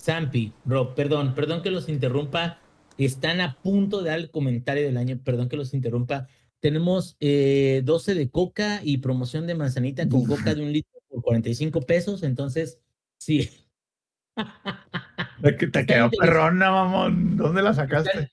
[0.00, 2.58] Zampi, Rob, perdón, perdón que los interrumpa.
[2.98, 6.28] Están a punto de dar el comentario del año, perdón que los interrumpa.
[6.60, 11.22] Tenemos eh, 12 de coca y promoción de manzanita con coca de un litro por
[11.22, 12.22] 45 pesos.
[12.22, 12.78] Entonces,
[13.18, 13.50] sí.
[15.42, 17.36] Te Está quedó perrona, mamón.
[17.36, 18.30] ¿Dónde la sacaste?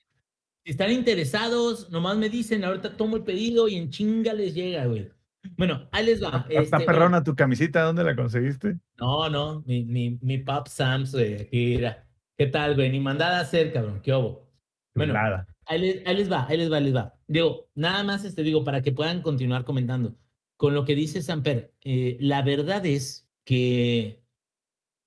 [0.64, 4.86] Si están interesados, nomás me dicen, ahorita tomo el pedido y en chinga les llega,
[4.86, 5.10] güey.
[5.56, 6.46] Bueno, ahí les va.
[6.48, 8.78] Está este, bueno, perrona tu camisita, ¿dónde la conseguiste?
[8.98, 11.48] No, no, mi, mi, mi pap Sams, güey.
[11.50, 12.06] Mira,
[12.36, 12.90] ¿qué tal, güey?
[12.90, 14.00] Ni mandada a hacer, cabrón.
[14.02, 14.48] ¿Qué hubo?
[14.94, 15.46] Bueno, Nada.
[15.66, 17.14] ahí les, ahí les va, ahí les va, ahí les va.
[17.26, 20.16] Digo, nada más este digo para que puedan continuar comentando.
[20.56, 24.22] Con lo que dice Samper, eh, la verdad es que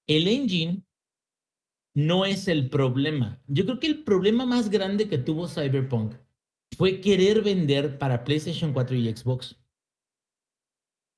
[0.07, 0.83] el engine
[1.93, 3.41] no es el problema.
[3.47, 6.15] Yo creo que el problema más grande que tuvo Cyberpunk
[6.77, 9.57] fue querer vender para PlayStation 4 y Xbox.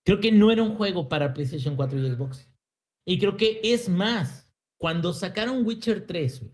[0.07, 2.49] Creo que no era un juego para PlayStation 4 y Xbox.
[3.05, 6.53] Y creo que es más, cuando sacaron Witcher 3, güey,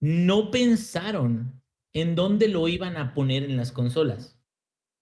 [0.00, 4.40] no pensaron en dónde lo iban a poner en las consolas.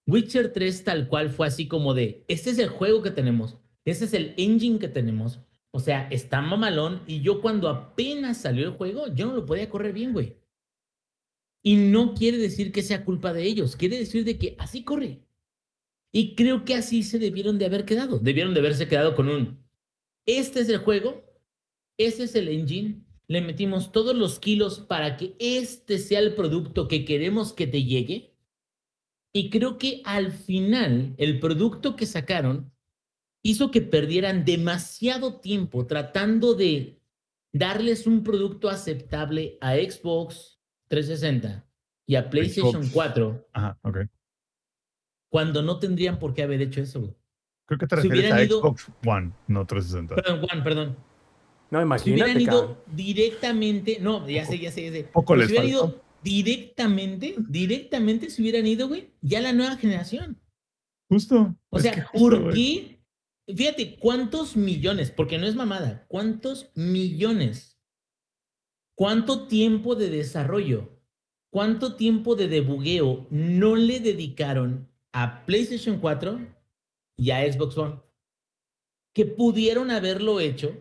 [0.07, 4.03] Witcher 3 tal cual fue así como de, este es el juego que tenemos, este
[4.03, 5.39] es el engine que tenemos,
[5.71, 9.69] o sea, está mamalón y yo cuando apenas salió el juego, yo no lo podía
[9.69, 10.35] correr bien, güey.
[11.63, 15.21] Y no quiere decir que sea culpa de ellos, quiere decir de que así corre.
[16.13, 19.63] Y creo que así se debieron de haber quedado, debieron de haberse quedado con un,
[20.25, 21.23] este es el juego,
[21.97, 26.87] este es el engine, le metimos todos los kilos para que este sea el producto
[26.89, 28.35] que queremos que te llegue.
[29.33, 32.73] Y creo que al final el producto que sacaron
[33.41, 36.99] hizo que perdieran demasiado tiempo tratando de
[37.53, 40.59] darles un producto aceptable a Xbox
[40.89, 41.65] 360
[42.05, 42.93] y a PlayStation Xbox.
[42.93, 43.97] 4 Ajá, ok.
[45.31, 46.99] Cuando no tendrían por qué haber hecho eso.
[46.99, 47.13] güey.
[47.65, 50.15] Creo que te Si refieres hubieran a ido- Xbox One, no 360.
[50.15, 50.97] Perdón, Juan, perdón.
[51.71, 52.65] No, Si imagínate, hubieran cabrón.
[52.71, 55.03] ido directamente, no, ya sé, ya sé, ya sé.
[55.05, 55.87] Poco les si hubieran faltó.
[55.95, 60.37] ido directamente, directamente se hubieran ido, güey, ya la nueva generación.
[61.09, 61.55] Justo.
[61.69, 62.53] O sea, justo, ¿por güey.
[63.47, 63.53] qué?
[63.55, 65.11] Fíjate, ¿cuántos millones?
[65.11, 67.77] Porque no es mamada, ¿cuántos millones?
[68.95, 70.89] ¿Cuánto tiempo de desarrollo?
[71.49, 76.39] ¿Cuánto tiempo de debugueo no le dedicaron a PlayStation 4
[77.17, 77.95] y a Xbox One?
[79.13, 80.71] Que pudieron haberlo hecho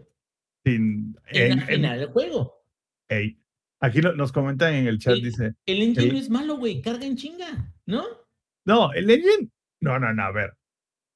[0.65, 2.63] Sin- en en- la final del juego.
[3.09, 3.37] ey.
[3.83, 5.23] Aquí no- nos comentan en el chat, Sí.
[5.23, 8.05] dice, El engine El- no es malo, güey, carga en chinga, ¿no?
[8.67, 9.49] no, el engine,
[9.81, 10.53] no, no, no, a ver,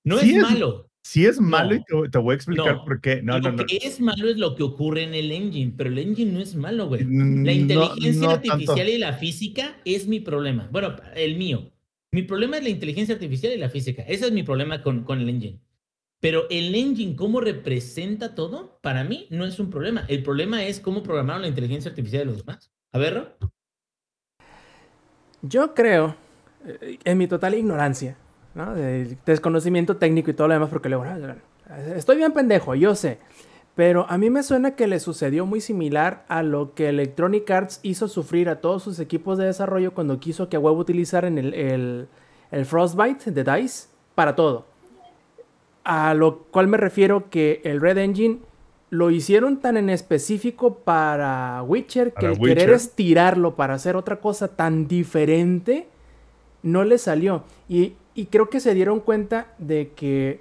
[0.06, 0.90] No Sí es, es- malo.
[1.02, 2.84] si es malo y te, te voy a explicar No.
[2.84, 3.22] por qué.
[3.22, 6.32] No, lo que es malo es lo que ocurre en el engine, pero el engine
[6.32, 7.04] no es malo, güey.
[7.04, 8.90] La inteligencia artificial tanto.
[8.92, 10.68] y la física es mi problema.
[10.72, 11.70] Bueno, el mío.
[12.14, 14.02] Mi problema es la inteligencia artificial y la física.
[14.06, 15.60] Ese es mi problema con, con el engine.
[16.20, 20.04] Pero el engine, cómo representa todo, para mí no es un problema.
[20.06, 22.72] El problema es cómo programaron la inteligencia artificial de los demás.
[22.92, 23.36] A ver.
[25.42, 26.14] Yo creo,
[26.64, 28.16] eh, en mi total ignorancia,
[28.54, 28.76] ¿no?
[28.76, 31.36] De desconocimiento técnico y todo lo demás, porque luego, ah,
[31.96, 33.18] estoy bien pendejo, yo sé.
[33.74, 37.80] Pero a mí me suena que le sucedió muy similar a lo que Electronic Arts
[37.82, 41.54] hizo sufrir a todos sus equipos de desarrollo cuando quiso que a huevo utilizaran el,
[41.54, 42.08] el,
[42.52, 44.66] el Frostbite de DICE para todo.
[45.82, 48.38] A lo cual me refiero que el Red Engine
[48.90, 54.20] lo hicieron tan en específico para Witcher que Para el querer estirarlo para hacer otra
[54.20, 55.88] cosa tan diferente
[56.62, 57.42] no le salió.
[57.68, 60.38] Y, y creo que se dieron cuenta de que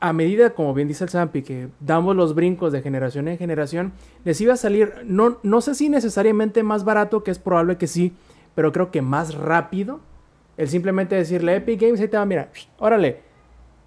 [0.00, 3.92] a medida, como bien dice el Zampi, que damos los brincos de generación en generación,
[4.24, 7.86] les iba a salir, no, no sé si necesariamente más barato, que es probable que
[7.86, 8.12] sí,
[8.54, 10.00] pero creo que más rápido.
[10.56, 13.20] El simplemente decirle Epic Games, ahí te va, mira, órale,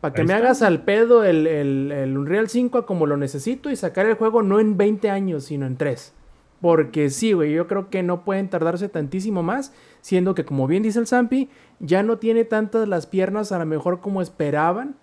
[0.02, 0.46] para que Ahí me está.
[0.46, 4.16] hagas al pedo el, el, el Unreal 5 a como lo necesito y sacar el
[4.16, 6.14] juego no en 20 años, sino en 3.
[6.62, 10.84] Porque sí, güey, yo creo que no pueden tardarse tantísimo más, siendo que como bien
[10.84, 11.50] dice el Zampi,
[11.80, 14.96] ya no tiene tantas las piernas a lo mejor como esperaban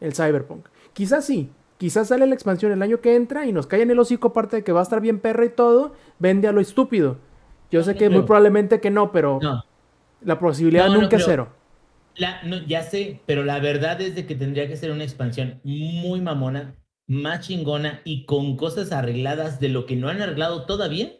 [0.00, 0.66] el Cyberpunk.
[0.92, 3.98] Quizás sí, quizás sale la expansión el año que entra y nos cae en el
[3.98, 7.18] hocico aparte de que va a estar bien perra y todo, vende a lo estúpido.
[7.70, 9.64] Yo No, sé no que muy probablemente que no, pero No,
[10.22, 11.48] la posibilidad nunca es cero.
[12.16, 15.60] La- no, ya sé, pero la verdad es de que tendría que ser una expansión
[15.62, 16.74] muy mamona,
[17.06, 21.12] más chingona y con cosas arregladas de lo que no han arreglado todavía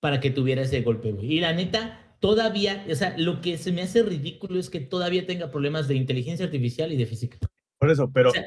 [0.00, 1.34] para que tuviera ese golpe, güey.
[1.34, 5.26] Y la neta, todavía, o sea, lo que se me hace ridículo es que todavía
[5.26, 7.38] tenga problemas de inteligencia artificial y de física.
[7.78, 8.44] Por eso, pero sea,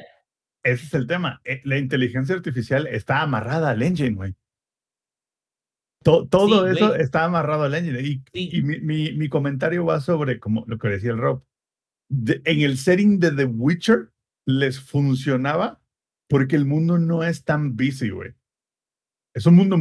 [0.62, 1.40] ese es el tema.
[1.44, 4.34] Eh, La inteligencia artificial está amarrada al engine, güey.
[6.04, 7.00] To- todo Sí, eso güey.
[7.00, 8.00] está amarrado al engine.
[8.00, 8.50] Y, Sí.
[8.52, 11.44] y mi, mi- mi comentario va sobre como lo que decía el Rob.
[12.10, 14.12] De- en el setting de The Witcher
[14.46, 15.80] les funcionaba
[16.28, 18.34] porque el mundo no es tan busy, güey.
[19.34, 19.76] Es un mundo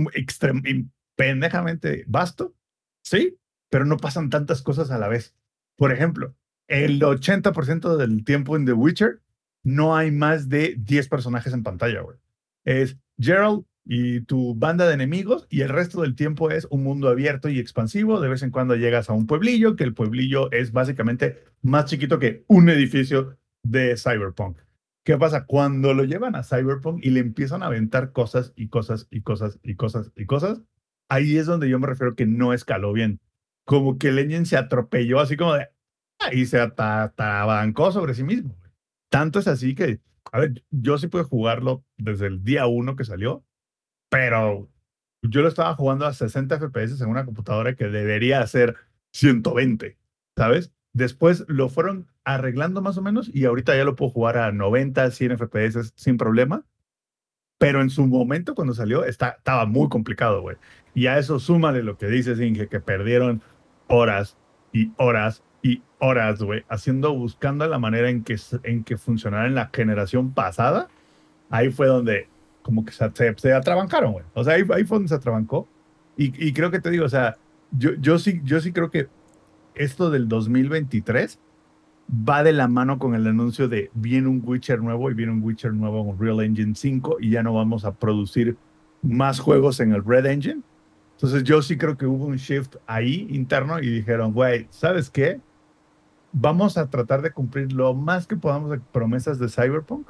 [1.18, 2.56] pendejamente vasto,
[3.04, 3.38] sí,
[3.70, 5.36] pero no pasan tantas cosas a la vez.
[5.78, 6.36] Por ejemplo,
[6.68, 9.22] el 80% del tiempo en The Witcher
[9.64, 12.18] no hay más de 10 personajes en pantalla, güey.
[12.66, 17.10] Es Gerald y tu banda de enemigos y el resto del tiempo es un mundo
[17.10, 18.20] abierto y expansivo.
[18.22, 22.20] De vez en cuando llegas a un pueblillo, que el pueblillo es básicamente más chiquito
[22.20, 24.58] que un edificio de Cyberpunk.
[25.04, 25.46] ¿Qué pasa?
[25.46, 29.60] Cuando lo llevan a Cyberpunk y le empiezan a aventar cosas y cosas y cosas
[29.64, 30.62] y cosas y cosas,
[31.10, 33.20] ahí es donde yo me refiero que no escaló bien.
[33.66, 35.68] Como que el engine se atropelló así como de...
[36.20, 38.56] ah, Y se ata- atabancó sobre sí mismo.
[39.12, 40.00] Tanto es así que,
[40.32, 43.44] a ver, yo sí pude jugarlo desde el día uno que salió,
[44.10, 44.70] pero
[45.22, 48.78] yo lo estaba jugando a 60 FPS en una computadora que debería ser
[49.12, 49.98] 120,
[50.38, 50.72] ¿sabes?
[50.94, 55.12] Después lo fueron arreglando más o menos y ahorita ya lo puedo jugar a 90,
[55.12, 56.66] 100 FPS sin problema.
[57.58, 60.56] Pero en su momento, cuando salió, está, estaba muy complicado, güey.
[60.96, 63.42] Y a eso súmale lo que dices, Inge, que perdieron
[63.88, 64.38] horas
[64.72, 69.56] y horas y horas, güey, haciendo, buscando la manera en que, en que funcionara en
[69.56, 70.88] la generación pasada.
[71.50, 72.28] Ahí fue donde
[72.62, 74.26] como que se, se, se atrabancaron, güey.
[74.34, 75.68] O sea, ahí, ahí fue donde se atrabancó.
[76.18, 77.38] Y, y, creo que te digo, o sea,
[77.72, 79.08] yo, yo, sí, yo sí creo que
[79.76, 81.40] esto del 2023
[82.12, 85.44] va de la mano con el anuncio de viene un Witcher nuevo y viene un
[85.44, 88.58] Witcher nuevo en Real Engine 5 y ya no vamos a producir
[89.02, 90.62] más juegos en el Red Engine.
[91.14, 95.40] Entonces yo sí creo que hubo un shift ahí interno y dijeron, güey, ¿sabes qué?
[96.34, 100.10] Vamos a tratar de cumplir lo más que podamos de promesas de Cyberpunk,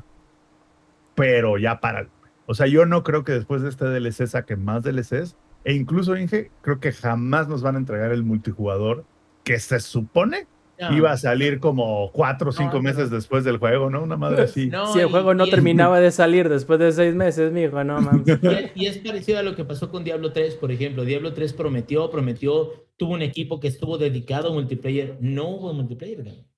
[1.16, 2.08] pero ya para.
[2.46, 5.36] O sea, yo no creo que después de este DLC saquen más DLCs.
[5.64, 9.06] E incluso, Inge, creo que jamás nos van a entregar el multijugador
[9.44, 10.48] que se supone
[10.90, 10.98] no.
[10.98, 14.02] iba a salir como cuatro o cinco no, meses después del juego, ¿no?
[14.04, 14.72] Una madre así.
[14.94, 18.40] si el juego no terminaba de salir después de seis meses, mijo, no mames.
[18.76, 21.06] Y, y, es parecido a lo que pasó con Diablo 3, por ejemplo.
[21.06, 25.18] Diablo 3 prometió, prometió, tuvo un equipo que estuvo dedicado a multiplayer.
[25.20, 26.52] No hubo multiplayer, ¿no?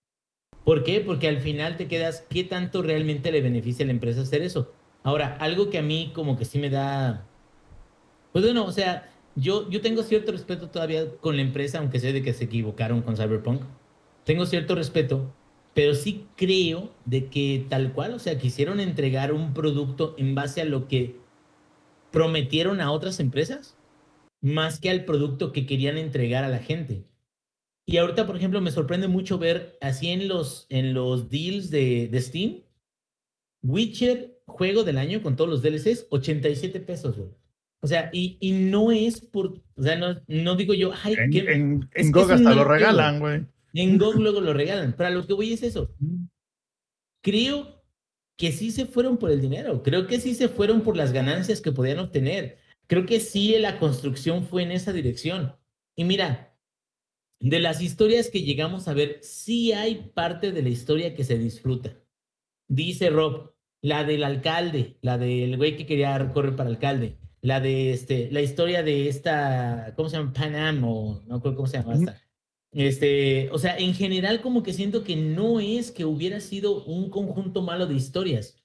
[0.63, 1.01] ¿Por qué?
[1.01, 4.71] Porque al final te quedas, ¿qué tanto realmente le beneficia a la empresa hacer eso?
[5.03, 7.25] Ahora, algo que a mí como que sí me da...
[8.31, 12.13] Pues bueno, o sea, yo, yo tengo cierto respeto todavía con la empresa, aunque sé
[12.13, 13.61] de que se equivocaron con Cyberpunk.
[14.23, 15.33] Tengo cierto respeto,
[15.73, 20.61] pero sí creo de que tal cual, o sea, quisieron entregar un producto en base
[20.61, 21.15] a lo que
[22.11, 23.75] prometieron a otras empresas,
[24.41, 27.03] más que al producto que querían entregar a la gente.
[27.85, 32.07] Y ahorita, por ejemplo, me sorprende mucho ver así en los, en los deals de,
[32.07, 32.61] de Steam,
[33.61, 37.29] Witcher, juego del año con todos los DLCs, 87 pesos, güey.
[37.81, 41.31] O sea, y, y no es por, o sea, no, no digo yo, ay, en,
[41.31, 41.39] ¿qué?
[41.39, 43.45] en, en GOG hasta lo regalan, güey.
[43.73, 44.93] En GOG luego lo regalan.
[44.95, 45.93] Pero a lo que voy es eso.
[47.21, 47.83] Creo
[48.37, 49.83] que sí se fueron por el dinero.
[49.83, 52.57] Creo que sí se fueron por las ganancias que podían obtener.
[52.87, 55.55] Creo que sí la construcción fue en esa dirección.
[55.95, 56.55] Y mira,
[57.39, 61.37] de las historias que llegamos a ver, sí hay parte de la historia que se
[61.37, 61.97] disfruta.
[62.67, 67.91] Dice Rob, la del alcalde, la del güey que quería correr para alcalde, la de
[67.91, 70.31] este, la historia de esta, ¿cómo se llama?
[70.31, 72.22] Panam o no creo cómo se llama esta.
[72.73, 77.09] Este, o sea, en general como que siento que no es que hubiera sido un
[77.09, 78.63] conjunto malo de historias.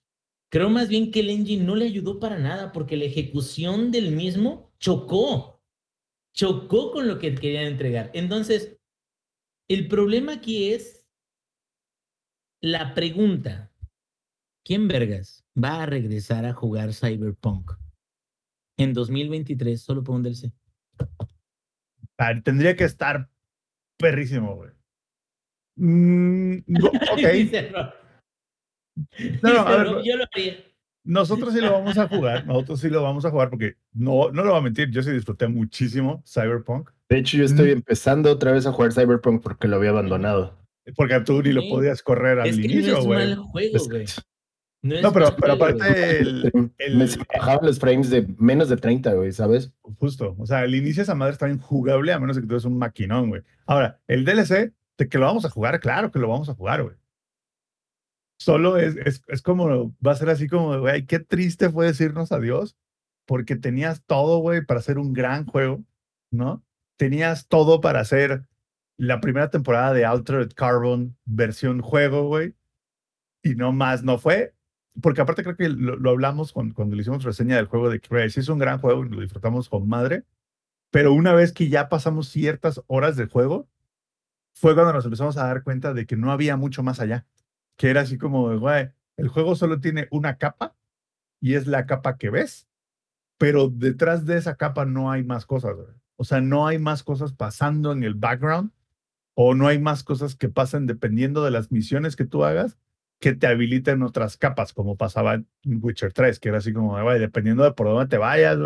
[0.51, 4.13] Creo más bien que el engine no le ayudó para nada porque la ejecución del
[4.13, 5.63] mismo chocó.
[6.33, 8.11] Chocó con lo que querían entregar.
[8.15, 8.79] Entonces,
[9.69, 11.07] el problema aquí es
[12.63, 13.71] la pregunta.
[14.65, 17.73] ¿Quién vergas va a regresar a jugar Cyberpunk
[18.79, 20.53] en 2023 solo por un DLC?
[22.43, 23.31] Tendría que estar
[23.99, 24.71] perrísimo, güey.
[25.77, 27.93] Mm, no, ok.
[29.43, 30.65] No, no, a ver, yo lo haría.
[31.05, 34.45] Nosotros sí lo vamos a jugar, nosotros sí lo vamos a jugar porque no, no
[34.45, 36.91] lo voy a mentir, yo sí disfruté muchísimo Cyberpunk.
[37.09, 40.59] De hecho, yo estoy empezando otra vez a jugar Cyberpunk porque lo había abandonado.
[40.97, 43.19] Porque tú ni lo podías correr al Es que inicio, no es güey.
[43.19, 44.07] mal juego, güey.
[44.83, 47.07] No, es No, pero, pero aparte, el, Me
[47.37, 49.73] bajaban los frames de menos de 30, güey, ¿sabes?
[49.99, 52.55] justo, o sea, el inicio de esa madre está injugable a menos de que tú
[52.55, 53.43] eres un maquinón, güey.
[53.67, 56.83] Ahora, el DLC, de que lo vamos a jugar, claro que lo vamos a jugar,
[56.83, 56.97] güey.
[58.41, 62.31] Solo es, es, es como, va a ser así como, güey, qué triste fue decirnos
[62.31, 62.77] adiós,
[63.27, 65.83] porque tenías todo, güey, para hacer un gran juego,
[66.31, 66.65] ¿no?
[66.97, 68.47] Tenías todo para hacer
[68.97, 72.55] la primera temporada de Altered Carbon versión juego, güey,
[73.43, 74.55] y no más, no fue.
[75.01, 78.39] Porque aparte creo que lo, hablamos cuando, cuando le hicimos reseña del juego de Crash.
[78.39, 80.25] Es un gran juego y lo disfrutamos con madre.
[80.91, 83.69] Pero una vez que ya pasamos ciertas horas del juego,
[84.55, 87.27] fue cuando nos empezamos a dar cuenta de que no había mucho más allá.
[87.77, 90.75] Que era así como, de, el juego solo tiene una capa
[91.41, 92.69] y es la capa que ves,
[93.37, 95.77] pero detrás de esa capa no hay más cosas.
[96.17, 98.73] O sea, no hay más cosas pasando en el background
[99.35, 102.77] o no hay más cosas que pasan dependiendo de las misiones que tú hagas
[103.19, 107.19] que te habiliten otras capas, como pasaba en Witcher 3, que era así como, güey,
[107.19, 108.59] dependiendo de por dónde te vayas,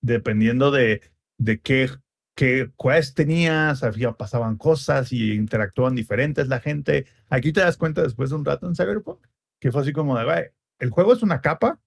[0.00, 1.02] dependiendo de,
[1.38, 1.90] de qué,
[2.34, 7.06] qué quest tenías, había, pasaban cosas y interactuaban diferentes la gente.
[7.28, 9.26] Aquí te das cuenta después de un rato en Cyberpunk,
[9.60, 10.44] que fue así como de, güey,
[10.78, 11.80] el juego es una capa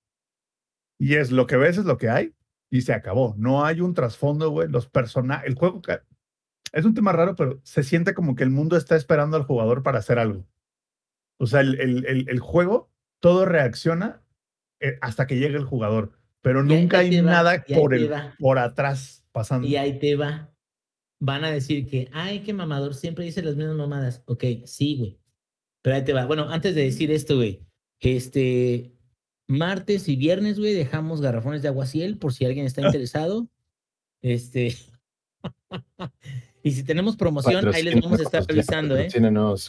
[0.99, 2.35] y es lo que ves es lo que hay
[2.69, 3.35] y se acabó.
[3.37, 5.81] No hay un trasfondo, güey, los personajes, el juego
[6.73, 9.83] es un tema raro, pero se siente como que el mundo está esperando al jugador
[9.83, 10.45] para hacer algo.
[11.41, 14.21] O sea, el, el, el, el juego, todo reacciona
[14.79, 16.11] eh, hasta que llegue el jugador,
[16.43, 19.67] pero nunca hay va, nada por, el, por atrás pasando.
[19.67, 20.53] Y ahí te va.
[21.19, 24.21] van a decir que, ay, qué mamador, siempre dice las mismas mamadas.
[24.27, 25.19] Ok, sí, güey.
[25.81, 26.27] Pero ahí te va.
[26.27, 27.65] Bueno, antes de decir esto, güey,
[27.99, 28.93] este,
[29.47, 33.49] martes y viernes, güey, dejamos garrafones de aguaciel por si alguien está interesado.
[34.21, 34.75] Este.
[36.63, 39.09] y si tenemos promoción, ahí les vamos a estar revisando, ¿eh?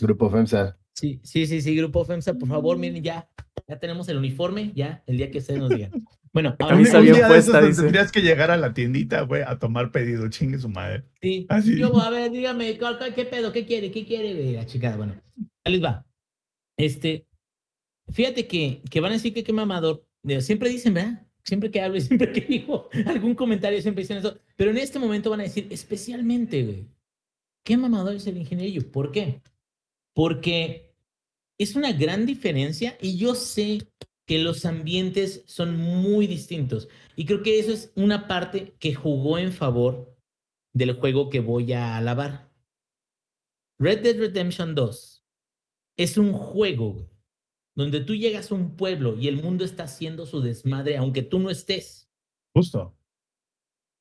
[0.02, 0.76] Grupo FEMSA.
[0.94, 3.28] Sí, sí, sí, sí, Grupo FEMSA, por favor, miren, ya,
[3.66, 5.90] ya tenemos el uniforme, ya, el día que ustedes nos digan.
[6.32, 7.82] Bueno, A ahora un bien día de puesta, esos dice.
[7.82, 11.04] tendrías que llegar a la tiendita, güey, a tomar pedido, chingue su madre.
[11.20, 11.46] Sí.
[11.48, 11.78] Así.
[11.78, 13.52] Yo, a ver, dígame, ¿cuál- cuál- ¿qué pedo?
[13.52, 13.90] ¿Qué quiere?
[13.90, 14.32] ¿Qué quiere?
[14.34, 14.52] güey?
[14.52, 15.14] La chica, bueno,
[15.64, 16.06] ahí les va.
[16.78, 17.26] Este,
[18.10, 20.06] fíjate que, que van a decir que qué mamador.
[20.40, 21.26] Siempre dicen, ¿verdad?
[21.44, 24.38] Siempre que hablo y siempre que digo algún comentario, siempre dicen eso.
[24.56, 26.86] Pero en este momento van a decir, especialmente, güey,
[27.64, 28.90] qué mamador es el ingeniero.
[28.90, 29.42] ¿Por qué?
[30.14, 30.94] Porque
[31.58, 33.86] es una gran diferencia y yo sé
[34.26, 36.88] que los ambientes son muy distintos.
[37.16, 40.16] Y creo que eso es una parte que jugó en favor
[40.72, 42.50] del juego que voy a alabar.
[43.78, 45.24] Red Dead Redemption 2
[45.96, 47.08] es un juego
[47.74, 51.38] donde tú llegas a un pueblo y el mundo está haciendo su desmadre aunque tú
[51.38, 52.08] no estés.
[52.54, 52.96] Justo.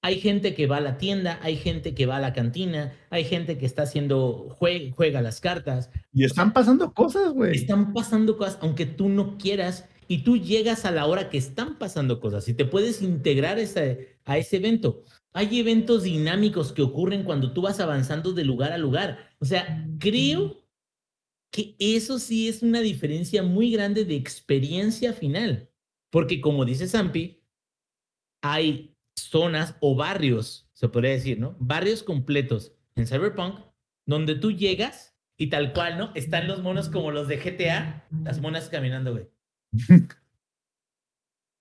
[0.03, 3.23] Hay gente que va a la tienda, hay gente que va a la cantina, hay
[3.23, 7.55] gente que está haciendo, jue- juega las cartas, Y están pasando cosas, güey.
[7.55, 11.77] están pasando cosas aunque tú no quieras y tú llegas a la hora que están
[11.77, 15.03] pasando cosas y te puedes integrar ese- a ese evento.
[15.33, 19.29] Hay eventos dinámicos que ocurren cuando tú vas avanzando de lugar a lugar.
[19.39, 20.57] O sea, creo
[21.51, 25.69] que eso sí es una diferencia muy grande de experiencia final.
[26.09, 27.41] Porque como dice Zampi,
[28.41, 31.55] hay zonas o barrios, se podría decir, ¿no?
[31.59, 33.59] Barrios completos en Cyberpunk
[34.05, 36.11] donde tú llegas y tal cual, ¿no?
[36.15, 39.27] Están los monos como los de GTA, las monas caminando, güey.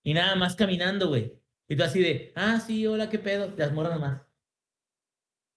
[0.03, 1.33] y nada más caminando, güey.
[1.67, 4.21] Y tú así de, ah, sí, hola, qué pedo, las moras nomás.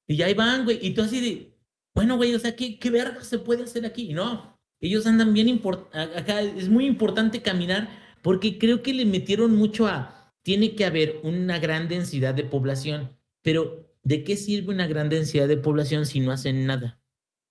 [0.06, 0.78] Y ya ahí van, güey.
[0.80, 1.58] Y tú así de,
[1.94, 4.10] bueno, güey, o sea, ¿qué, qué verga se puede hacer aquí?
[4.10, 5.60] Y no, ellos andan bien
[5.92, 6.40] acá.
[6.40, 7.88] Es muy importante caminar
[8.22, 13.10] porque creo que le metieron mucho a, tiene que haber una gran densidad de población.
[13.42, 17.00] Pero, ¿de qué sirve una gran densidad de población si no hacen nada?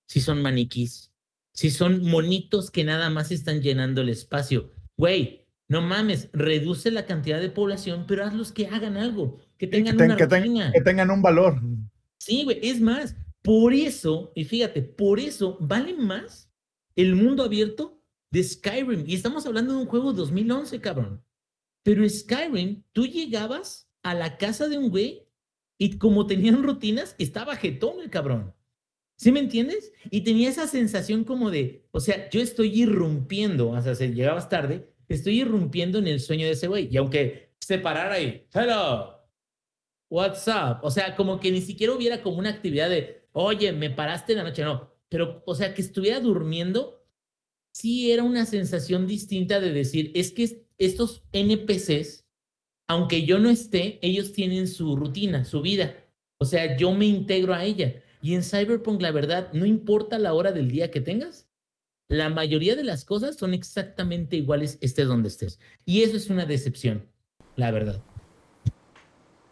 [0.06, 1.12] Si son maniquís,
[1.52, 4.70] si son monitos que nada más están llenando el espacio.
[4.96, 9.96] Güey, no mames, reduce la cantidad de población, pero hazlos que hagan algo, que tengan
[9.96, 10.72] ten- una que ten-.
[10.72, 11.60] Que tengan un valor.
[12.18, 16.50] Sí, güey, es más, por eso, y fíjate, por eso vale más
[16.96, 18.00] el mundo abierto
[18.30, 19.04] de Skyrim.
[19.06, 21.22] Y estamos hablando de un juego 2011, cabrón.
[21.84, 25.28] Pero Skyrim, tú llegabas a la casa de un güey
[25.78, 28.54] y como tenían rutinas, estaba jetón el cabrón.
[29.16, 29.92] ¿Sí me entiendes?
[30.10, 34.48] Y tenía esa sensación como de, o sea, yo estoy irrumpiendo, o sea, si llegabas
[34.48, 36.88] tarde, estoy irrumpiendo en el sueño de ese güey.
[36.90, 39.20] Y aunque se parara ahí, hello,
[40.10, 40.78] what's up?
[40.82, 44.38] O sea, como que ni siquiera hubiera como una actividad de, oye, me paraste en
[44.38, 44.90] la noche, no.
[45.08, 47.06] Pero, o sea, que estuviera durmiendo,
[47.72, 52.24] sí era una sensación distinta de decir, es que estos NPCs,
[52.88, 55.94] aunque yo no esté, ellos tienen su rutina, su vida.
[56.38, 58.02] O sea, yo me integro a ella.
[58.20, 61.48] Y en Cyberpunk, la verdad, no importa la hora del día que tengas,
[62.08, 65.58] la mayoría de las cosas son exactamente iguales estés donde estés.
[65.84, 67.06] Y eso es una decepción,
[67.56, 68.02] la verdad.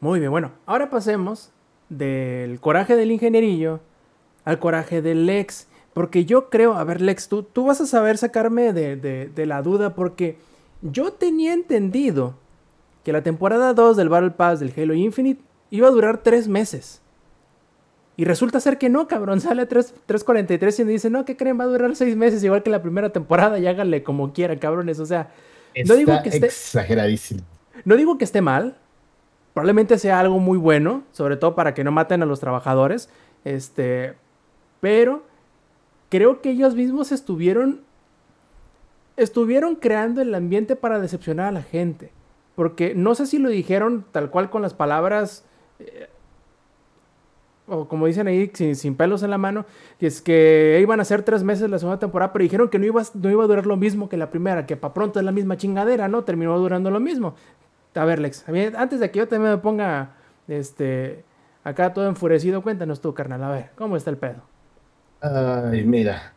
[0.01, 1.51] Muy bien, bueno, ahora pasemos
[1.89, 3.81] del coraje del ingenierillo
[4.45, 5.69] al coraje del Lex.
[5.95, 9.47] Porque yo creo, a ver Lex, tú, tú vas a saber sacarme de, de- de
[9.47, 10.37] la duda porque
[10.83, 12.35] yo tenía entendido
[13.05, 17.01] que la temporada 2 del Battle Pass del Halo Infinite iba a durar tres meses.
[18.17, 21.37] Y resulta ser que no, cabrón, sale a 3 3.43 y me dice, no, ¿qué
[21.37, 21.59] creen?
[21.59, 24.99] Va a durar seis meses igual que la primera temporada y háganle como quieran, cabrones.
[25.01, 25.31] O sea,
[25.87, 27.41] No digo que esté- exageradísimo.
[27.85, 28.77] no digo que esté mal.
[29.55, 33.09] Probablemente sea algo muy bueno, sobre todo para que no maten a los trabajadores.
[33.45, 34.15] Este,
[34.81, 35.25] pero
[36.09, 37.81] creo que ellos mismos estuvieron
[39.17, 42.13] estuvieron creando el ambiente para decepcionar a la gente,
[42.55, 45.45] porque no sé si lo dijeron tal cual con las palabras
[45.79, 46.09] eh,
[47.67, 49.65] o como dicen ahí sin, sin pelos en la mano,
[49.99, 52.87] que es que iban a ser tres meses la segunda temporada, pero dijeron que no
[52.87, 55.33] iba, no iba a durar lo mismo que la primera, que para pronto es la
[55.33, 56.25] misma chingadera, ¿no?
[56.25, 57.35] Terminó durando lo mismo.
[57.95, 58.45] A ver, Lex,
[58.77, 60.15] antes de que yo también me ponga
[60.49, 61.25] este,
[61.63, 64.43] acá todo enfurecido, cuéntanos tú, carnal, a ver, ¿cómo está el pedo?
[65.21, 66.35] Ay, mira.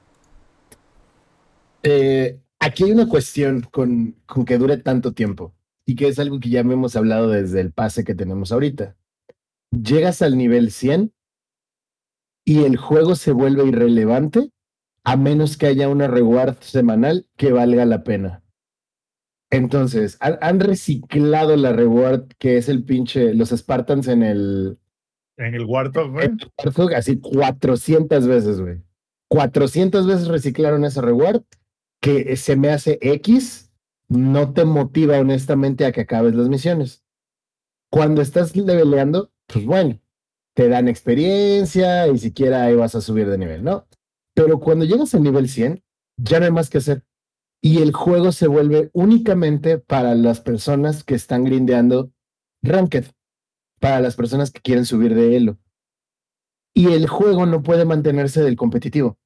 [1.81, 5.53] Eh, aquí hay una cuestión con, con que dure tanto tiempo
[5.85, 8.95] y que es algo que ya me hemos hablado desde el pase que tenemos ahorita.
[9.71, 11.13] Llegas al nivel 100
[12.43, 14.51] y el juego se vuelve irrelevante
[15.03, 18.43] a menos que haya una reward semanal que valga la pena.
[19.51, 24.79] Entonces, han, han reciclado la reward que es el pinche, los Spartans en el,
[25.37, 26.25] En el Warthog, güey.
[26.25, 28.81] En el Warthog, así 400 veces, güey.
[29.27, 31.43] 400 veces reciclaron ese reward
[32.05, 33.71] que se me hace X,
[34.09, 37.03] no te motiva honestamente a que acabes las misiones.
[37.89, 39.99] Cuando estás leveleando, pues bueno,
[40.53, 43.87] te dan experiencia y siquiera ahí vas a subir de nivel, ¿no?
[44.35, 45.83] Pero cuando llegas al nivel 100,
[46.17, 47.03] ya no hay más que hacer.
[47.59, 52.11] Y el juego se vuelve únicamente para las personas que están grindeando
[52.61, 53.05] Ranked,
[53.79, 55.57] para las personas que quieren subir de elo.
[56.71, 59.17] Y el juego no puede mantenerse del competitivo.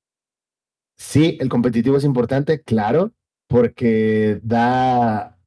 [0.99, 3.13] Sí, el competitivo es importante, claro,
[3.47, 5.39] porque da,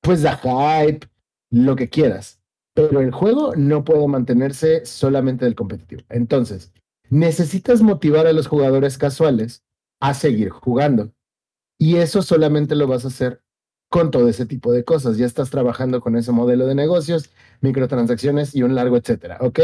[0.00, 1.06] pues da hype,
[1.50, 2.40] lo que quieras.
[2.74, 6.02] Pero el juego no puede mantenerse solamente del competitivo.
[6.08, 6.72] Entonces,
[7.10, 9.62] necesitas motivar a los jugadores casuales
[10.00, 11.12] a seguir jugando.
[11.78, 13.42] Y eso solamente lo vas a hacer
[13.90, 15.18] con todo ese tipo de cosas.
[15.18, 19.60] Ya estás trabajando con ese modelo de negocios, microtransacciones y un largo etcétera, ¿ok?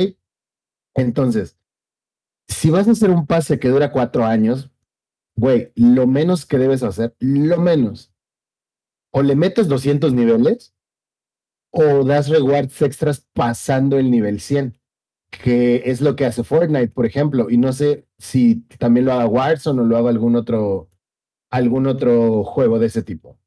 [0.94, 1.56] Entonces,
[2.46, 4.70] si vas a hacer un pase que dura cuatro años,
[5.40, 8.12] güey, lo menos que debes hacer, lo menos,
[9.10, 10.74] o le metes 200 niveles
[11.70, 14.78] o das rewards extras pasando el nivel 100,
[15.30, 19.26] que es lo que hace Fortnite, por ejemplo, y no sé si también lo haga
[19.26, 20.90] Warzone o lo haga algún otro,
[21.50, 23.38] algún otro juego de ese tipo.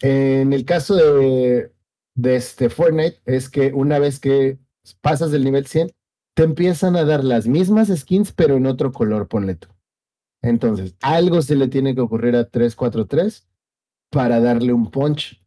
[0.00, 1.72] En el caso de,
[2.22, 4.58] este Fortnite, es que una vez que
[5.00, 5.90] pasas del nivel 100,
[6.34, 9.73] te empiezan a dar las mismas skins, pero en otro color, ponle tú.
[10.44, 13.48] Entonces, algo se le tiene que ocurrir a 343
[14.10, 15.42] para darle un punch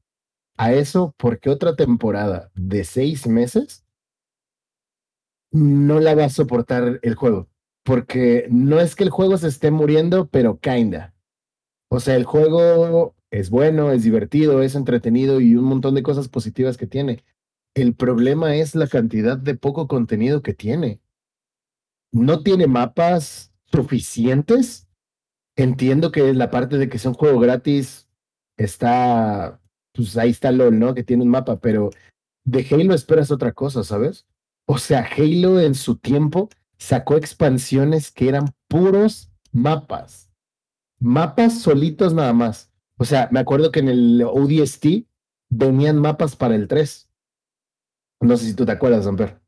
[0.57, 3.85] a eso, porque otra temporada de seis meses
[5.51, 7.47] no la va a soportar el juego.
[7.83, 11.13] Porque no es que el juego se esté muriendo, pero kinda.
[11.91, 16.27] O sea, el juego es bueno, es divertido, es entretenido y un montón de cosas
[16.27, 17.23] positivas que tiene.
[17.75, 21.01] El problema es la cantidad de poco contenido que tiene.
[22.11, 24.86] No tiene mapas suficientes
[25.57, 28.07] entiendo que la parte de que sea un juego gratis
[28.55, 29.59] está,
[29.91, 30.93] pues ahí está LOL, ¿no?
[30.93, 31.89] Que tiene un mapa, pero
[32.45, 34.25] de Halo esperas otra cosa, ¿sabes?
[34.65, 40.29] O sea, Halo en su tiempo sacó expansiones que eran puros mapas.
[40.99, 42.71] Mapas solitos nada más.
[42.97, 45.07] O sea, me acuerdo que en el ODST
[45.49, 47.09] venían mapas para el 3.
[48.21, 49.46] No sé si tú te acuerdas, Amper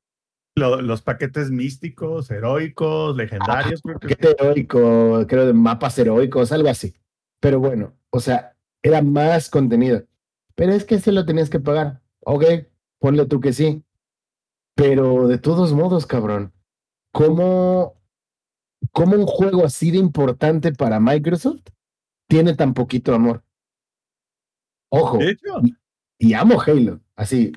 [0.60, 3.81] los paquetes místicos, heroicos, legendarios.
[3.81, 4.10] creo que...
[4.10, 6.94] Paquete heroico, creo de mapas heroicos, algo así.
[7.40, 10.03] Pero bueno, o sea, era más contenido.
[10.56, 12.02] Pero es que se lo tenías que pagar.
[12.19, 12.44] Ok,
[12.99, 13.84] ponle tú que sí.
[14.76, 16.53] Pero de todos modos, cabrón,
[17.11, 17.95] ¿cómo,
[18.91, 21.64] cómo un juego así de importante para Microsoft
[22.27, 23.44] tiene tan poquito amor?
[24.90, 25.19] Ojo.
[26.18, 27.52] y amo Halo, así,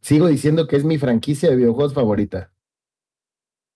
[0.00, 2.52] sigo diciendo que es mi franquicia de videojuegos favorita.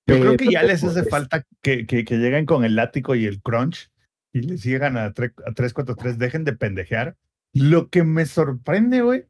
[0.07, 3.41] Yo creo que ya les hace falta que, que, lleguen con el látigo y el
[3.41, 3.91] crunch
[4.33, 7.17] y les sigan a, 343, dejen de pendejear.
[7.53, 9.27] Lo que me sorprende, güey,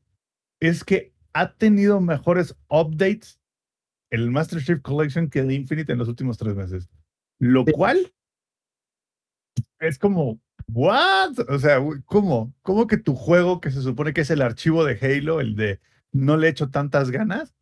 [0.60, 3.38] es que ha tenido mejores updates
[4.10, 6.88] el Master Chief Collection que el Infinite en los últimos tres meses.
[7.38, 8.12] Lo cual
[9.80, 11.38] es como, ¿what?
[11.48, 12.54] O sea, ¿cómo?
[12.62, 15.80] ¿Cómo que tu juego, que se supone que es el archivo de Halo, el de
[16.14, 17.54] no le echo tantas ganas,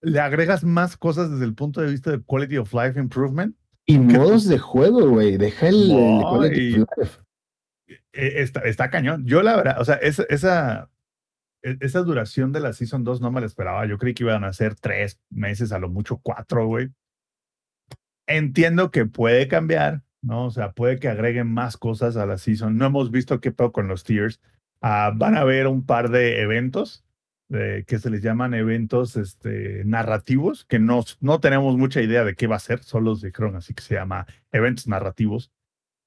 [0.00, 3.54] le agregas más cosas desde el punto de vista de quality of life improvement.
[3.86, 5.36] Y modos de juego, güey.
[5.36, 5.88] Deja el,
[6.22, 7.18] quality of life.
[8.12, 9.26] E, está, está, cañón.
[9.26, 10.90] Yo la verdad, o sea, esa, esa,
[11.62, 13.86] e, esa duración de la Season 2 no me la esperaba.
[13.86, 16.88] Yo creí que iban a ser tres meses, a lo mucho cuatro, güey.
[18.26, 20.46] Entiendo que puede cambiar, ¿no?
[20.46, 22.78] O sea, puede que agreguen más cosas a la Season.
[22.78, 24.40] No hemos visto qué pedo con los tiers.
[24.80, 27.04] Ah, van a haber un par de eventos
[27.50, 32.46] que se les llaman eventos este, narrativos, que no, no tenemos mucha idea de qué
[32.46, 35.50] va a ser, solo los dijeron así que se llama eventos narrativos.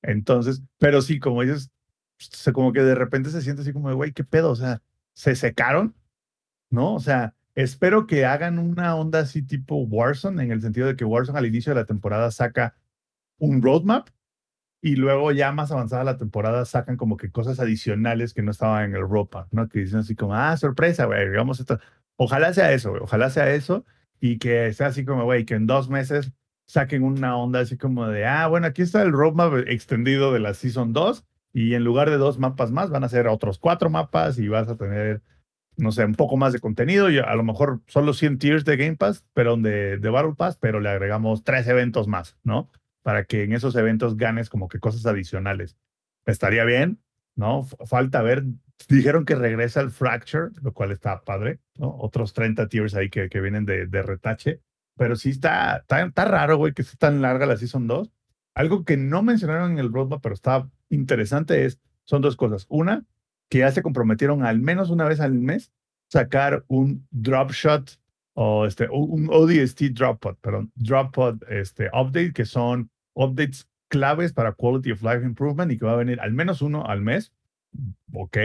[0.02, 1.70] Entonces, pero sí, como dices,
[2.54, 4.52] como que de repente se siente así como de, güey, ¿qué pedo?
[4.52, 4.82] O sea,
[5.14, 5.96] se secaron,
[6.70, 6.94] ¿no?
[6.96, 11.06] O sea, espero que hagan una onda así tipo Warzone, en el sentido de que
[11.06, 12.78] Warzone al inicio de la temporada saca
[13.38, 14.10] un roadmap
[14.84, 18.84] y luego ya más avanzada la temporada sacan como que cosas adicionales que no estaban
[18.84, 19.70] en el ropa, ¿no?
[19.70, 21.80] Que dicen así como, ah, sorpresa, güey, digamos esto.
[22.18, 23.86] Ojalá sea eso, güey, ojalá sea eso
[24.20, 26.34] y que sea así como, güey, que en dos meses
[26.68, 30.54] saquen una onda así como de, ah, bueno, aquí está el roadmap extendido de la
[30.54, 31.24] Season 2
[31.54, 34.68] y en lugar de dos mapas más van a ser otros cuatro mapas y vas
[34.68, 35.22] a tener,
[35.78, 38.76] no sé, un poco más de contenido y a lo mejor solo 100 tiers de
[38.76, 42.70] Game Pass, pero de, de Battle Pass, pero le agregamos tres eventos más, ¿no?
[43.04, 45.78] Para que en esos eventos ganes como que cosas adicionales.
[46.26, 47.00] Estaría bien,
[47.36, 47.66] ¿no?
[47.86, 48.44] Falta ver.
[48.88, 51.96] Dijeron que regresa el Fracture, lo cual está padre, ¿no?
[52.00, 54.62] Otros 30 tiers ahí que, que vienen de, de retache.
[54.98, 58.12] pero sí está, está, está raro, güey, que esté tan larga la Season 2.
[58.56, 62.66] Algo que no mencionaron en el roadmap, pero está interesante es, son dos cosas.
[62.70, 63.06] Una,
[63.50, 65.72] que ya se comprometieron al menos una vez al mes
[66.10, 68.00] sacar un drop shot
[68.36, 74.34] o este, un ODST drop pod, perdón, drop pod este, update, que son updates claves
[74.34, 77.32] para quality of life improvement y que va a venir al menos uno al mes.
[78.14, 78.38] Ok.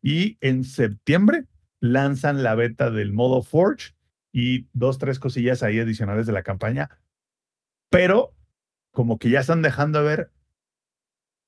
[0.00, 1.46] Y en septiembre
[1.80, 3.94] lanzan la beta del modo Forge
[4.32, 6.88] y dos, tres cosillas ahí adicionales de la campaña.
[7.90, 8.34] Pero
[8.92, 10.30] como que ya están dejando ver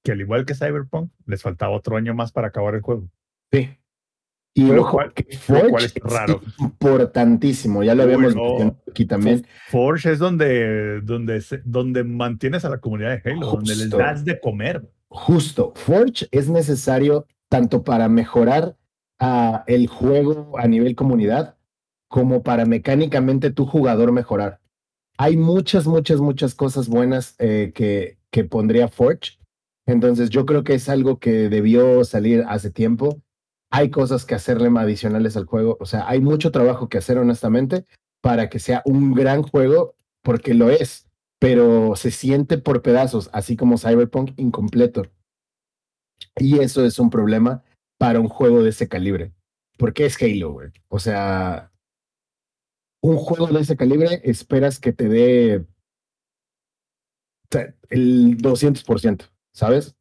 [0.03, 3.09] que al igual que Cyberpunk, les faltaba otro año más para acabar el juego.
[3.51, 3.79] Sí.
[4.57, 6.41] Y Lo cual- lo Forge cual es raro.
[6.59, 8.43] importantísimo, ya lo habíamos no.
[8.43, 9.47] mencionado aquí también.
[9.71, 14.39] Forge es donde, donde, donde mantienes a la comunidad de Halo, donde les das de
[14.41, 14.89] comer.
[15.09, 18.77] Justo, Forge es necesario tanto para mejorar
[19.19, 21.57] ah, el juego a nivel comunidad
[22.09, 24.61] como para mecánicamente tu jugador mejorar.
[25.19, 29.39] Hay muchas, muchas, muchas cosas buenas eh, que, que pondría Forge.
[29.87, 33.21] Entonces yo creo que es algo que debió salir hace tiempo.
[33.77, 35.77] Hay cosas que hacerle adicionales al juego.
[35.81, 37.85] O sea, hay mucho trabajo que hacer honestamente
[38.21, 41.09] para que sea un gran juego, porque lo es,
[41.41, 45.11] pero se siente por pedazos, así como Cyberpunk incompleto.
[46.37, 47.65] Y eso es un problema
[47.99, 49.33] para un juego de ese calibre.
[49.77, 50.71] Porque es Halo, güey.
[50.87, 51.73] O sea,
[53.03, 55.67] un juego de ese calibre esperas que te dé
[57.91, 59.97] el 200%, ¿sabes?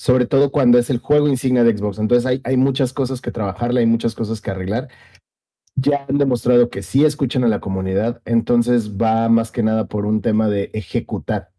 [0.00, 1.98] Sobre todo cuando es el juego insignia de Xbox.
[1.98, 4.88] Entonces hay, hay muchas cosas que trabajarle, hay muchas cosas que arreglar.
[5.74, 10.06] Ya han demostrado que sí escuchan a la comunidad, entonces va más que nada por
[10.06, 11.50] un tema de ejecutar.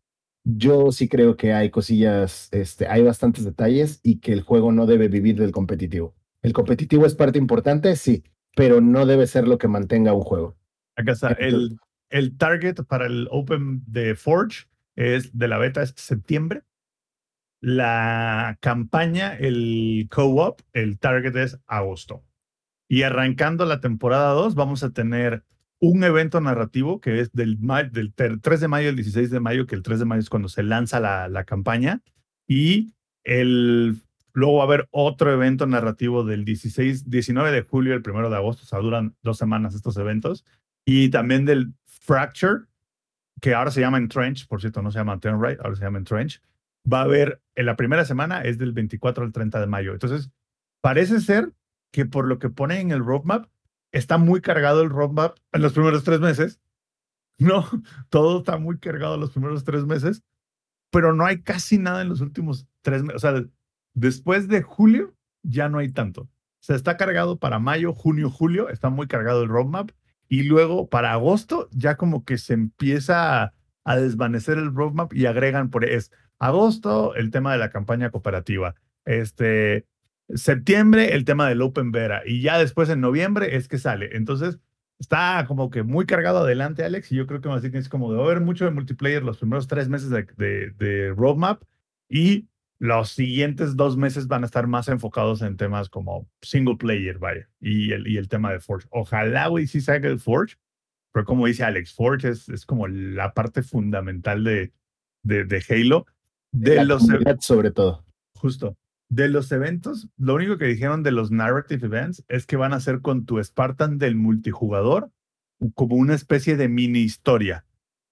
[0.44, 4.88] Yo sí creo que hay cosillas, este, hay bastantes detalles y que el juego no
[4.88, 6.16] debe vivir del competitivo.
[6.42, 8.24] El competitivo es parte importante, sí,
[8.56, 10.58] pero no debe ser lo que mantenga un juego.
[10.96, 11.28] Acá está.
[11.34, 11.78] El,
[12.10, 14.66] el target para el Open de Forge
[14.96, 16.64] es de la beta es septiembre.
[17.62, 22.24] La campaña, el co-op, el target es agosto.
[22.90, 25.44] Y arrancando la temporada 2, vamos a tener
[25.80, 27.58] un evento narrativo que es del,
[27.92, 30.30] del ter- 3 de mayo al 16 de mayo, que el 3 de mayo es
[30.30, 32.02] cuando se lanza la, la campaña.
[32.48, 32.94] Y
[33.24, 34.02] el,
[34.34, 38.36] luego va a haber otro evento narrativo del 16, 19 de julio al 1 de
[38.36, 38.64] agosto.
[38.64, 40.44] O sea, duran dos semanas estos eventos.
[40.84, 42.66] Y también del Fracture,
[43.40, 46.42] que ahora se llama Entrench, por cierto, no se llama Turnright, ahora se llama Entrench.
[46.92, 49.94] Va a haber, en la primera semana es del 24 al 30 de mayo.
[49.94, 50.32] Entonces,
[50.82, 51.54] parece ser
[51.92, 53.48] que por lo que pone en el roadmap,
[53.92, 56.60] está muy cargado el roadmap en los primeros tres meses.
[57.38, 57.68] No,
[58.10, 60.22] todo está muy cargado en los primeros tres meses,
[60.92, 63.16] pero no hay casi nada en los últimos tres meses.
[63.16, 63.44] O sea,
[63.96, 66.24] después de julio ya no hay tanto.
[66.24, 66.30] O
[66.60, 69.90] sea, está cargado para mayo, junio, julio, está muy cargado el roadmap.
[70.28, 73.54] Y luego para agosto ya como que se empieza a,
[73.86, 76.12] a desvanecer el roadmap y agregan por es
[76.42, 78.76] agosto el tema de la campaña cooperativa.
[79.06, 79.86] Este,
[80.34, 84.10] septiembre el tema del Open Beta y ya después en noviembre es que sale.
[84.18, 84.60] Entonces
[85.00, 88.12] está como que muy cargado adelante, Alex, y yo creo que más bien es como
[88.12, 91.62] de haber mucho de multiplayer los primeros tres meses de, de, de roadmap
[92.10, 92.48] y
[92.80, 97.48] los siguientes dos meses van a estar más enfocados en temas como single player, vaya,
[97.60, 98.88] y el, y el tema de Forge.
[98.90, 100.56] Ojalá, güey, sí salga el Forge,
[101.12, 104.74] pero como dice Alex, Forge es, es como la parte fundamental de,
[105.22, 106.08] de, de Halo.
[106.52, 107.08] De La los,
[107.40, 108.06] sobre todo.
[108.36, 108.76] Justo.
[109.10, 112.80] De los eventos, lo único que dijeron de los narrative events es que van a
[112.80, 115.12] ser con tu Spartan del multijugador
[115.76, 117.66] como una especie de mini historia.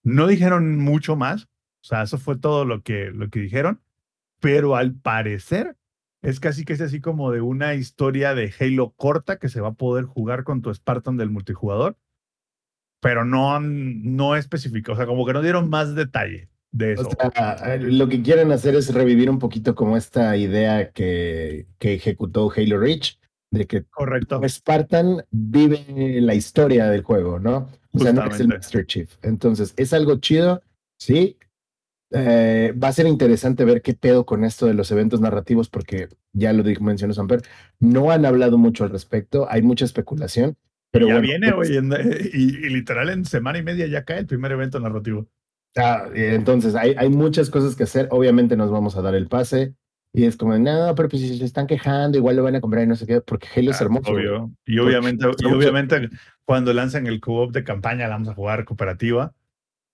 [0.03, 1.47] No dijeron mucho más, o
[1.83, 3.81] sea, eso fue todo lo que, lo que dijeron,
[4.39, 5.77] pero al parecer
[6.21, 9.69] es casi que es así como de una historia de Halo corta que se va
[9.69, 11.97] a poder jugar con tu Spartan del multijugador,
[13.01, 17.07] pero no, no especificó, o sea, como que no dieron más detalle de eso.
[17.07, 21.93] O sea, lo que quieren hacer es revivir un poquito como esta idea que, que
[21.93, 23.17] ejecutó Halo Reach,
[23.51, 24.41] de que Correcto.
[24.47, 27.69] Spartan vive la historia del juego, ¿no?
[27.93, 28.47] O sea, no es el.
[28.49, 29.11] Master Chief.
[29.23, 30.61] Entonces, es algo chido,
[30.99, 31.37] sí.
[32.11, 36.09] Eh, va a ser interesante ver qué pedo con esto de los eventos narrativos, porque
[36.33, 37.43] ya lo dijo, mencionó Samper,
[37.79, 40.57] no han hablado mucho al respecto, hay mucha especulación,
[40.91, 41.93] pero ya bueno, viene, güey, en-
[42.33, 45.27] y, y literal en semana y media ya cae el primer evento narrativo.
[45.75, 48.07] Ah, eh, entonces, hay, hay muchas cosas que hacer.
[48.11, 49.73] Obviamente nos vamos a dar el pase.
[50.11, 52.83] Y es como, no, pero pues si se están quejando, igual lo van a comprar
[52.83, 54.11] y no sé qué, porque Halo es Ah, hermoso.
[54.11, 54.25] güey.
[54.25, 54.51] Obvio.
[54.65, 56.09] Y obviamente, y obviamente
[56.45, 59.33] cuando lancen el co-op de campaña la vamos a jugar cooperativa.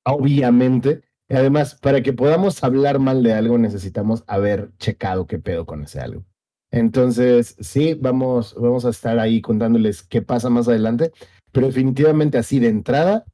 [0.05, 1.01] Obviamente.
[1.27, 5.83] Y además, para que podamos hablar mal de algo, necesitamos haber checado qué pedo con
[5.83, 6.23] ese algo.
[6.71, 11.11] Entonces, sí, vamos, vamos a estar ahí contándoles qué pasa más adelante,
[11.51, 13.25] pero definitivamente así de entrada,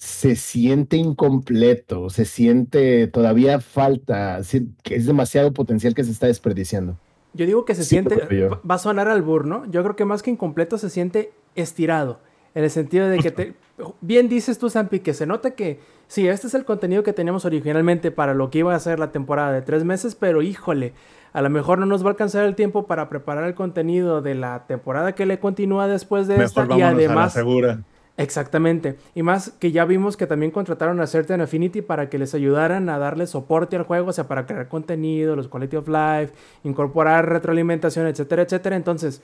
[0.00, 4.40] se siente incompleto, se siente todavía falta,
[4.82, 6.96] que es demasiado potencial que se está desperdiciando.
[7.34, 8.16] Yo digo que se Sí, siente,
[8.48, 9.70] va- a sonar al burro, ¿no?
[9.70, 12.18] Yo creo que más que incompleto se siente estirado.
[12.54, 13.54] En el sentido de que te,
[14.00, 17.44] bien dices tú, Zampi, que se nota que sí, este es el contenido que teníamos
[17.44, 20.94] originalmente para lo que iba a ser la temporada de tres meses, pero híjole,
[21.34, 24.34] a lo mejor no nos va a alcanzar el tiempo para preparar el contenido de
[24.34, 26.64] la temporada que le continúa después de esta.
[26.64, 27.80] Y vámonos a la además, segura.
[28.22, 28.96] Exactamente.
[29.14, 32.88] Y más que ya vimos que también contrataron a Certain Affinity para que les ayudaran
[32.90, 36.32] a darle soporte al juego, o sea, para crear contenido, los quality of life,
[36.64, 38.76] incorporar retroalimentación, etcétera, etcétera.
[38.76, 39.22] Entonces,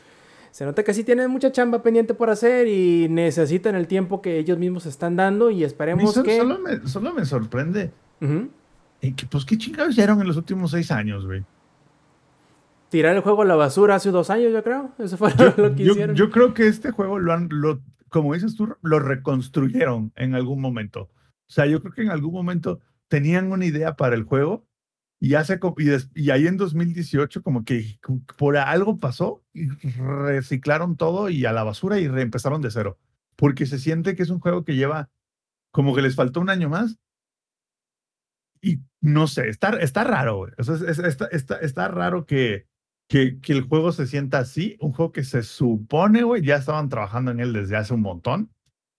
[0.50, 4.38] se nota que sí tienen mucha chamba pendiente por hacer y necesitan el tiempo que
[4.38, 6.38] ellos mismos están dando y esperemos so- que...
[6.38, 7.90] solo, me, solo me sorprende.
[8.22, 8.48] Ujú.
[9.02, 11.44] eh, que, pues, ¿qué chingados hicieron en los últimos seis años, güey?
[12.88, 14.90] Tirar el juego a la basura hace dos años, yo creo.
[14.98, 16.16] Eso fue lo que Yo, hicieron.
[16.16, 20.60] yo creo que este juego lo han, lo, como dices tú, lo reconstruyeron en algún
[20.60, 21.02] momento.
[21.48, 24.66] O sea, yo creo que en algún momento tenían una idea para el juego
[25.20, 27.98] y, hace, y, des- y ahí en 2018 como que
[28.36, 32.98] por algo pasó y reciclaron todo y a la basura y reempezaron de cero.
[33.36, 35.10] Porque se siente que es un juego que lleva
[35.70, 36.98] como que les faltó un año más.
[38.60, 40.46] Y no sé, está, está raro.
[40.58, 42.66] O sea, es- es- está, está, está raro que,
[43.08, 46.88] que, que el juego se sienta así, un juego que se supone, güey, ya estaban
[46.88, 48.50] trabajando en él desde hace un montón.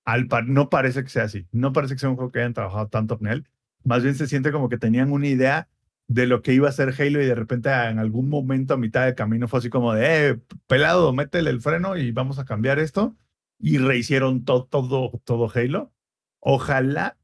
[0.06, 2.54] Al pa- no parece que sea así, no parece que sea un juego que hayan
[2.54, 3.48] trabajado tanto en él.
[3.84, 5.68] Más bien se siente como que tenían una idea
[6.08, 9.04] de lo que iba a ser Halo y de repente en algún momento a mitad
[9.06, 12.80] del camino fue así como de, eh, pelado, métele el freno y vamos a cambiar
[12.80, 13.16] esto.
[13.60, 15.92] Y rehicieron to- todo, todo Halo.
[16.40, 17.18] Ojalá,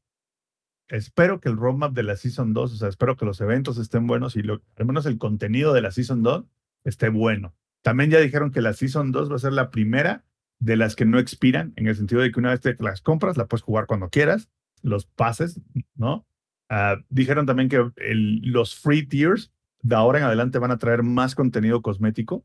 [0.88, 4.06] espero que el roadmap de la Season 2, o sea, espero que los eventos estén
[4.06, 6.44] buenos y al menos el contenido de la Season 2
[6.84, 7.54] esté bueno.
[7.82, 10.24] También ya dijeron que la Season 2 va a ser la primera
[10.58, 13.36] de las que no expiran, en el sentido de que una vez que las compras,
[13.36, 14.48] la puedes jugar cuando quieras,
[14.82, 15.60] los pases,
[15.94, 16.26] ¿no?
[16.70, 19.52] Ah, dijeron también que el- los free tiers
[19.82, 22.44] de ahora en adelante van a traer más contenido cosmético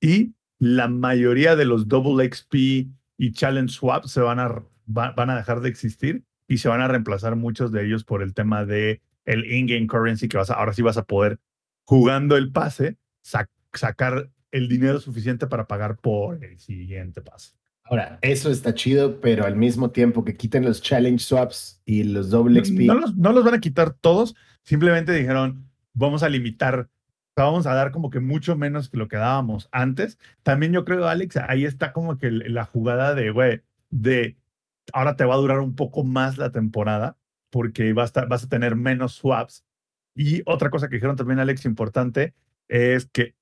[0.00, 2.54] y la mayoría de los double XP
[3.18, 4.48] y challenge swaps se van a,
[4.88, 8.22] va- van a dejar de existir y se van a reemplazar muchos de ellos por
[8.22, 11.38] el tema de el in-game currency que vas a, ahora sí vas a poder
[11.86, 13.48] jugando el pase sac-
[13.78, 17.52] sacar el dinero suficiente para pagar por el siguiente pase.
[17.84, 22.30] Ahora, eso está chido, pero al mismo tiempo que quiten los challenge swaps y los
[22.30, 22.80] double XP.
[22.86, 26.88] No los, no los van a quitar todos, simplemente dijeron, vamos a limitar,
[27.36, 30.18] vamos a dar como que mucho menos que lo que dábamos antes.
[30.42, 33.60] También yo creo, Alex, ahí está como que la jugada de, güey,
[33.90, 34.38] de
[34.92, 37.18] ahora te va a durar un poco más la temporada
[37.50, 39.64] porque vas a, vas a tener menos swaps.
[40.14, 42.34] Y otra cosa que dijeron también, Alex, importante,
[42.68, 43.34] es que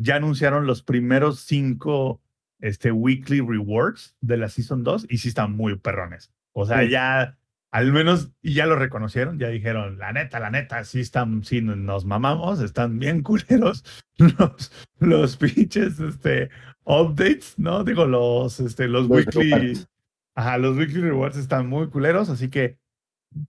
[0.00, 2.20] ya anunciaron los primeros cinco
[2.60, 6.32] este, weekly rewards de la Season 2 y sí están muy perrones.
[6.52, 6.90] O sea, Sí.
[6.90, 7.36] ya
[7.70, 12.04] al menos ya lo reconocieron, ya dijeron, la neta, la neta, sí están, sí nos
[12.06, 13.84] mamamos, están bien culeros
[14.18, 16.48] los, los pinches, este,
[16.84, 17.84] updates, ¿no?
[17.84, 19.88] Digo, los, este, los, Los weekly, rewards.
[20.34, 22.78] ajá, los weekly rewards están muy culeros, así que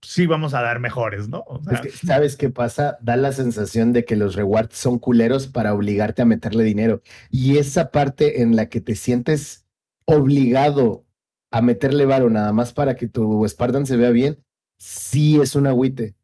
[0.02, 1.44] sí vamos a dar mejores, ¿no?
[1.46, 2.98] O sea, Es que, ¿sabes qué pasa?
[3.00, 7.02] Da la sensación de que los rewards son culeros para obligarte a meterle dinero.
[7.30, 9.66] Y esa parte en la que te sientes
[10.04, 11.06] obligado
[11.50, 14.42] a meterle varo nada más para que tu Spartan se vea bien,
[14.78, 16.14] sí es un agüite.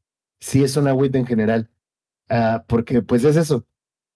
[0.40, 1.70] Sí es un agüite en general.
[2.28, 3.66] Ah, porque pues es eso.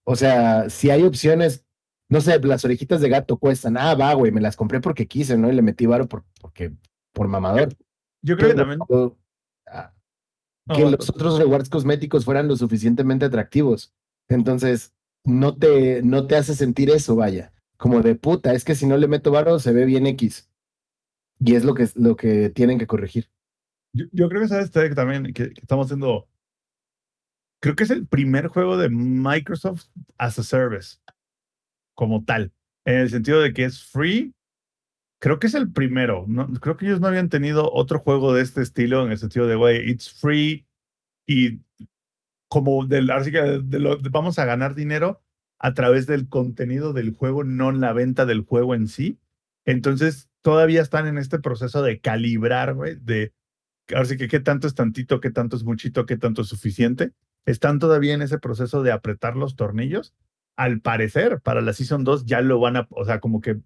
[0.05, 1.65] O sea, si hay opciones,
[2.09, 3.77] no sé, las orejitas de gato cuestan.
[3.77, 5.51] Ah, va, güey, me las compré porque quise, ¿no?
[5.51, 6.73] Y le metí varo por, porque,
[7.13, 7.75] por mamador.
[8.23, 8.81] yo creo que también...
[9.67, 9.95] ah,
[10.75, 13.93] que los otros rewards cosméticos fueran lo suficientemente atractivos.
[14.29, 17.53] Entonces, no te, no te hace sentir eso, vaya.
[17.77, 20.49] Como de puta, es que si no le meto varo se ve bien X.
[21.39, 23.31] Y es lo que, lo que tienen que corregir.
[23.93, 26.29] Yo, yo creo que sabes que también que, que estamos haciendo.
[27.63, 30.99] Creo que es el primer juego de Microsoft as a service,
[31.95, 32.53] como tal,
[32.85, 34.35] en el sentido de que es free.
[35.21, 36.25] Creo que es el primero.
[36.29, 39.47] No, creo que ellos no habían tenido otro juego de este estilo en el sentido
[39.47, 40.67] de, güey, it's free
[41.27, 41.61] y
[42.49, 45.23] como del, así que de lo- de vamos a ganar dinero
[45.59, 49.19] a través del contenido del juego, no en la venta del juego en sí.
[49.67, 53.35] Entonces, todavía están en este proceso de calibrar, güey, de
[53.95, 57.13] ahora sí que qué tanto es tantito, qué tanto es muchito, qué tanto es suficiente.
[57.47, 60.15] Están todavía en ese proceso de apretar los tornillos.
[60.57, 63.61] Al parecer, para la Season 2 ya lo van a, o sea, como que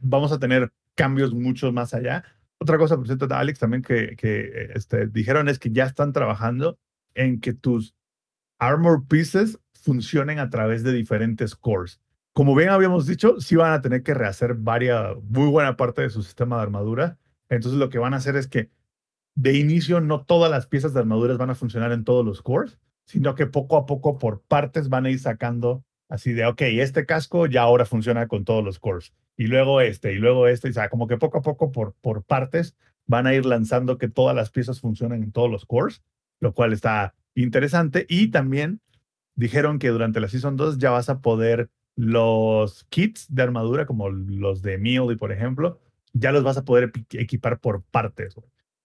[0.00, 2.24] vamos a tener cambios mucho más allá.
[2.58, 4.16] Otra cosa, por cierto, Alex, también que,
[4.74, 6.78] este, dijeron es que ya están trabajando
[7.14, 7.94] en que tus
[8.58, 12.00] armor pieces funcionen a través de diferentes cores.
[12.34, 16.10] Como bien habíamos dicho, sí van a tener que rehacer varias, muy buena parte de
[16.10, 17.18] su sistema de armadura.
[17.48, 18.70] Entonces lo que van a hacer es que
[19.34, 22.78] de inicio no todas las piezas de armaduras van a funcionar en todos los cores,
[23.06, 27.06] sino que poco a poco por partes van a ir sacando así de, ok, este
[27.06, 30.72] casco ya ahora funciona con todos los cores, y luego este, y luego este, o
[30.72, 32.76] sea, como que poco a poco por, por partes
[33.06, 36.02] van a ir lanzando que todas las piezas funcionan en todos los cores,
[36.40, 38.06] lo cual está interesante.
[38.08, 38.80] Y también
[39.34, 44.08] dijeron que durante la Season 2 ya vas a poder los kits de armadura, como
[44.10, 45.80] los de Melee, por ejemplo,
[46.12, 48.34] ya los vas a poder equipar por partes.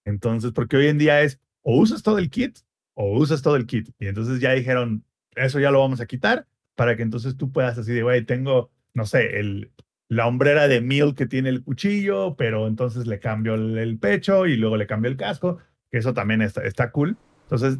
[0.04, 2.58] Entonces, porque hoy en día es o usas todo el kit
[2.94, 3.90] o usas todo el kit.
[3.98, 5.04] Y entonces ya dijeron,
[5.34, 8.70] eso ya lo vamos a quitar para que entonces tú puedas así de, güey, tengo,
[8.94, 9.70] no sé, el,
[10.08, 14.56] la hombrera de Meal que tiene el cuchillo, pero entonces le cambio el, pecho y
[14.56, 15.58] luego le cambio el casco,
[15.90, 17.16] que eso también está, está cool.
[17.44, 17.78] Entonces,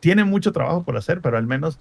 [0.00, 1.78] tiene mucho trabajo por hacer, pero al menos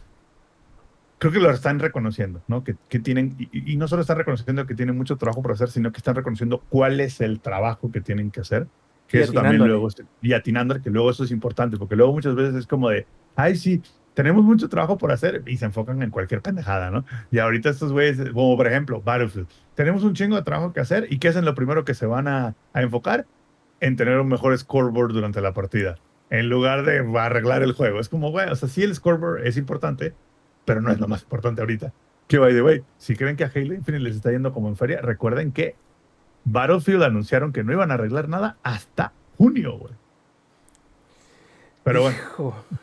[1.18, 2.64] creo que lo están reconociendo, ¿no?
[2.64, 5.92] Que, que tienen, y, no solo están reconociendo que tienen mucho trabajo por hacer, sino
[5.92, 8.68] que están reconociendo cuál es el trabajo que tienen que hacer.
[9.08, 9.88] Que eso también luego,
[10.22, 13.06] y atinando, que luego eso es importante, porque luego muchas veces es como de,
[13.36, 13.82] ay, sí,
[14.16, 17.06] tenemos mucho trabajo por hacer y se enfocan en cualquier pendejada, ¿no?
[17.32, 21.06] Y ahorita estos güeyes, como por ejemplo, Battlefield, tenemos un chingo de trabajo que hacer
[21.10, 23.28] y ¿qué hacen lo primero que se van a, a enfocar?
[23.82, 25.96] En tener un mejor scoreboard durante la partida,
[26.30, 28.00] en lugar de arreglar el juego.
[28.00, 30.14] Es como, güey, o sea, sí el scoreboard es importante,
[30.64, 31.94] pero no es lo más importante ahorita.
[32.28, 34.78] Que, by the way, si creen que a Halo Infinite les está yendo como en
[34.78, 35.76] feria, recuerden que
[36.46, 39.94] Battlefield anunciaron que no iban a arreglar nada hasta junio, güey.
[41.86, 42.18] Pero bueno.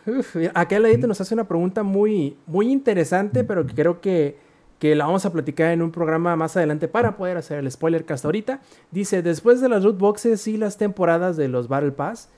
[0.06, 4.38] Uf, acá nos hace una pregunta muy, muy interesante, pero que creo que,
[4.78, 8.04] que, la vamos a platicar en un programa más adelante para poder hacer el spoiler
[8.04, 8.60] que hasta ahorita.
[8.92, 12.30] Dice, después de las loot boxes y las temporadas de los Battle Pass,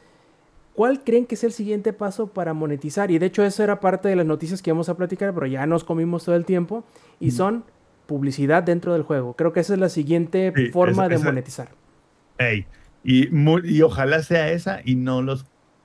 [0.73, 3.11] ¿cuál creen que es el siguiente paso para monetizar?
[3.11, 5.67] Y de hecho eso era parte de las noticias que íbamos a platicar, pero ya
[5.67, 6.83] nos comimos todo el tiempo.
[7.21, 7.65] Y son
[8.07, 9.35] publicidad dentro del juego.
[9.35, 11.69] Creo que esa es la siguiente forma de monetizar.
[12.39, 12.65] Ey,
[13.05, 13.29] y,
[13.65, 15.45] y ojalá sea esa y no los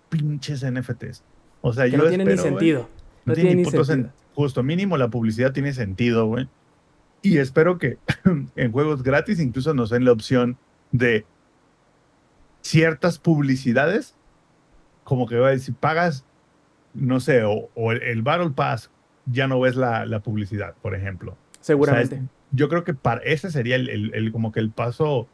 [0.09, 1.23] pinches NFTs.
[1.61, 2.89] O sea, yo no tiene ni sentido.
[3.25, 4.11] no, tiene, ni sentido.
[4.33, 6.47] Justo, mínimo la publicidad tiene sentido, güey.
[7.21, 7.97] Y espero que
[8.55, 10.57] en juegos gratis incluso nos den la opción
[10.91, 11.25] de
[12.61, 14.15] ciertas publicidades,
[15.03, 16.25] como que si pagas,
[16.93, 18.91] no sé, o, el, Battle Pass,
[19.25, 21.37] ya no ves la, la publicidad, por ejemplo.
[21.61, 22.21] Seguramente.
[22.51, 25.27] yo creo que para ese sería el, el, como que el paso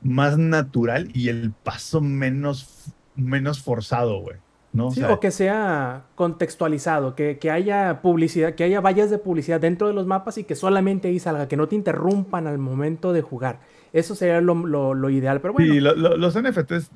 [0.00, 4.36] más natural y el paso menos menos forzado, güey.
[4.72, 4.90] ¿no?
[4.90, 9.88] Sí, o, que sea contextualizado, que, que, haya publicidad, que haya vallas de publicidad dentro
[9.88, 13.22] de los mapas y que solamente ahí salga, que no te interrumpan al momento de
[13.22, 13.60] jugar.
[13.92, 14.54] Eso sería lo,
[14.94, 15.72] lo, ideal, pero bueno.
[15.72, 16.90] Sí, los NFTs,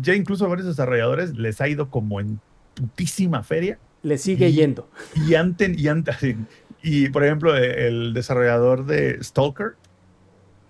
[0.00, 2.40] ya incluso a varios desarrolladores les ha ido como en
[2.74, 3.78] putísima feria.
[4.02, 4.88] Le sigue yendo.
[5.28, 6.16] Y antes, y antes,
[6.82, 9.74] y por ejemplo, el desarrollador de Stalker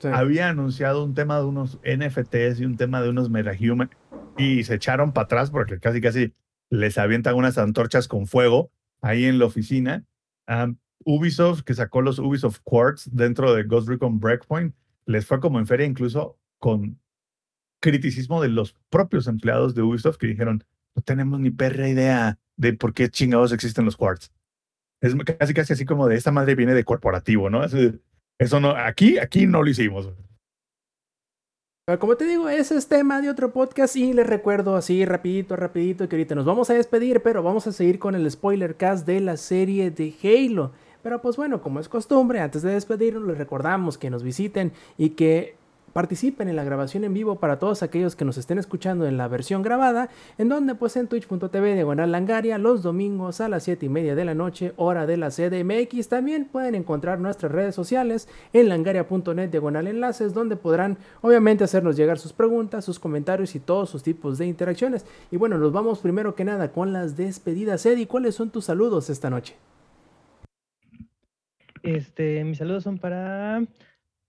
[0.05, 3.91] había anunciado un tema de unos NFTs y un tema de unos MetaHuman
[4.37, 6.35] y se echaron para atrás porque casi casi
[6.71, 8.71] les avientan unas antorchas con fuego
[9.01, 10.05] ahí en la oficina.
[11.05, 14.75] Ubisoft, que sacó los Ubisoft Quartz dentro de Ghost Recon Breakpoint,
[15.07, 17.01] les fue como en feria incluso con
[17.81, 20.65] criticismo de los propios empleados de Ubisoft que dijeron,
[20.95, 24.31] no tenemos ni perra idea de por qué chingados existen los Quartz.
[25.01, 27.65] Es casi casi así como de esta madre viene de corporativo, ¿no?
[28.39, 30.11] Eso no, aquí, aquí no lo hicimos.
[32.01, 36.09] como te digo, ese es tema de otro podcast y les recuerdo así rapidito, rapidito
[36.09, 39.21] que ahorita nos vamos a despedir, pero vamos a seguir con el spoiler cast de
[39.21, 40.73] la serie de Halo.
[41.03, 45.11] Pero pues bueno, como es costumbre, antes de despedirnos les recordamos que nos visiten y
[45.11, 45.57] que
[45.93, 49.29] participen en la grabación en vivo para todos aquellos que nos estén escuchando en la
[49.29, 50.09] versión grabada,
[50.39, 54.25] en donde pues en twitch.tv diagonal langaria los domingos a las 7 y media de
[54.25, 56.09] la noche, hora de la CDMX.
[56.09, 62.19] También pueden encontrar nuestras redes sociales en langaria.net diagonal enlaces, donde podrán obviamente hacernos llegar
[62.19, 65.05] sus preguntas, sus comentarios y todos sus tipos de interacciones.
[65.31, 67.85] Y bueno, nos vamos primero que nada con las despedidas.
[67.87, 69.57] Eddie, ¿cuáles son tus saludos esta noche?
[71.83, 73.65] Este, mis saludos son para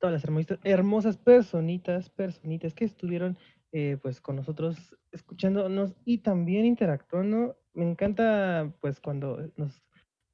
[0.04, 3.38] todas las hermosas, personitas, personitas que estuvieron
[3.72, 7.58] eh, pues con nosotros escuchándonos y también interactuando.
[7.74, 9.82] Me encanta pues cuando nos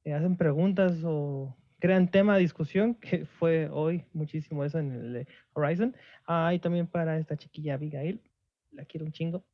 [0.02, 5.28] eh, hacen preguntas o crean tema de discusión, que fue hoy muchísimo eso en el
[5.52, 5.94] Horizon.
[6.26, 8.20] Ah, también para esta chiquilla Abigail,
[8.72, 9.44] la quiero un chingo.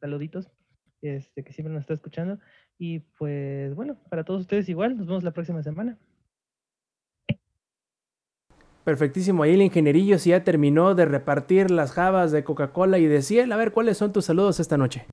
[0.00, 0.50] Saluditos,
[1.02, 2.38] este, que siempre nos está escuchando.
[2.78, 5.98] Y pues bueno, para todos ustedes igual, nos vemos la próxima semana.
[8.84, 9.42] Perfectísimo.
[9.42, 13.52] Ahí el ingenierillo sí ya terminó de repartir las jabas de Coca-Cola y de Ciel.
[13.52, 15.06] A ver, ¿cuáles son tus saludos esta noche?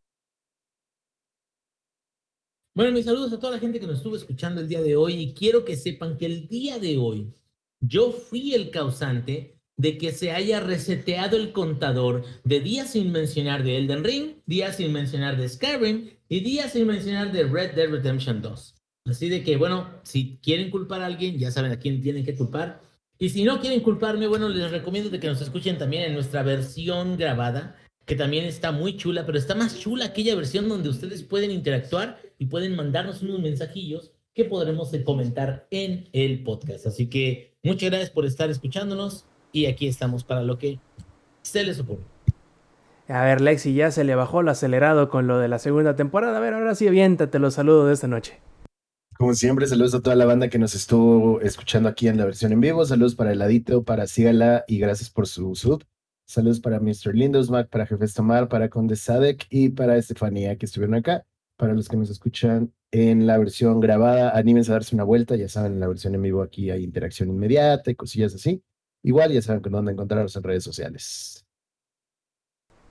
[2.76, 5.16] Bueno, mis saludos a toda la gente que nos estuvo escuchando el día de hoy
[5.16, 7.34] y quiero que sepan que el día de hoy
[7.80, 13.64] yo fui el causante de que se haya reseteado el contador de días sin mencionar
[13.64, 17.90] de Elden Ring, días sin mencionar de Skyrim y días sin mencionar de Red Dead
[17.90, 18.76] Redemption 2.
[19.06, 22.36] Así de que, bueno, si quieren culpar a alguien, ya saben a quién tienen que
[22.36, 22.82] culpar.
[23.20, 27.18] Y si no quieren culparme, bueno, les recomiendo que nos escuchen también en nuestra versión
[27.18, 27.76] grabada,
[28.06, 32.20] que también está muy chula, pero está más chula aquella versión donde ustedes pueden interactuar
[32.38, 36.86] y pueden mandarnos unos mensajillos que podremos comentar en el podcast.
[36.86, 40.80] Así que muchas gracias por estar escuchándonos y aquí estamos para lo que
[41.42, 42.04] se les ocurre.
[43.08, 46.38] A ver, Lexi, ya se le bajó el acelerado con lo de la segunda temporada.
[46.38, 48.40] A ver, ahora sí, aviéntate los saludos de esta noche.
[49.18, 52.52] Como siempre, saludos a toda la banda que nos estuvo escuchando aquí en la versión
[52.52, 52.86] en vivo.
[52.86, 55.84] Saludos para Heladito, para Sígala y gracias por su sub.
[56.28, 57.16] Saludos para Mr.
[57.16, 61.26] Lindosmack, para Jefes Tomar, para Conde Sadek y para Estefanía que estuvieron acá.
[61.58, 65.36] Para los que nos escuchan en la versión grabada, anímense a darse una vuelta.
[65.36, 68.62] Ya saben, en la versión en vivo aquí hay interacción inmediata y cosillas así.
[69.02, 71.44] Igual ya saben dónde encontrarnos en redes sociales.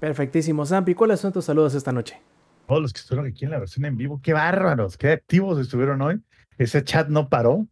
[0.00, 0.96] Perfectísimo, Zampi.
[0.96, 2.20] ¿Cuáles son tus saludos esta noche?
[2.66, 6.02] Todos los que estuvieron aquí en la versión en vivo, qué bárbaros, qué activos estuvieron
[6.02, 6.20] hoy.
[6.58, 7.66] Ese chat no paró.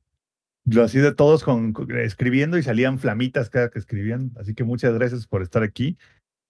[0.66, 4.32] Lo así de todos con, escribiendo y salían flamitas cada que escribían.
[4.38, 5.98] Así que muchas gracias por estar aquí.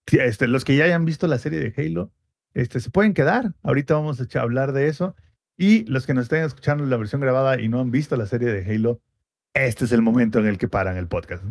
[0.06, 2.12] Este, los que ya hayan visto la serie de Halo,
[2.52, 3.54] este, se pueden quedar.
[3.62, 5.16] Ahorita vamos a hablar de eso.
[5.56, 8.52] Y los que nos estén escuchando la versión grabada y no han visto la serie
[8.52, 9.00] de Halo,
[9.54, 11.44] este es el momento en el que paran el podcast.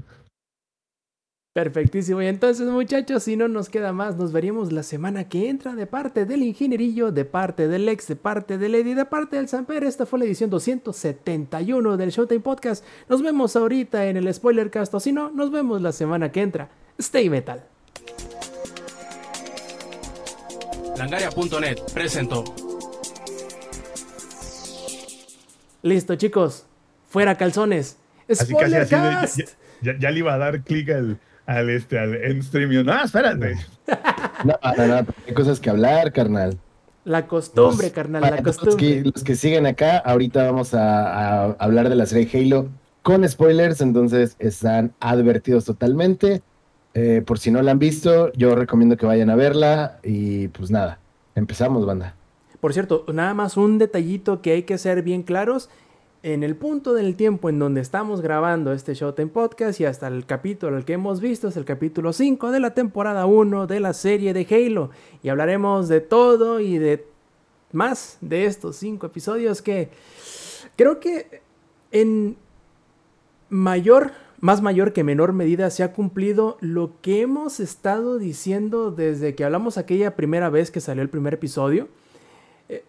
[1.53, 2.19] Perfectísimo.
[2.19, 5.85] Y entonces, muchachos, si no nos queda más, nos veríamos la semana que entra de
[5.85, 9.83] parte del ingenierillo, de parte del ex, de parte del Eddie, de parte del Samper.
[9.83, 12.83] Esta fue la edición 271 del Showtime Podcast.
[13.07, 16.41] Nos vemos ahorita en el Spoiler Cast, o si no, nos vemos la semana que
[16.41, 16.69] entra.
[16.97, 17.63] Stay Metal.
[20.97, 22.45] Langaria.net presentó.
[25.83, 26.65] Listo, chicos.
[27.09, 27.97] Fuera calzones.
[28.33, 29.37] Spoiler Cast.
[29.83, 32.85] ya, ya, le iba a dar clic al al, este, al en stream.
[32.85, 33.55] No, espérate.
[34.45, 36.57] No, no, no, hay cosas que hablar, carnal.
[37.05, 39.03] La costumbre, carnal, la costumbre.
[39.03, 42.69] Los que, siguen acá, ahorita vamos a, hablar de la serie Halo
[43.03, 46.41] con spoilers, entonces están advertidos totalmente.
[46.93, 50.71] Eh, por si no la han visto, yo recomiendo que vayan a verla y pues
[50.71, 50.99] nada,
[51.35, 52.15] empezamos, banda.
[52.59, 55.69] Por cierto, nada más un detallito que hay que ser bien claros
[56.23, 60.25] en el punto del tiempo en donde estamos grabando este Showtime Podcast y hasta el
[60.25, 63.93] capítulo el que hemos visto es el capítulo 5 de la temporada 1 de la
[63.93, 64.89] serie de Halo.
[65.21, 67.05] Y hablaremos de todo y de
[67.73, 69.89] más de estos 5 episodios que
[70.77, 71.41] creo que
[71.91, 72.37] en
[73.49, 79.35] mayor, más mayor que menor medida se ha cumplido lo que hemos estado diciendo desde
[79.35, 81.89] que hablamos aquella primera vez que salió el primer episodio.
[82.69, 82.85] Eh,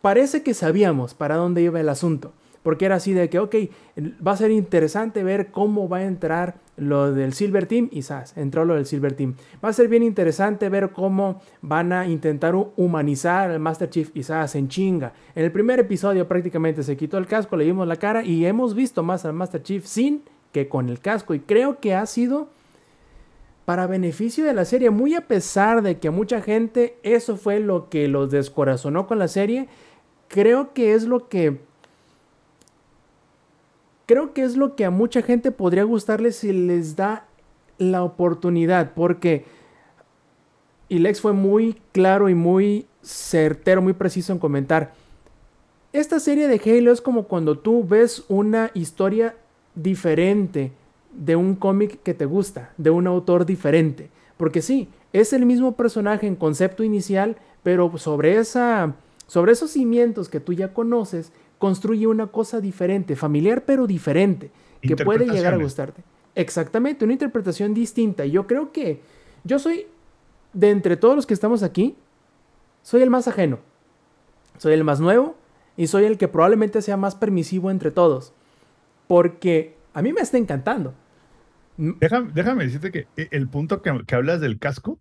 [0.00, 2.32] parece que sabíamos para dónde iba el asunto.
[2.62, 3.54] Porque era así de que, ok,
[4.26, 8.36] va a ser interesante ver cómo va a entrar lo del Silver Team y SAS,
[8.36, 9.34] entró lo del Silver Team.
[9.64, 14.22] Va a ser bien interesante ver cómo van a intentar humanizar al Master Chief y
[14.22, 15.12] SAS en chinga.
[15.34, 18.74] En el primer episodio prácticamente se quitó el casco, le vimos la cara y hemos
[18.74, 20.22] visto más al Master Chief sin
[20.52, 21.34] que con el casco.
[21.34, 22.48] Y creo que ha sido
[23.64, 27.90] para beneficio de la serie, muy a pesar de que mucha gente eso fue lo
[27.90, 29.68] que los descorazonó con la serie,
[30.28, 31.60] creo que es lo que
[34.08, 37.26] creo que es lo que a mucha gente podría gustarles si les da
[37.76, 39.44] la oportunidad, porque
[40.88, 44.94] y Lex fue muy claro y muy certero, muy preciso en comentar.
[45.92, 49.36] Esta serie de Halo es como cuando tú ves una historia
[49.74, 50.72] diferente
[51.12, 54.08] de un cómic que te gusta, de un autor diferente.
[54.38, 58.94] Porque sí, es el mismo personaje en concepto inicial, pero sobre, esa,
[59.26, 64.96] sobre esos cimientos que tú ya conoces, construye una cosa diferente, familiar pero diferente, que
[64.96, 66.02] puede llegar a gustarte.
[66.34, 68.24] Exactamente, una interpretación distinta.
[68.24, 69.00] Y yo creo que
[69.44, 69.86] yo soy,
[70.52, 71.96] de entre todos los que estamos aquí,
[72.82, 73.58] soy el más ajeno,
[74.56, 75.36] soy el más nuevo
[75.76, 78.32] y soy el que probablemente sea más permisivo entre todos.
[79.08, 80.94] Porque a mí me está encantando.
[81.76, 85.00] Déjame, déjame decirte que e, el punto que, que hablas del casco,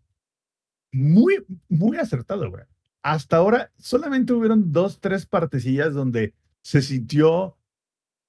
[0.92, 2.64] muy, muy acertado, güey.
[3.04, 6.34] Hasta ahora solamente hubieron dos, tres partecillas donde
[6.68, 7.58] se sintió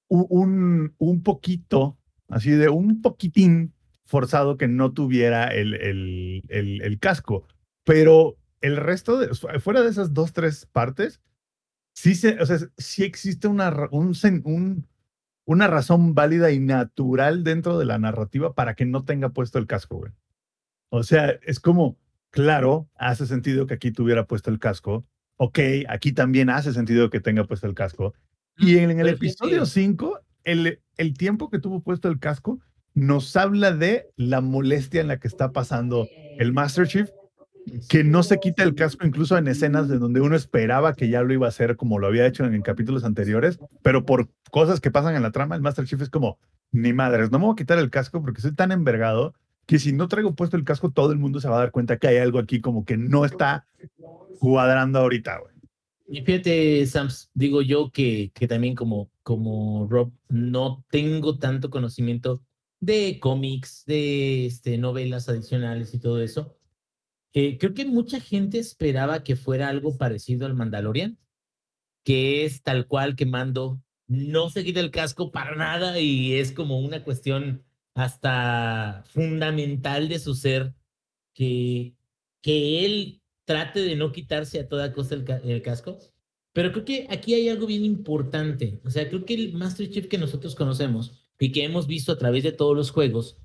[0.07, 1.97] un, un poquito,
[2.29, 3.73] así de un poquitín
[4.05, 7.45] forzado que no tuviera el, el, el, casco.
[7.83, 9.19] Pero el resto,
[9.59, 11.19] fuera de esas dos, tres partes,
[11.93, 14.87] sí, se, o sea, sí existe una, un, un,
[15.43, 19.67] una razón válida y natural dentro de la narrativa para que no tenga puesto el
[19.67, 20.13] casco, güey.
[20.91, 21.97] O sea, es como,
[22.29, 25.05] claro, hace sentido que aquí tuviera puesto el casco.
[25.35, 25.59] Ok,
[25.89, 28.13] aquí también hace sentido que tenga puesto el casco.
[28.59, 32.59] Y en, el episodio 5, el, el tiempo que tuvo puesto el casco
[32.93, 36.07] nos habla de la molestia en la que está pasando
[36.37, 37.09] el Master Chief,
[37.87, 41.21] que no se quita el casco incluso en escenas de donde uno esperaba que ya
[41.21, 44.91] lo iba a hacer como lo había hecho en, capítulos anteriores, pero por cosas que
[44.91, 46.37] pasan en la trama, el Master Chief es como,
[46.71, 49.33] ni madres, no me voy a quitar el casco porque soy tan envergado
[49.65, 51.97] que si no traigo puesto el casco, todo el mundo se va a dar cuenta
[51.97, 53.67] que hay algo aquí como que no está
[54.39, 55.39] cuadrando ahorita.
[56.11, 62.43] Y fíjate, Sams, digo yo que, que también como, como Rob, no tengo tanto conocimiento
[62.79, 66.57] de cómics, de este, novelas adicionales y todo eso.
[67.33, 71.19] Eh, creo que mucha gente esperaba que fuera algo parecido al Mandalorian,
[72.03, 76.51] que es tal cual que Mando no se quita el casco para nada y es
[76.51, 77.63] como una cuestión
[77.93, 80.73] hasta fundamental de su ser
[81.35, 81.93] que,
[82.41, 85.97] que él trate de no quitarse a toda costa el, casco.
[86.53, 88.79] Pero creo que aquí hay algo bien importante.
[88.85, 92.17] O sea, creo que el Master Chief que nosotros conocemos y que hemos visto a
[92.19, 93.41] través de todos los juegos,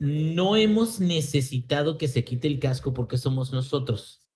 [0.00, 4.26] no hemos necesitado que se quite el casco porque somos nosotros.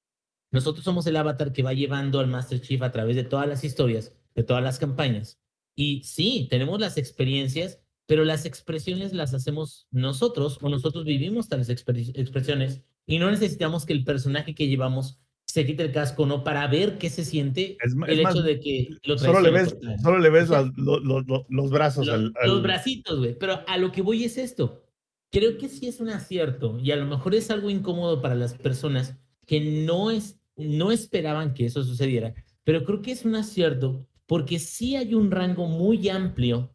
[0.52, 3.64] Nosotros somos el avatar que va llevando al Master Chief a través de todas las
[3.64, 5.40] historias, de todas las campañas.
[5.74, 11.70] Y sí, tenemos las experiencias, pero las expresiones las hacemos nosotros o nosotros vivimos tales
[11.70, 16.44] expresiones y no necesitamos que el personaje que llevamos se quite el casco, ¿no?
[16.44, 17.78] Para ver qué se siente
[18.08, 22.06] el hecho de que lo solo le ves, solo le ves los brazos.
[22.44, 23.38] Los bracitos, güey.
[23.38, 24.84] Pero a lo que voy es esto.
[25.30, 28.54] Creo que sí es un acierto y a lo mejor es algo incómodo para las
[28.54, 29.16] personas
[29.46, 32.34] que no, es, no esperaban que eso sucediera,
[32.64, 36.74] pero creo que es un acierto porque sí hay un rango muy amplio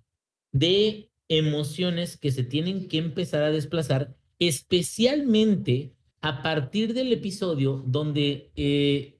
[0.51, 8.51] de emociones que se tienen que empezar a desplazar, especialmente a partir del episodio donde
[8.55, 9.19] eh,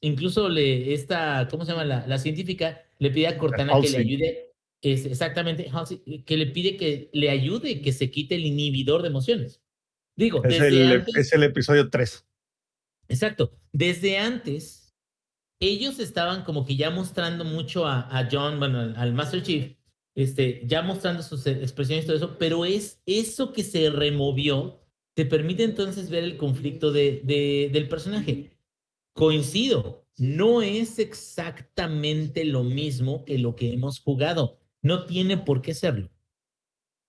[0.00, 1.84] incluso le, esta, ¿cómo se llama?
[1.84, 5.70] La, la científica le pide a Cortana que le ayude, es exactamente,
[6.24, 9.60] que le pide que le ayude, que se quite el inhibidor de emociones.
[10.16, 12.24] Digo, es, el, es el episodio 3.
[13.08, 13.52] Exacto.
[13.72, 14.94] Desde antes,
[15.60, 19.76] ellos estaban como que ya mostrando mucho a, a John, bueno, al, al, Master Chief,
[20.14, 24.80] este, ya mostrando sus expresiones y todo eso, pero es eso que se removió
[25.16, 28.50] te permite entonces ver el conflicto de, de, del personaje.
[29.14, 34.60] Coincido, no es exactamente lo mismo que lo que hemos jugado.
[34.82, 36.10] No tiene por qué serlo.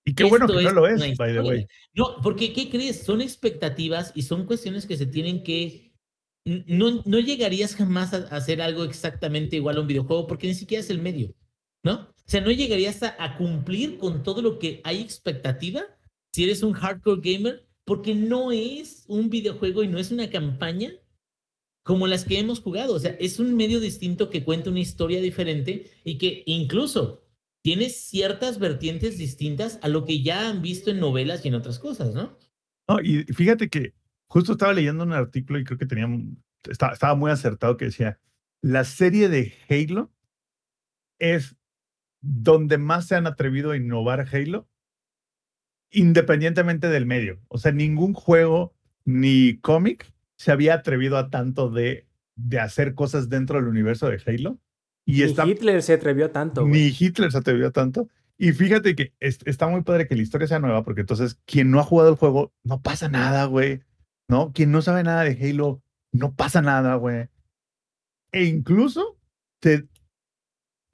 [0.05, 1.67] Y qué bueno que no lo es, by the way.
[1.95, 3.03] No, porque ¿qué crees?
[3.03, 5.91] Son expectativas y son cuestiones que se tienen que...
[6.45, 10.81] No, no llegarías jamás a hacer algo exactamente igual a un videojuego porque ni siquiera
[10.81, 11.35] es el medio,
[11.83, 11.95] ¿no?
[11.95, 15.83] O sea, no llegarías a, a cumplir con todo lo que hay expectativa
[16.31, 20.91] si eres un hardcore gamer porque no es un videojuego y no es una campaña
[21.83, 22.93] como las que hemos jugado.
[22.93, 27.23] O sea, es un medio distinto que cuenta una historia diferente y que incluso
[27.63, 31.79] tiene ciertas vertientes distintas a lo que ya han visto en novelas y en otras
[31.79, 32.37] cosas, ¿no?
[32.89, 33.93] No, y fíjate que
[34.27, 36.09] justo estaba leyendo un artículo y creo que tenía,
[36.69, 38.19] estaba, estaba muy acertado que decía,
[38.61, 40.11] la serie de Halo
[41.19, 41.55] es
[42.19, 44.67] donde más se han atrevido a innovar Halo
[45.91, 47.39] independientemente del medio.
[47.47, 53.29] O sea, ningún juego ni cómic se había atrevido a tanto de, de hacer cosas
[53.29, 54.59] dentro del universo de Halo.
[55.05, 56.65] Y ni Hitler se atrevió tanto.
[56.65, 58.09] Ni Hitler se atrevió tanto.
[58.37, 61.79] Y fíjate que está muy padre que la historia sea nueva, porque entonces quien no
[61.79, 63.81] ha jugado el juego, no pasa nada, güey.
[64.27, 64.51] ¿No?
[64.51, 65.81] Quien no sabe nada de Halo,
[66.11, 67.29] no pasa nada, güey.
[68.33, 69.17] E incluso
[69.59, 69.87] te,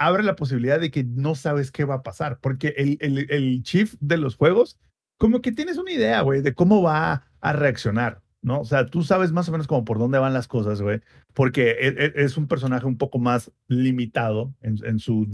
[0.06, 4.18] abre la posibilidad de que no sabes qué va a pasar, porque el, chief de
[4.18, 4.80] los juegos,
[5.18, 8.62] como que tienes una idea, güey, de cómo va a reaccionar, ¿no?
[8.62, 11.02] O sea, tú sabes más o menos como por dónde van las cosas, güey,
[11.34, 15.28] porque e, e, es, un personaje un poco más limitado en, su,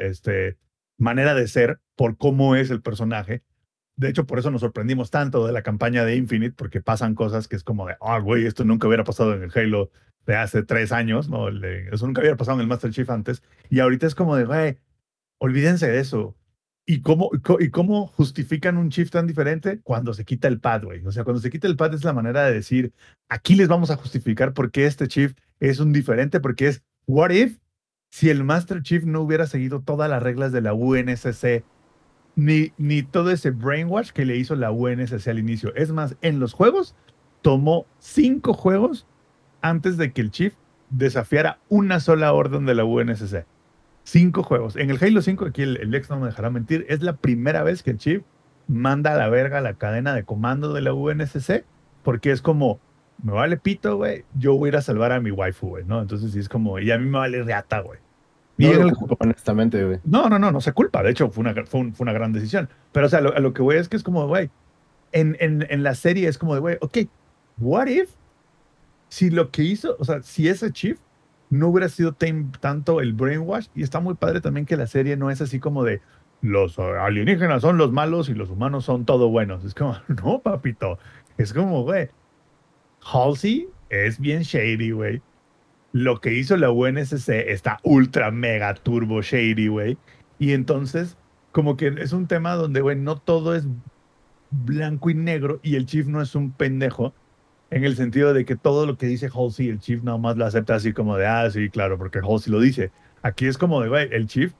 [0.00, 0.58] este,
[0.98, 3.42] manera de ser, por cómo es el personaje.
[3.96, 7.48] De hecho, por eso nos sorprendimos tanto de la campaña de Infinite, porque pasan cosas
[7.48, 9.90] que es como de, ah, güey, esto nunca hubiera pasado en el Halo
[10.26, 11.48] de hace tres años, ¿no?
[11.48, 13.42] eso nunca hubiera pasado en el Master Chief antes.
[13.70, 14.78] Y ahorita es como de, güey,
[15.38, 16.36] olvídense de eso.
[16.84, 19.80] ¿Y cómo, ¿Y cómo justifican un Chief tan diferente?
[19.82, 21.04] Cuando se quita el pad, güey.
[21.04, 22.92] O sea, cuando se quita el pad es la manera de decir,
[23.28, 27.30] aquí les vamos a justificar por qué este Chief es un diferente, porque es, what
[27.30, 27.58] if
[28.10, 31.64] si el Master Chief no hubiera seguido todas las reglas de la UNSC,
[32.36, 35.74] ni, ni todo ese brainwash que le hizo la UNSC al inicio.
[35.74, 36.94] Es más, en los juegos,
[37.42, 39.06] tomó cinco juegos
[39.68, 40.54] antes de que el Chief
[40.90, 43.44] desafiara una sola orden de la UNSC.
[44.04, 44.76] Cinco juegos.
[44.76, 47.82] En el Halo 5, aquí el, ex no me dejará mentir, es la primera vez
[47.82, 48.22] que el Chief
[48.68, 51.64] manda a la verga la cadena de comando de la UNSC,
[52.04, 52.78] porque es como,
[53.22, 56.00] me vale pito, güey, yo voy a ir a salvar a mi waifu, güey, ¿no?
[56.00, 57.98] Entonces sí es como, y a mí me vale reata, güey.
[58.58, 59.98] No el- honestamente, güey.
[60.04, 61.02] No, no, no, no se culpa.
[61.02, 62.68] De hecho, fue una, fue un- fue una gran decisión.
[62.92, 64.50] Pero, o sea, lo- a lo que voy es que es como, güey,
[65.12, 66.98] en, en, en la serie es como de, güey, ok,
[67.58, 68.10] what if
[69.08, 70.98] si lo que hizo, o sea, si ese Chief
[71.50, 75.16] no hubiera sido tan- tanto el brainwash, y está muy padre también que la serie
[75.16, 76.00] no es así como de
[76.42, 79.64] los uh, alienígenas son los malos y los humanos son todo buenos.
[79.64, 80.98] Es como, no, papito.
[81.38, 82.08] Es como, güey,
[83.02, 85.22] Halsey es bien shady, güey.
[85.92, 89.96] Lo que hizo la UNSC está ultra mega turbo shady, güey.
[90.38, 91.16] Y entonces,
[91.52, 93.66] como que es un tema donde, güey, no todo es
[94.50, 97.14] blanco y negro y el chief no es un pendejo
[97.70, 100.44] en el sentido de que todo lo que dice Halsey, el chief nada más lo
[100.46, 102.90] acepta así como de, ah, sí, claro, porque Halsey lo dice.
[103.22, 104.52] Aquí es como de, güey, el chief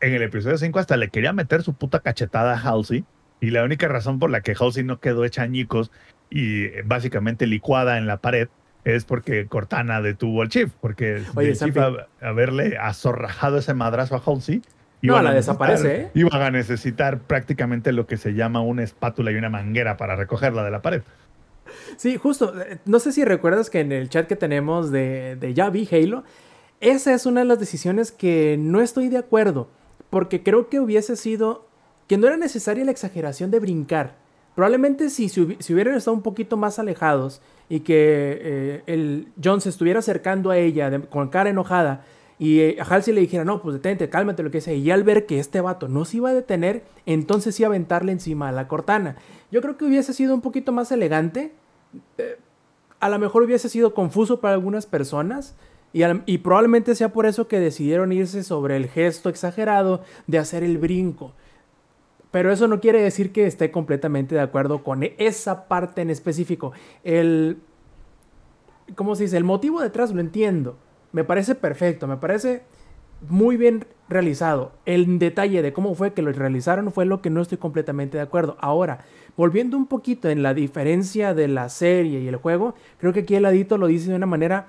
[0.00, 3.04] en el episodio 5 hasta le quería meter su puta cachetada a Halsey
[3.40, 5.90] y la única razón por la que Halsey no quedó hecha añicos
[6.30, 8.48] y eh, básicamente licuada en la pared
[8.84, 14.16] es porque Cortana detuvo al chief, porque Oye, el chief a- haberle azorrajado ese madrazo
[14.16, 14.60] a Halsey.
[15.02, 16.10] No, iban la a necesitar- desaparece, ¿eh?
[16.14, 20.64] Iban a necesitar prácticamente lo que se llama una espátula y una manguera para recogerla
[20.64, 21.02] de la pared.
[21.96, 22.52] Sí, justo.
[22.60, 25.88] eh, No sé si recuerdas que en el chat que tenemos de, de Ya vi
[25.90, 26.24] Halo,
[26.80, 29.68] esa es una de las decisiones que no estoy de acuerdo.
[30.10, 31.66] Porque creo que hubiese sido.
[32.08, 34.16] que no era necesaria la exageración de brincar.
[34.54, 39.68] Probablemente si, si hubieran estado un poquito más alejados y que eh, el John se
[39.70, 42.04] estuviera acercando a ella con cara enojada
[42.38, 44.74] y eh, a Halsey le dijera, no, pues detente, cálmate, lo que sea.
[44.74, 48.48] Y al ver que este vato no se iba a detener, entonces sí aventarle encima
[48.48, 49.16] a la cortana.
[49.50, 51.52] Yo creo que hubiese sido un poquito más elegante
[53.00, 55.54] a lo mejor hubiese sido confuso para algunas personas
[55.92, 60.62] y, y probablemente sea por eso que decidieron irse sobre el gesto exagerado de hacer
[60.62, 61.32] el brinco.
[62.30, 66.72] Pero eso no quiere decir que esté completamente de acuerdo con esa parte en específico.
[67.04, 67.58] El,
[68.96, 69.36] ¿cómo se dice?
[69.36, 70.76] El motivo detrás lo entiendo.
[71.12, 72.64] Me parece perfecto, me parece
[73.28, 74.72] muy bien realizado.
[74.84, 78.24] El detalle de cómo fue que lo realizaron fue lo que no estoy completamente de
[78.24, 78.56] acuerdo.
[78.60, 79.04] Ahora,
[79.36, 83.34] volviendo un poquito en la diferencia de la serie y el juego, creo que aquí
[83.34, 84.68] el ladito lo dice de una manera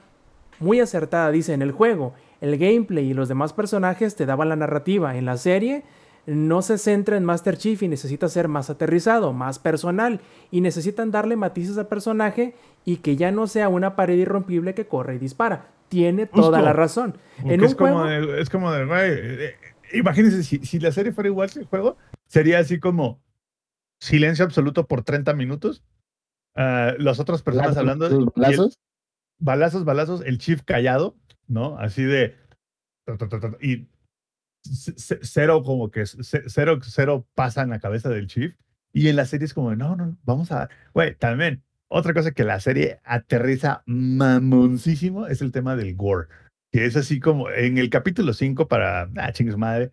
[0.60, 1.32] muy acertada.
[1.32, 5.18] Dice, en el juego, el gameplay y los demás personajes te daban la narrativa.
[5.18, 5.84] En la serie
[6.26, 10.22] no se centra en Master Chief y necesita ser más aterrizado, más personal.
[10.52, 14.88] Y necesitan darle matices al personaje y que ya no sea una pared irrompible que
[14.88, 15.68] corre y dispara.
[15.90, 17.18] Tiene toda la razón.
[17.44, 19.56] En un es, como de, es como de, güey, eh,
[19.94, 23.20] imagínense, si, si la serie fuera igual que el juego, sería así como
[24.06, 25.84] silencio absoluto por 30 minutos.
[26.56, 28.10] ah, las otras personas hablando.
[28.10, 28.80] ¿Sus y el- balazos?
[29.40, 31.18] balazos, balazos, el chief callado,
[31.48, 31.77] ¿no?
[31.77, 32.36] Así de.
[33.61, 33.88] Y
[34.64, 38.56] cero, como que cero, cero pasa en la cabeza del chief.
[38.94, 40.69] Y en la serie es como, de, no, no, no, vamos a.
[40.94, 46.27] Güey, también, otra cosa que la serie aterriza mamoncísimo es el tema del gore.
[46.72, 49.10] Que es así como en el capítulo 5 para.
[49.18, 49.91] Ah, chingues madre.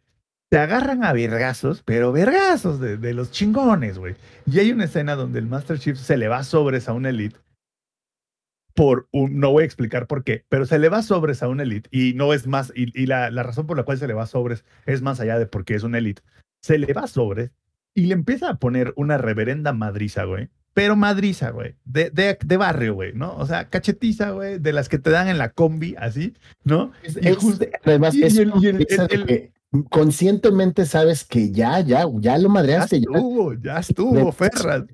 [0.52, 4.16] Te agarran a vergazos, pero vergazos de, de los chingones, güey.
[4.44, 7.38] Y hay una escena donde el Master Chief se le va sobres a un elite
[8.74, 11.60] por un, no voy a explicar por qué, pero se le va sobres a un
[11.62, 14.12] elite y no es más, y, y la, la razón por la cual se le
[14.12, 16.20] va sobres es más allá de porque es un elite.
[16.60, 17.50] Se le va sobres
[17.94, 20.50] y le empieza a poner una reverenda madriza, güey.
[20.74, 21.76] Pero madriza, güey.
[21.86, 23.34] De, de, de barrio, güey, ¿no?
[23.36, 26.34] O sea, cachetiza, güey, de las que te dan en la combi, así,
[26.64, 26.92] ¿no?
[27.02, 29.51] Es- Y es- justo- además, y- es y el-
[29.90, 33.00] conscientemente sabes que ya, ya, ya lo madreaste.
[33.00, 34.84] Ya, estuvo, ya estuvo, Ferras.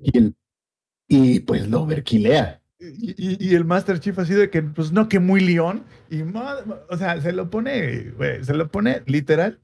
[1.07, 2.61] y, pues lo verquilea.
[2.79, 5.83] Y, y- y el Master Chief así de que, pues no, que muy león.
[6.09, 9.59] Y, o sea, se lo pone, se lo pone literal.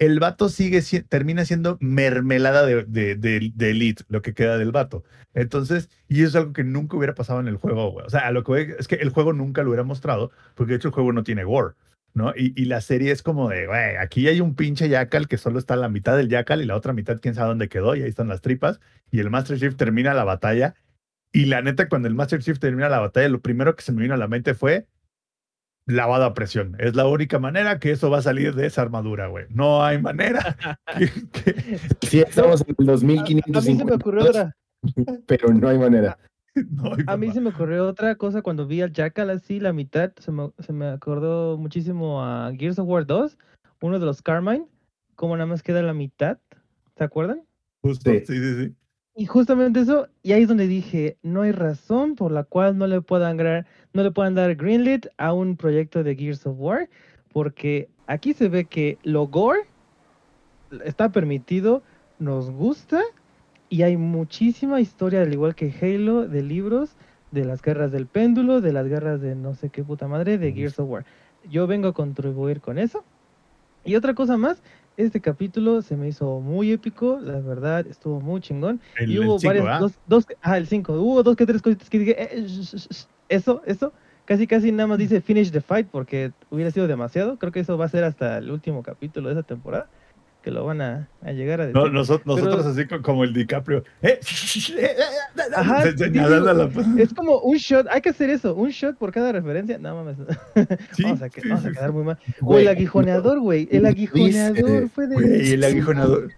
[0.00, 4.58] El vato sigue, si- termina siendo mermelada de, de, de- de Elite, lo que queda
[4.58, 5.04] del vato.
[5.34, 8.06] Entonces, y eso es algo que nunca hubiera pasado en el juego, güey.
[8.06, 10.72] O sea, a lo que voy es que el juego nunca lo hubiera mostrado, porque
[10.72, 11.74] de hecho el juego no tiene gore,
[12.14, 12.32] ¿no?
[12.36, 15.58] Y, y la serie es como de, güey, aquí hay un pinche Jackal que solo
[15.58, 18.08] está la mitad del Jackal y la otra mitad quién sabe dónde quedó, y ahí
[18.08, 18.80] están las tripas.
[19.10, 20.74] Y el Master Chief termina la batalla
[21.32, 24.02] y la neta, cuando el Master Chief termina la batalla, lo primero que se me
[24.02, 24.86] vino a la mente fue
[25.86, 26.76] lavado a presión.
[26.78, 29.46] Es la única manera que eso va a salir de esa armadura, güey.
[29.50, 30.56] No hay manera.
[30.98, 34.56] que- que- Sí, estamos en el A, a mí se me 2552, ocurrió otra.
[35.26, 36.18] pero no hay manera.
[36.70, 40.12] no A mí se me ocurrió otra cosa cuando vi al Jackal así, la mitad,
[40.18, 43.38] se me, se me acordó muchísimo a Gears of War 2,
[43.80, 44.66] uno de los Carmine,
[45.14, 46.38] como nada más queda la mitad,
[46.96, 47.42] ¿se acuerdan?
[47.82, 48.20] Justo, Sí.
[48.26, 48.74] sí, sí, sí.
[49.14, 52.86] Y justamente eso, y ahí es donde dije, no hay razón por la cual no
[52.86, 56.88] le puedan dar, no le puedan dar greenlit a un proyecto de Gears of War,
[57.32, 59.66] porque aquí se ve que lo gore
[60.84, 61.82] está permitido,
[62.20, 63.02] nos gusta,
[63.68, 66.96] y hay muchísima historia, al igual que Halo, de libros,
[67.30, 70.52] de las guerras del péndulo, de las guerras de no sé qué puta madre, de
[70.52, 71.06] Gears of War.
[71.42, 73.06] Yo vengo a contribuir con eso,
[73.84, 74.62] Y otra cosa más,
[74.96, 78.80] este capítulo se me hizo muy épico, la verdad, estuvo muy chingón.
[78.96, 79.78] El- y el hubo cinco, varias, ¿ah?
[79.78, 82.88] dos, dos, ah, el 5, hubo dos que tres cositas que dije, eh, sh- sh-
[82.90, 87.38] sh- eso, eso, casi casi nada más dice finish the fight porque hubiera sido demasiado.
[87.38, 89.90] Creo que eso va a ser hasta el último capítulo de esa temporada,
[90.48, 91.76] que lo van a, a llegar a decir.
[91.78, 93.84] No, noso- nosotros Pero- así co- como el DiCaprio.
[94.00, 94.18] Eh,
[95.54, 96.70] Ajá, se- la-
[97.02, 99.76] Es como un shot, hay que hacer eso, un shot por cada referencia.
[99.76, 100.16] No mames,
[100.96, 102.18] Sí, vamos, a, que- sí, vamos a sí, quedar muy mal.
[102.40, 105.14] O el aguijoneador, güey, el aguijoneador fue de...
[105.16, 106.30] Güey, el aguijonador.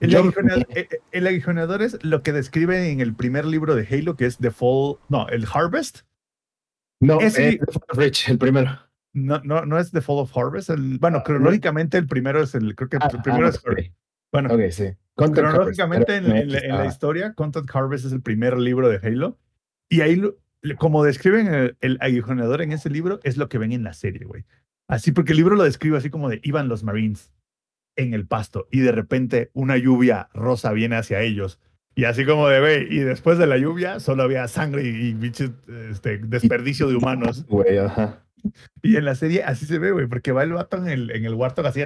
[0.00, 3.86] El, aguijoneador, eh, eh, el aguijoneador es lo que describe en el primer libro de
[3.88, 4.96] Halo, que es The Fall.
[5.08, 6.00] No, el Harvest.
[6.98, 7.60] No, Ese- eh,
[7.90, 8.76] Rich, el primero.
[9.14, 10.70] No, no, no es The Fall of Harvest.
[10.70, 12.74] El, bueno, cronológicamente el primero es el.
[12.74, 13.58] Creo que el Ah, primero ah, es.
[13.58, 13.80] ok.
[14.32, 14.90] Bueno, Ok, sí.
[15.14, 18.56] Content cronológicamente en, Harvest, en la, en la ah, historia, Content Harvest es el primer
[18.56, 19.38] libro de Halo.
[19.90, 20.22] Y ahí,
[20.78, 24.24] como describen el, el aguijoneador en ese libro, es lo que ven en la serie,
[24.24, 24.44] güey.
[24.88, 27.30] Así, porque el libro lo describe así como de iban los Marines
[27.96, 31.60] en el pasto y de repente una lluvia rosa viene hacia ellos.
[31.94, 35.26] Y así como de, güey, y después de la lluvia solo había sangre y, y
[35.90, 37.44] este, desperdicio de humanos.
[37.46, 38.21] Güey, ajá.
[38.82, 41.24] Y en la serie así se ve, güey, porque va el vato en el, en
[41.24, 41.82] el Warthog así,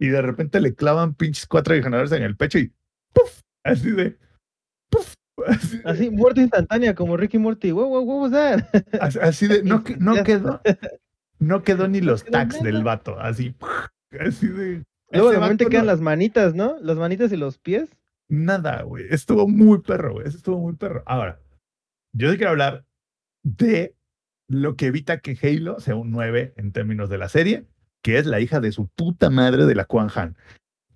[0.00, 2.72] y de repente le clavan pinches cuatro aguijonadores en el pecho y
[3.12, 3.40] ¡puf!
[3.64, 4.16] Así de
[4.90, 5.14] ¡puf!
[5.46, 7.70] Así, de- Así, muerte instantánea, como Ricky Morty.
[7.70, 8.64] Wow, wow, that?
[9.00, 10.60] así- así de, no, no quedó,
[11.38, 13.54] no quedó ni los tags del vato, así,
[14.20, 14.84] así de.
[15.10, 16.76] Luego de repente vato quedan no- las manitas, ¿no?
[16.80, 17.88] Las manitas y los pies.
[18.30, 19.06] Nada, güey.
[19.10, 20.26] Estuvo muy perro, güey.
[20.28, 21.02] Estuvo muy perro.
[21.06, 21.40] Ahora,
[22.14, 22.84] yo sí quiero hablar
[23.42, 23.94] de
[24.48, 27.66] lo que evita que Halo sea un 9 en términos de la serie,
[28.02, 30.36] que es la hija de su puta madre de la Quan Han.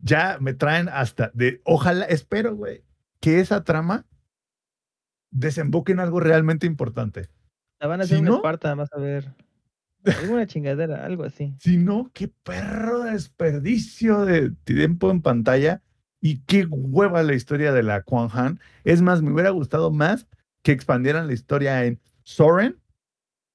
[0.01, 1.61] Ya me traen hasta de.
[1.65, 2.83] Ojalá, espero, güey,
[3.21, 4.07] que esa trama
[5.31, 7.29] desemboque en algo realmente importante.
[7.81, 9.33] La van a Si hacer un no- Esparta, vas a ver.
[10.05, 11.55] Alguna chingadera, algo así.
[11.61, 15.83] Si no, qué perro desperdicio de tiempo en pantalla
[16.21, 18.61] y qué hueva la historia de la Quan Han.
[18.85, 20.27] Es más, me hubiera gustado más
[20.63, 22.79] que expandieran la historia en Soren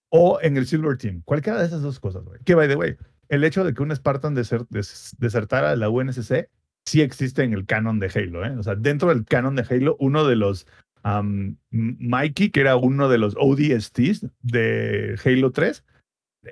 [0.10, 1.22] o en el Silver Team.
[1.26, 2.40] Cualquiera de esas dos cosas, güey.
[2.46, 2.96] Que, by the way,
[3.30, 6.50] el hecho de que un Spartan deser- des- desertara de la UNSC
[6.86, 8.56] sí existe en el canon de Halo, ¿eh?
[8.58, 10.66] O sea, dentro del canon de Halo, uno de los
[11.72, 15.84] Mikey, que era uno de los ODSTs de Halo 3,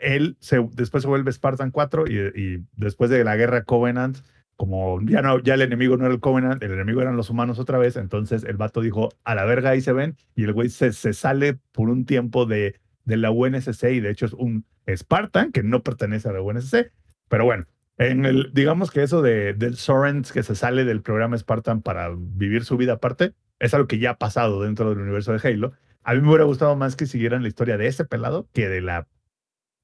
[0.02, 4.18] él se, después se vuelve Spartan 4 y, y después de la guerra Covenant,
[4.58, 7.60] como ya, no, ya el enemigo no era el Covenant, el enemigo eran los humanos
[7.60, 10.70] otra vez, entonces el vato dijo, a la verga ahí se ven, y el güey
[10.70, 14.66] se, se sale por un tiempo de, de la UNSC y de hecho es un
[14.94, 16.92] Spartan que no pertenece a la UNSC,
[17.30, 17.66] pero bueno.
[17.98, 22.10] En el, digamos que eso de, del Sorens que se sale del programa Spartan para
[22.14, 25.72] vivir su vida aparte, es algo que ya ha pasado dentro del universo de Halo.
[26.04, 28.82] A mí me hubiera gustado más que siguieran la historia de ese pelado que de
[28.82, 29.08] la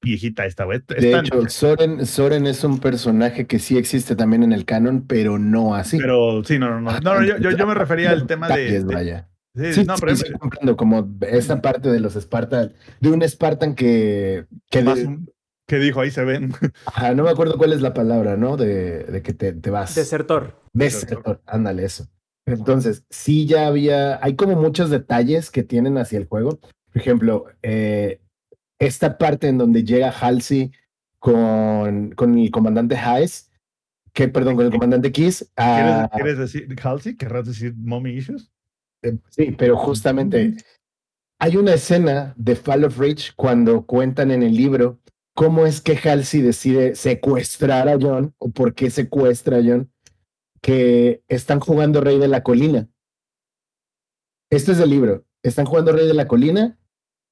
[0.02, 0.80] viejita esta, güey.
[0.86, 5.06] De Están- hecho, Soren, Soren es un personaje que sí existe también en el canon,
[5.06, 5.96] pero no así.
[5.98, 7.00] Pero sí, no, no, no.
[7.00, 8.82] No, no, yo, yo, yo me refería al tema de.
[8.84, 9.24] De-.
[9.54, 13.22] Sí, Sí, no, sí, pero sí, comprendo, como esa parte de los Spartan, de un
[13.28, 15.30] Spartan que, que más de- un-
[15.66, 16.52] que dijo, ahí se ven.
[16.86, 18.56] ajá, no me acuerdo cuál es la palabra, ¿no?
[18.56, 19.94] De, de que te, te vas.
[19.94, 20.60] Desertor.
[20.72, 22.08] Desertor, ándale eso.
[22.46, 26.58] Entonces, sí ya había, hay como muchos detalles que tienen hacia el juego.
[26.58, 28.20] Por ejemplo, eh,
[28.78, 30.72] esta parte en donde llega Halsey
[31.18, 33.50] con, con el comandante Hayes,
[34.12, 35.50] que perdón, con el comandante Kiss.
[35.54, 37.16] ¿Quieres, a- quieres decir, Halsey?
[37.16, 38.50] ¿Querrás decir mommy issues?
[39.02, 40.54] Eh, Sí, pero justamente
[41.40, 45.00] hay una escena de Fall of Rage cuando cuentan en el libro
[45.34, 49.90] cómo es que Halsey decide secuestrar a John o por qué secuestra a John,
[50.60, 52.88] que están jugando Rey de la Colina.
[54.50, 55.24] Esto es del libro.
[55.42, 56.78] Están jugando Rey de la Colina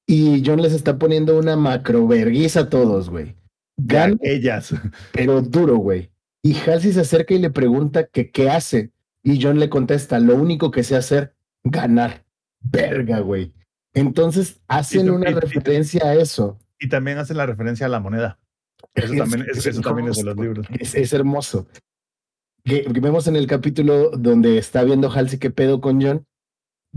[0.05, 3.37] y John les está poniendo una macroverguiza a todos, güey.
[3.77, 4.73] Ya, Gana, ellas.
[5.13, 6.11] pero duro, güey.
[6.43, 8.91] Y Halsey se acerca y le pregunta que qué hace.
[9.23, 12.23] Y John le contesta, lo único que sé hacer, ganar.
[12.61, 13.53] Verga, güey.
[13.93, 16.59] Entonces hacen tú- una y- y tú- referencia a eso.
[16.79, 18.39] Y también hacen la referencia a la moneda.
[18.95, 20.67] Eso Es- también, es eso también es de los libros.
[20.79, 21.67] Es, es hermoso.
[22.63, 26.25] Que, que vemos en el capítulo donde está viendo Halsey qué pedo con John,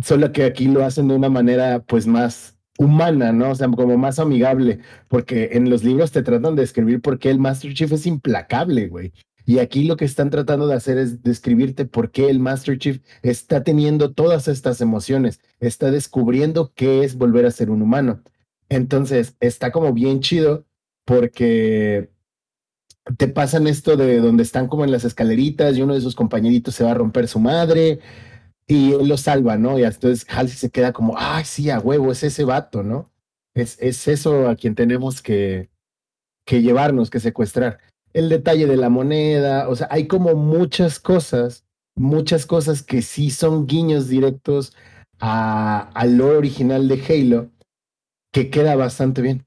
[0.03, 3.51] solo que aquí lo hacen de una manera pues más humana, ¿no?
[3.51, 7.31] O sea, como más amigable, porque en los libros te tratan de describir por qué
[7.31, 9.13] el Master Chief es implacable, güey.
[9.47, 13.01] Y aquí lo que están tratando de hacer es describirte por qué el Master Chief
[13.23, 18.23] está teniendo todas estas emociones, está descubriendo qué es volver a ser un humano.
[18.69, 20.65] Entonces, está como bien chido
[21.05, 22.11] porque
[23.19, 26.75] te pasan esto de donde están como en las escaleritas y uno de sus compañeritos
[26.75, 28.01] se va a romper su madre
[28.67, 29.79] y él lo salva, ¿no?
[29.79, 33.13] Y entonces Halsey se queda como, ay, sí, a huevo, es ese vato, ¿no?
[33.55, 35.69] Es, es eso a quien tenemos que,
[36.47, 37.79] que llevarnos, que secuestrar.
[38.15, 41.67] El detalle de la moneda, o sea, hay como muchas cosas,
[41.97, 44.73] muchas cosas que sí son guiños directos
[45.19, 47.51] al lore original de Halo,
[48.33, 49.45] que queda bastante bien,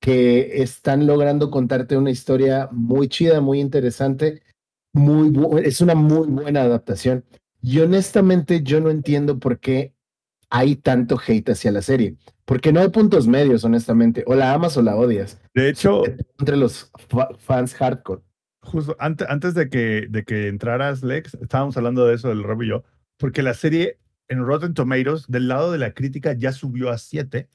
[0.00, 4.42] que están logrando contarte una historia muy chida, muy interesante,
[4.92, 5.32] muy
[5.64, 7.24] es una muy buena adaptación.
[7.60, 9.92] Y honestamente yo no entiendo por qué
[10.50, 12.16] hay tanto hate hacia la serie.
[12.48, 14.24] Porque no hay puntos medios, honestamente.
[14.26, 15.38] O la amas o la odias.
[15.54, 16.02] De hecho,
[16.38, 16.90] entre los
[17.40, 18.22] fans hardcore.
[18.62, 22.62] Justo antes, antes de, que, de que entraras, Lex, estábamos hablando de eso, del Rob
[22.62, 22.84] y yo,
[23.18, 23.98] porque la serie
[24.28, 27.50] en Rotten Tomatoes, del lado de la crítica, ya subió a 7.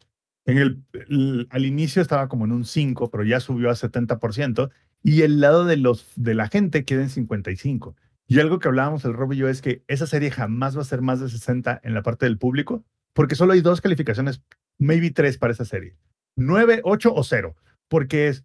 [0.45, 4.69] En el, al inicio estaba como en un 5, pero ya subió a 70%.
[5.01, 7.95] Y el lado de, los, de la gente queda en 55.
[8.27, 10.85] Y algo que hablábamos el Rob y yo es que esa serie jamás va a
[10.85, 14.43] ser más de 60 en la parte del público, porque solo hay dos calificaciones,
[14.79, 15.95] maybe tres para esa serie.
[16.35, 17.55] 9, 8 o 0.
[17.87, 18.43] Porque es,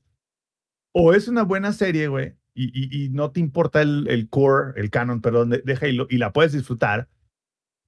[0.93, 4.91] o es una buena serie, güey, y, y, no te importa el, el, core, el
[4.91, 7.09] canon, perdón, de, de, Halo, y la puedes disfrutar,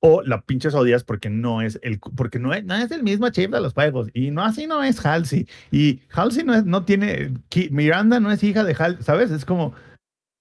[0.01, 3.29] o la pinches odias porque no es el, porque no es, no es el mismo
[3.31, 6.85] chip de los juegos, y no así no es Halsey, y Halsey no, es, no
[6.85, 7.35] tiene,
[7.73, 9.33] Miranda no es hija de Halsey, ¿sabes?
[9.33, 9.75] Es como,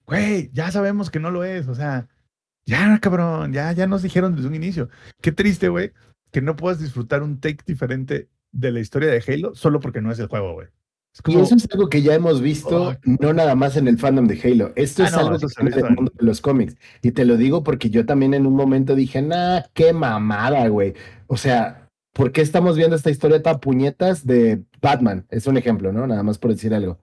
[0.06, 2.06] güey, ya sabemos que no lo es, o sea,
[2.66, 4.90] ya, cabrón, ya, ya nos dijeron desde un inicio.
[5.20, 5.92] Qué triste, güey,
[6.30, 10.10] que no puedas disfrutar un take diferente de la historia de Halo solo porque no
[10.10, 10.68] es el juego, güey.
[11.26, 14.40] Y eso es algo que ya hemos visto, no nada más en el fandom de
[14.40, 14.72] Halo.
[14.76, 16.76] Esto ah, es algo que se en el mundo de los cómics.
[17.02, 20.94] Y te lo digo porque yo también en un momento dije, nah, qué mamada, güey.
[21.26, 25.26] O sea, ¿por qué estamos viendo esta historia tan puñetas de Batman?
[25.30, 26.06] Es un ejemplo, ¿no?
[26.06, 27.00] Nada más por decir algo.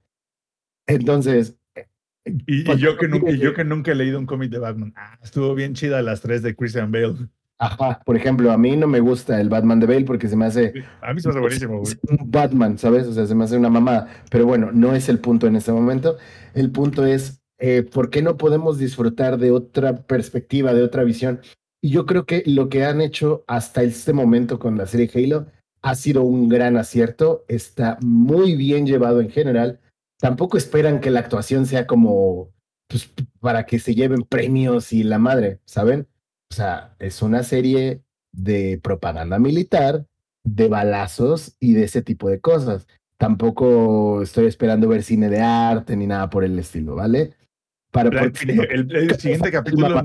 [0.88, 1.58] Entonces,
[2.45, 4.94] y, yo, que nunca, yo que nunca he leído un cómic de Batman.
[4.95, 7.28] Ah, estuvo bien chida las tres de Christian Bale.
[7.60, 10.46] Ajá, por ejemplo, a mí no me gusta el Batman de Bale porque se me
[10.46, 10.74] hace.
[11.02, 11.96] a mí se me hace buenísimo, güey.
[12.20, 13.08] Un Batman, ¿sabes?
[13.08, 14.08] O sea, se me hace una mamada.
[14.30, 16.18] Pero bueno, no es el punto en este momento.
[16.54, 21.42] El punto es, eh, ¿por qué no podemos disfrutar de otra perspectiva, de otra visión?
[21.82, 25.48] Y yo creo que lo que han hecho hasta este momento con la serie Halo
[25.82, 27.44] ha sido un gran acierto.
[27.48, 29.80] Está muy bien llevado en general
[30.20, 32.52] tampoco esperan que la actuación sea como
[32.88, 33.10] pues,
[33.40, 36.08] para que se lleven premios y la madre, ¿saben?
[36.52, 40.06] O sea, es una serie de propaganda militar,
[40.44, 42.88] de balazos y de ese tipo de cosas.
[43.18, 47.36] Tampoco estoy esperando ver cine de arte ni nada por el estilo, ¿vale?
[48.03, 50.03] Para, el, siguiente capítulo.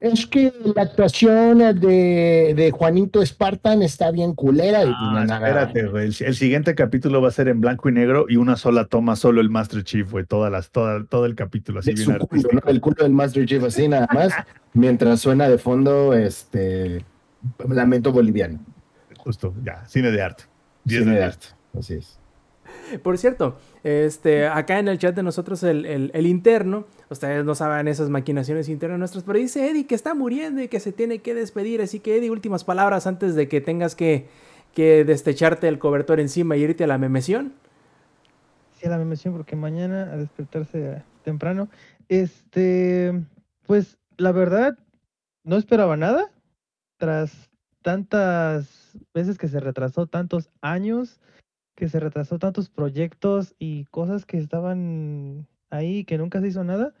[0.00, 4.84] Es que la actuación de, de Juanito Spartan está bien culera.
[4.84, 6.04] Y pues, espérate, güey.
[6.06, 9.40] El, siguiente capítulo va a ser en blanco y negro y una sola toma, solo
[9.40, 10.24] el Master Chief, güey.
[10.24, 13.88] Todas las, toda, todo el capítulo así bien culo, El culo del Master Chief así
[13.88, 14.32] nada más,
[14.72, 17.04] mientras suena de fondo este
[17.68, 18.60] Lamento Boliviano.
[19.18, 20.44] Justo, ya, cine de arte.
[20.86, 21.46] Cine de arte,
[21.76, 22.18] así es.
[23.02, 27.86] Por cierto, este, acá en el chat de nosotros, el, el, interno, ustedes no saben
[27.86, 31.36] esas maquinaciones internas nuestras, pero dice Eddie que está muriendo y que se tiene que
[31.36, 31.80] despedir.
[31.80, 34.26] Así que, Eddie, últimas palabras antes de que tengas que,
[34.74, 37.52] que destecharte el cobertor encima y irte a la memesión.
[38.72, 41.68] Sí, a la memesión, porque mañana a despertarse temprano.
[42.08, 43.12] Este,
[43.68, 44.76] pues la verdad,
[45.44, 46.32] no esperaba nada.
[46.98, 47.50] Tras
[47.82, 51.20] tantas veces que se retrasó, tantos años
[51.76, 56.94] que se retrasó tantos proyectos y cosas que estaban ahí que nunca se hizo nada.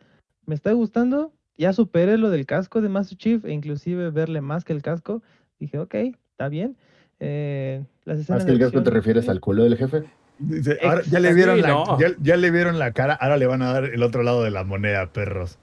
[0.44, 1.32] Me está gustando.
[1.56, 5.22] Ya superé lo del casco de Master Chief e inclusive verle más que el casco.
[5.58, 5.94] Dije, ok,
[6.30, 6.76] está bien.
[7.18, 10.04] Eh, ¿Más que el casco te refieres al culo del jefe?
[10.38, 14.02] ya, le vieron la, ya, le vieron la cara, ahora le van a dar el
[14.02, 15.58] otro lado de la moneda, perros.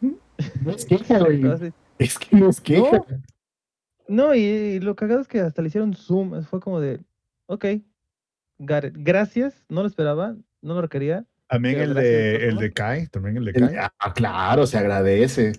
[0.00, 1.42] No es queja, güey.
[1.98, 3.02] Es que no es queja.
[4.06, 6.44] No, y, y, lo cagado es que hasta le hicieron zoom.
[6.44, 7.00] Fue como de,
[7.46, 7.64] ok,
[8.58, 11.24] Gracias, no lo esperaba, no lo quería.
[11.48, 13.74] También el de, el de Kai, también el de Kai.
[13.76, 15.52] ah, claro, se agradece.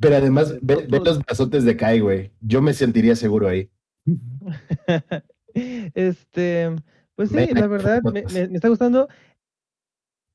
[0.00, 2.32] Pero además, ve, los brazotes de Kai, güey.
[2.40, 3.70] Yo me sentiría seguro ahí.
[5.54, 6.74] este,
[7.14, 9.08] pues sí, la verdad, me, está gustando.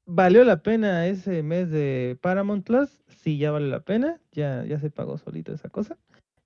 [0.06, 3.04] ¿Valió la pena ese mes de Paramount Plus?
[3.08, 4.22] Sí, ya vale la pena.
[4.32, 5.98] Ya, ya se pagó solito esa cosa.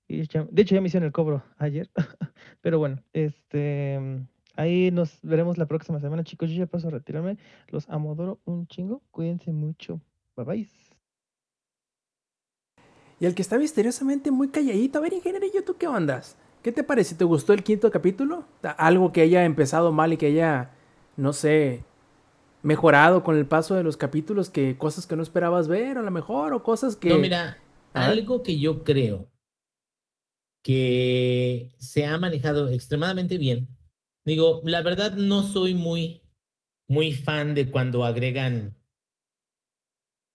[0.08, 1.90] Y de hecho, ya me hicieron el cobro ayer.
[2.60, 6.50] Pero bueno, este Ahí nos veremos la próxima semana, chicos.
[6.50, 7.38] Yo ya paso a retirarme.
[7.68, 9.02] Los amodoro un chingo.
[9.10, 10.00] Cuídense mucho.
[10.36, 10.68] Bye bye.
[13.20, 14.98] Y el que está misteriosamente muy calladito.
[14.98, 16.36] A ver, ingeniero, ¿tú qué ondas?
[16.62, 17.14] ¿Qué te parece?
[17.14, 18.44] ¿Te gustó el quinto capítulo?
[18.62, 20.70] ¿Algo que haya empezado mal y que haya,
[21.16, 21.84] no sé,
[22.62, 24.50] mejorado con el paso de los capítulos?
[24.50, 27.08] que Cosas que no esperabas ver, a lo mejor, o cosas que.
[27.08, 27.58] No, mira,
[27.92, 29.28] algo que yo creo
[30.62, 33.68] que se ha manejado extremadamente bien
[34.24, 36.22] Digo, la verdad no soy muy,
[36.88, 38.76] muy fan de cuando agregan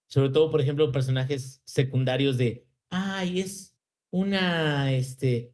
[0.08, 3.78] sobre todo, por ejemplo, personajes secundarios de, ay, es
[4.10, 5.54] una, este,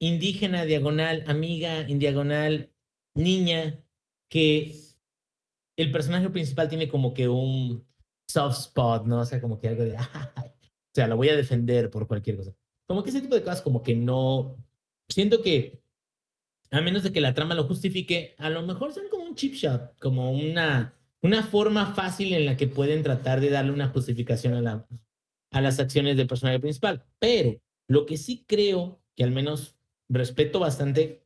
[0.00, 2.72] indígena diagonal, amiga en diagonal,
[3.14, 3.80] niña,
[4.28, 4.74] que
[5.76, 7.86] el personaje principal tiene como que un
[8.28, 9.20] soft spot, ¿no?
[9.20, 12.54] O sea, como que algo de, o sea, la voy a defender por cualquier cosa.
[12.88, 14.56] Como que ese tipo de cosas como que no,
[15.08, 15.80] siento que
[16.70, 19.54] a menos de que la trama lo justifique, a lo mejor son como un chip
[19.54, 24.54] shot, como una, una forma fácil en la que pueden tratar de darle una justificación
[24.54, 24.86] a, la,
[25.50, 27.04] a las acciones del personaje principal.
[27.18, 29.76] Pero lo que sí creo que al menos
[30.08, 31.24] respeto bastante,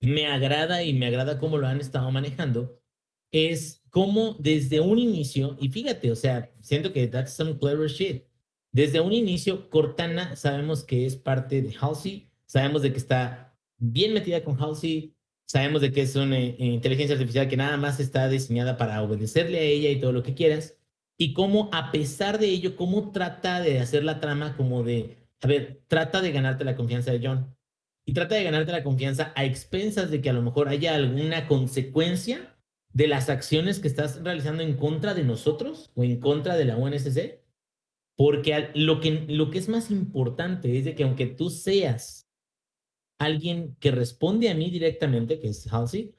[0.00, 2.80] me agrada y me agrada cómo lo han estado manejando,
[3.32, 8.24] es cómo desde un inicio, y fíjate, o sea, siento que that's some clever shit.
[8.72, 13.45] Desde un inicio, Cortana sabemos que es parte de Halsey, sabemos de que está
[13.78, 15.14] bien metida con Halsey,
[15.46, 19.58] sabemos de que es una eh, inteligencia artificial que nada más está diseñada para obedecerle
[19.58, 20.76] a ella y todo lo que quieras,
[21.18, 25.46] y cómo a pesar de ello, cómo trata de hacer la trama como de, a
[25.46, 27.56] ver, trata de ganarte la confianza de John,
[28.04, 31.48] y trata de ganarte la confianza a expensas de que a lo mejor haya alguna
[31.48, 32.56] consecuencia
[32.92, 36.76] de las acciones que estás realizando en contra de nosotros o en contra de la
[36.76, 37.40] UNSC,
[38.16, 42.25] porque lo que, lo que es más importante es de que aunque tú seas
[43.18, 46.14] alguien que responde a mí directamente, que es Halsey,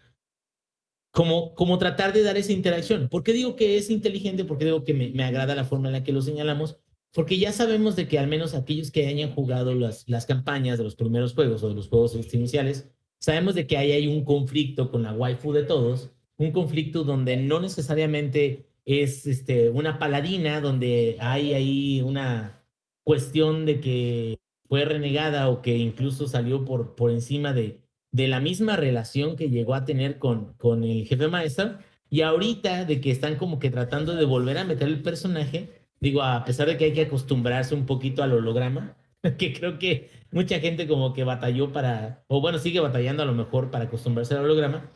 [1.11, 3.09] como, como tratar de dar esa interacción.
[3.09, 4.45] ¿Por qué digo que es inteligente?
[4.45, 6.77] Porque digo que me, me, agrada la forma en la que lo señalamos?
[7.13, 10.83] Porque ya sabemos de que al menos aquellos que hayan jugado las, las campañas de
[10.83, 14.91] los primeros juegos o de los juegos iniciales, sabemos de que ahí hay un conflicto
[14.91, 21.17] con la waifu de todos, un conflicto donde no necesariamente es este, una paladina, donde
[21.19, 22.63] hay ahí una
[23.03, 24.37] cuestión de que
[24.67, 27.81] fue renegada o que incluso salió por, por encima de,
[28.11, 31.77] de la misma relación que llegó a tener con, con el jefe maestro.
[32.09, 35.69] Y ahorita de que están como que tratando de volver a meter el personaje,
[35.99, 38.97] digo, a pesar de que hay que acostumbrarse un poquito al holograma,
[39.37, 43.33] que creo que mucha gente como que batalló para, o bueno, sigue batallando a lo
[43.33, 44.91] mejor para acostumbrarse al holograma,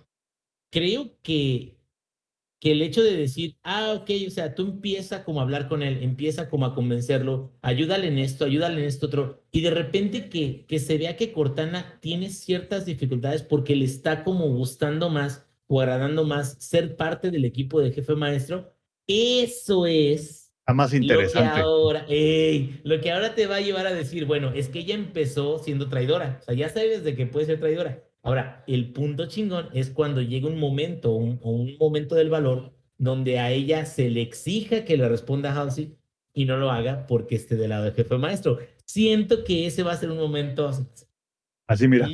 [0.71, 1.80] creo que
[2.61, 5.81] que el hecho de decir, ah, ok, o sea, tú empieza como a hablar con
[5.81, 10.29] él, empieza como a convencerlo, ayúdale en esto, ayúdale en esto otro, y de repente
[10.29, 15.43] que, que se vea que Cortana tiene ciertas dificultades porque le está como gustando más
[15.65, 18.71] o agradando más ser parte del equipo de jefe maestro,
[19.07, 20.53] eso es...
[20.67, 21.49] A más interesante.
[21.49, 24.69] Lo que, ahora, ey, lo que ahora te va a llevar a decir, bueno, es
[24.69, 28.63] que ella empezó siendo traidora, o sea, ya sabes de que puede ser traidora Ahora,
[28.67, 33.51] el punto chingón es cuando llega un momento, un, un momento del valor, donde a
[33.51, 35.97] ella se le exija que le responda a Halsey
[36.33, 38.59] y no lo haga porque esté del lado del jefe maestro.
[38.85, 40.69] Siento que ese va a ser un momento
[41.67, 42.07] así, mira.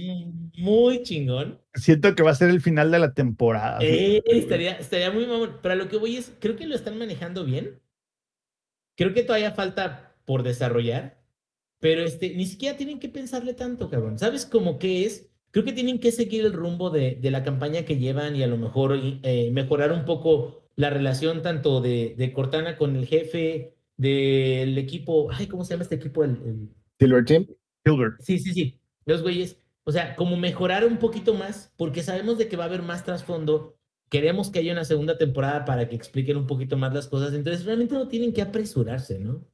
[0.58, 1.60] Muy chingón.
[1.74, 3.80] Siento que va a ser el final de la temporada.
[3.82, 5.58] Eh, estaría, estaría muy mamón.
[5.62, 7.80] Pero lo que voy es, creo que lo están manejando bien.
[8.96, 11.22] Creo que todavía falta por desarrollar.
[11.80, 14.18] Pero este, ni siquiera tienen que pensarle tanto, cabrón.
[14.18, 15.30] ¿Sabes cómo que es?
[15.52, 18.48] Creo que tienen que seguir el rumbo de, de la campaña que llevan y a
[18.48, 23.74] lo mejor eh, mejorar un poco la relación tanto de, de Cortana con el jefe
[23.98, 25.30] del equipo.
[25.32, 26.24] Ay, ¿cómo se llama este equipo?
[26.24, 26.70] El,
[27.00, 27.48] Silver Team.
[27.84, 28.14] Silver.
[28.20, 28.80] Sí, sí, sí.
[29.06, 29.58] Los güeyes.
[29.84, 33.04] O sea, como mejorar un poquito más, porque sabemos de que va a haber más
[33.04, 33.78] trasfondo.
[34.10, 37.34] Queremos que haya una segunda temporada para que expliquen un poquito más las cosas.
[37.34, 39.46] Entonces, realmente no tienen que apresurarse, ¿no?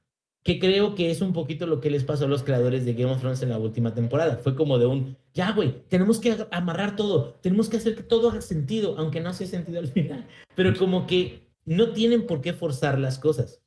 [0.44, 3.12] Que creo que es un poquito lo que les pasó a los creadores de Game
[3.12, 4.38] of Thrones en la última temporada.
[4.38, 8.30] Fue como de un, ya, güey, tenemos que amarrar todo, tenemos que hacer que todo
[8.30, 10.28] haga sentido, aunque no hace sentido al final.
[10.56, 13.62] Pero como que no tienen por qué forzar las cosas.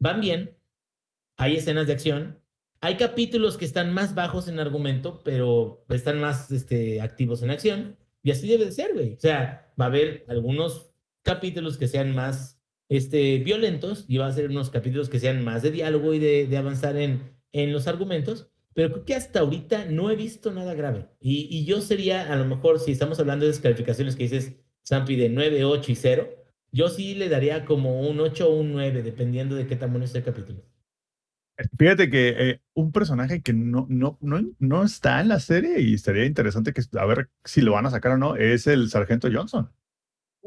[0.00, 0.56] Van bien,
[1.36, 2.40] hay escenas de acción,
[2.80, 7.96] hay capítulos que están más bajos en argumento, pero están más este, activos en acción.
[8.22, 9.14] Y así debe de ser, güey.
[9.14, 10.90] O sea, va a haber algunos
[11.22, 12.55] capítulos que sean más
[12.88, 16.56] este, violentos y va a ser unos capítulos que sean más de diálogo y de,
[16.56, 21.08] avanzar en, en los argumentos, pero creo que hasta ahorita no he visto nada grave.
[21.20, 25.16] Y, y yo sería, a lo mejor, si estamos hablando de descalificaciones que dices, Sampi,
[25.16, 26.28] de 9, 8 y 0,
[26.72, 30.06] yo sí le daría como un 8 o un 9, dependiendo de qué tan bueno
[30.12, 30.62] el capítulo.
[31.78, 35.94] Fíjate que eh, un personaje que no, no, no, no está en la serie y
[35.94, 39.28] estaría interesante que a ver si lo van a sacar o no, es el Sargento
[39.32, 39.70] Johnson.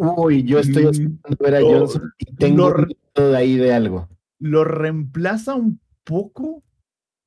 [0.01, 2.73] Uy, yo estoy mm, esperando ver a Johnson y tengo
[3.15, 4.07] de ahí de algo.
[4.39, 6.63] ¿Lo reemplaza un poco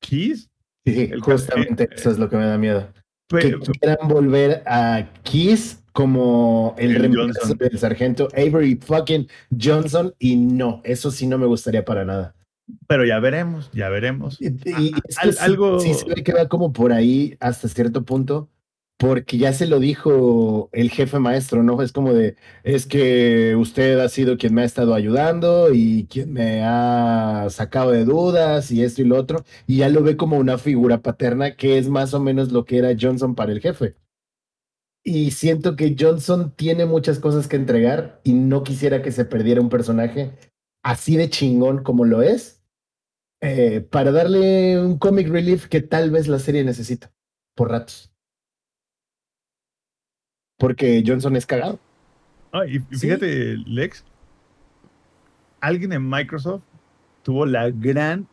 [0.00, 0.50] Kiss?
[0.86, 2.88] Sí, justamente eso es lo que me da miedo.
[3.28, 9.28] que quieran volver a Kiss como el, reemplazo del sargento Avery fucking
[9.60, 12.34] Johnson y no, eso sí no me gustaría para nada.
[12.86, 14.40] Pero ya veremos, ya veremos.
[14.40, 14.94] Y,
[15.40, 18.48] algo sí se ve que va como por ahí hasta cierto punto,
[18.98, 21.82] porque ya se lo dijo el jefe maestro, ¿no?
[21.82, 26.32] Es como de, es que usted ha sido quien me ha estado ayudando y quien
[26.32, 30.38] me ha sacado de dudas y esto y lo otro, y ya lo ve como
[30.38, 33.96] una figura paterna que es más o menos lo que era Johnson para el jefe.
[35.04, 39.60] Y siento que Johnson tiene muchas cosas que entregar y no quisiera que se perdiera
[39.60, 40.32] un personaje
[40.84, 42.62] así de chingón como lo es,
[43.40, 47.12] eh, para darle un comic relief que tal vez la serie necesita
[47.56, 48.11] por ratos
[50.62, 51.80] porque Johnson es cagado.
[52.52, 54.04] Ah, y fíjate, Lex,
[55.60, 56.62] alguien en Microsoft
[57.24, 58.28] tuvo la gran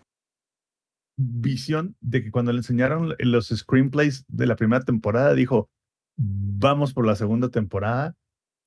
[1.18, 5.72] visión de que cuando le enseñaron los screenplays de la primera temporada, dijo,
[6.18, 8.16] vamos por la segunda temporada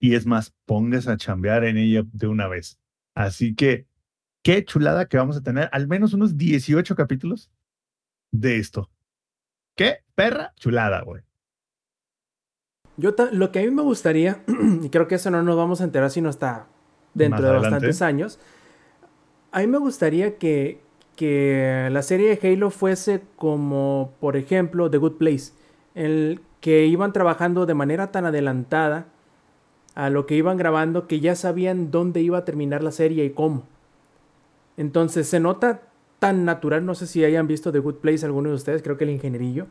[0.01, 2.81] y es más, pongas a chambear en ella de una vez.
[3.15, 3.87] Así que,
[4.43, 7.49] qué chulada que vamos a tener al menos unos 18 capítulos
[8.33, 8.91] de esto.
[9.77, 11.23] Qué perra chulada, güey.
[12.97, 14.43] Yo lo que a mí me gustaría,
[14.83, 16.67] y creo que eso no nos vamos a enterar sino hasta
[17.15, 18.39] dentro de bastantes años,
[19.51, 20.81] a mí me gustaría que,
[21.17, 25.53] que la serie de Halo fuese como, por ejemplo, The Good Place,
[25.95, 29.07] el que iban trabajando de manera tan adelantada
[29.95, 33.31] a lo que iban grabando que ya sabían dónde iba a terminar la serie y
[33.31, 33.65] cómo.
[34.77, 35.83] Entonces se nota
[36.19, 39.05] tan natural, no sé si hayan visto The Good Place alguno de ustedes, creo que
[39.05, 39.67] el ingenierillo,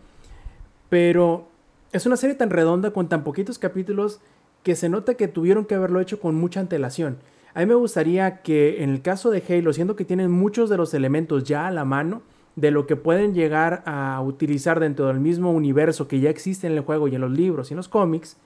[0.90, 1.48] pero
[1.91, 4.19] es una serie tan redonda con tan poquitos capítulos
[4.63, 7.17] que se nota que tuvieron que haberlo hecho con mucha antelación.
[7.53, 10.77] A mí me gustaría que en el caso de Halo, siendo que tienen muchos de
[10.77, 12.21] los elementos ya a la mano,
[12.55, 16.73] de lo que pueden llegar a utilizar dentro del mismo universo que ya existe en
[16.73, 18.37] el juego y en los libros y en los cómics,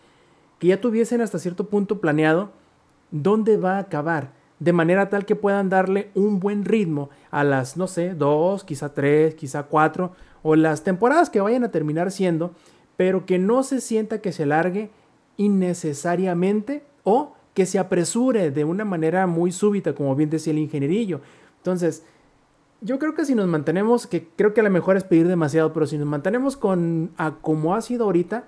[0.59, 2.51] que ya tuviesen hasta cierto punto planeado
[3.11, 7.77] dónde va a acabar, de manera tal que puedan darle un buen ritmo a las,
[7.77, 12.53] no sé, dos, quizá tres, quizá cuatro, o las temporadas que vayan a terminar siendo,
[12.97, 14.89] pero que no se sienta que se largue
[15.37, 21.21] innecesariamente o que se apresure de una manera muy súbita, como bien decía el ingenierillo.
[21.57, 22.03] Entonces,
[22.81, 25.73] yo creo que si nos mantenemos, que creo que a lo mejor es pedir demasiado,
[25.73, 28.47] pero si nos mantenemos con a como ha sido ahorita,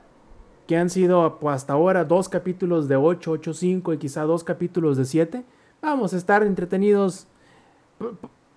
[0.67, 4.43] que han sido pues, hasta ahora dos capítulos de 8, 8, 5 y quizá dos
[4.43, 5.45] capítulos de 7,
[5.82, 7.27] vamos a estar entretenidos.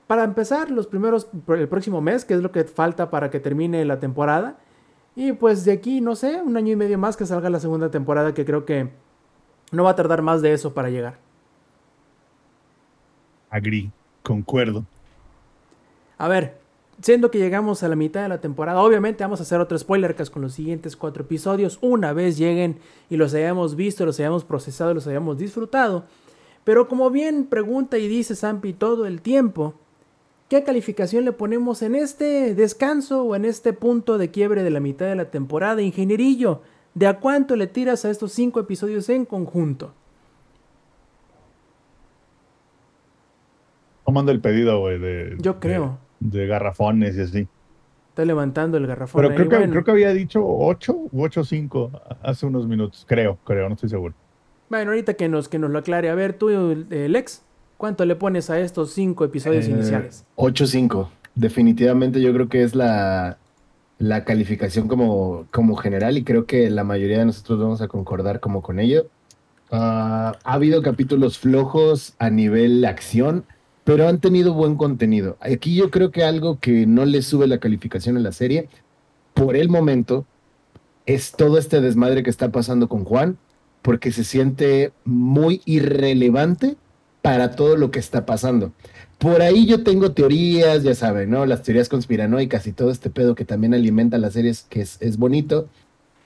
[0.08, 3.84] Para empezar, los primeros, el próximo mes, que es lo que falta para que termine
[3.84, 4.58] la temporada,
[5.16, 7.90] y pues de aquí, no sé, un año y medio más que salga la segunda
[7.90, 8.90] temporada, que creo que
[9.72, 11.18] no va a tardar más de eso para llegar.
[13.50, 13.90] Agri,
[14.22, 14.84] concuerdo.
[16.18, 16.58] A ver,
[17.02, 20.14] siendo que llegamos a la mitad de la temporada, obviamente vamos a hacer otro spoiler
[20.14, 24.44] cast con los siguientes cuatro episodios, una vez lleguen y los hayamos visto, los hayamos
[24.44, 26.04] procesado, los hayamos disfrutado.
[26.62, 29.74] Pero como bien pregunta y dice Zampi todo el tiempo,
[30.50, 34.80] ¿Qué calificación le ponemos en este descanso o en este punto de quiebre de la
[34.80, 36.62] mitad de la temporada, ingenierillo?
[36.92, 39.94] ¿De a cuánto le tiras a estos cinco episodios en conjunto?
[44.04, 45.36] Tomando el pedido, güey, de.
[45.38, 45.98] Yo creo.
[46.18, 47.48] De, garrafones y así.
[48.08, 49.22] Está levantando el garrafón.
[49.22, 53.04] Pero creo, que, creo que había dicho 8 u 8-5 hace unos minutos.
[53.08, 54.16] Creo, creo, no estoy seguro.
[54.68, 56.10] Bueno, ahorita que nos, que nos lo aclare.
[56.10, 56.48] A ver, tú,
[56.90, 57.44] Lex.
[57.80, 60.26] ¿Cuánto le pones a estos cinco episodios eh, iniciales?
[60.36, 61.08] 8-5.
[61.34, 63.38] Definitivamente yo creo que es la,
[63.98, 68.38] la calificación como, como general y creo que la mayoría de nosotros vamos a concordar
[68.38, 69.06] como con ello.
[69.70, 73.46] Ah, ha habido capítulos flojos a nivel acción,
[73.84, 75.38] pero han tenido buen contenido.
[75.40, 78.68] Aquí yo creo que algo que no le sube la calificación a la serie,
[79.32, 80.26] por el momento,
[81.06, 83.38] es todo este desmadre que está pasando con Juan,
[83.80, 86.76] porque se siente muy irrelevante
[87.22, 88.72] para todo lo que está pasando.
[89.18, 91.44] Por ahí yo tengo teorías, ya saben, ¿no?
[91.44, 95.68] Las teorías conspiranoicas y todo este pedo que también alimenta las series, que es, bonito.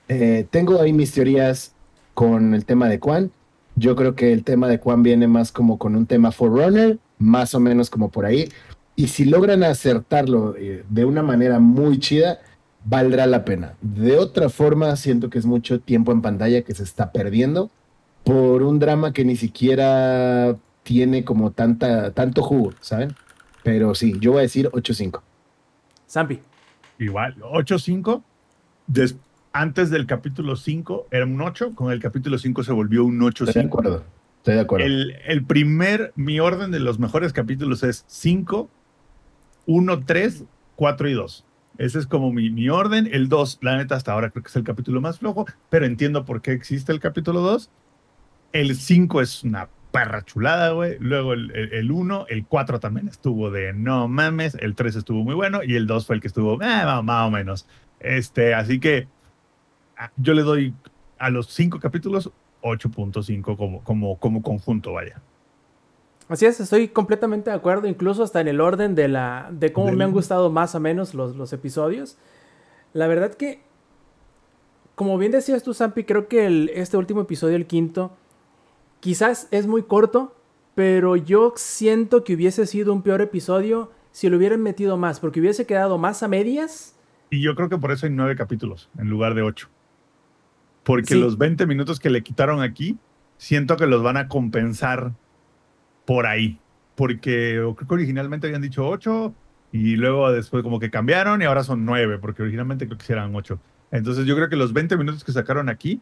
[0.07, 1.73] Eh, tengo ahí mis teorías
[2.13, 3.31] con el tema de Quan.
[3.75, 7.53] Yo creo que el tema de Quan viene más como con un tema Forerunner, más
[7.53, 8.49] o menos como por ahí.
[8.95, 12.39] Y si logran acertarlo eh, de una manera muy chida,
[12.85, 13.73] valdrá la pena.
[13.81, 17.69] De otra forma, siento que es mucho tiempo en pantalla que se está perdiendo
[18.23, 23.15] por un drama que ni siquiera tiene como tanta, tanto jugo, ¿saben?
[23.63, 25.19] Pero sí, yo voy a decir 8-5.
[26.07, 26.39] Zampi.
[26.99, 28.21] Igual, 8-5.
[29.51, 33.47] Antes del capítulo 5 era un 8, con el capítulo 5 se volvió un 8-5.
[33.47, 34.03] Estoy de acuerdo.
[34.37, 34.85] Estoy de acuerdo.
[34.85, 38.69] El, el, primer, mi orden de los mejores capítulos es 5,
[39.65, 40.43] 1, 3,
[40.75, 41.45] 4 y 2.
[41.79, 43.09] Ese es como mi, mi orden.
[43.11, 46.25] El 2, la neta, hasta ahora creo que es el capítulo más flojo, pero entiendo
[46.25, 47.71] por qué existe el capítulo 2.
[48.51, 50.97] El 5 es una perra chulada, güey.
[50.99, 55.63] Luego el 1, el 4 también estuvo de no mames, el 3 estuvo muy bueno
[55.63, 57.65] y el 2 fue el que estuvo eh, más, o menos.
[58.01, 59.07] Este, así que
[59.97, 60.73] ah, yo le doy
[61.17, 62.29] a los cinco capítulos
[62.61, 65.21] 8.5 como, como, como conjunto, vaya.
[66.27, 69.93] Así es, estoy completamente de acuerdo, incluso hasta en el orden de la de cómo
[69.93, 72.17] me han gustado más o menos los, los episodios.
[72.91, 73.61] La verdad que,
[74.95, 78.17] como bien decías tú, Zampi, creo que el, este último episodio, el quinto,
[78.99, 80.35] quizás es muy corto,
[80.75, 85.39] pero yo siento que hubiese sido un peor episodio si lo hubieran metido más, porque
[85.39, 86.95] hubiese quedado más a medias.
[87.29, 89.67] Y yo creo que por eso hay nueve capítulos en lugar de ocho.
[90.83, 91.19] Porque Sí.
[91.19, 92.97] los 20 minutos que le quitaron aquí,
[93.37, 95.13] siento que los van a compensar
[96.05, 96.59] por ahí.
[96.95, 99.33] Porque creo que originalmente habían dicho 8
[99.71, 103.35] y luego después como que cambiaron y ahora son 9, porque originalmente creo que eran
[103.35, 103.59] 8.
[103.91, 105.99] Entonces yo creo que los 20 minutos que sacaron aquí,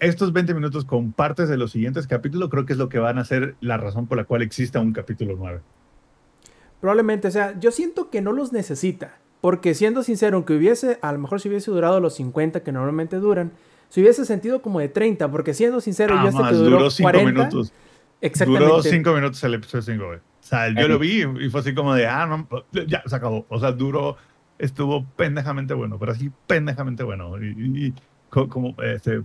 [0.00, 3.18] estos 20 minutos con partes de los siguientes capítulos, creo que es lo que van
[3.18, 5.60] a ser la razón por la cual exista un capítulo 9.
[6.80, 9.18] Probablemente, o sea, yo siento que no los necesita.
[9.40, 13.16] Porque siendo sincero, aunque hubiese, a lo mejor si hubiese durado los 50 que normalmente
[13.16, 13.52] duran,
[13.90, 15.30] se hubiese sentido como de 30.
[15.30, 17.72] Porque siendo sincero, yo este Ah, que más, duró, duró 5 40, minutos.
[18.22, 18.66] Exactamente.
[18.66, 20.18] Duró 5 minutos el episodio 5, güey.
[20.18, 22.48] O sea, yo lo vi y fue así como de, ah, no,
[22.86, 23.44] ya se acabó.
[23.50, 24.16] O sea, duró,
[24.58, 27.32] estuvo pendejamente bueno, pero así pendejamente bueno.
[27.42, 27.94] Y, y- y
[28.30, 29.22] co- como, este,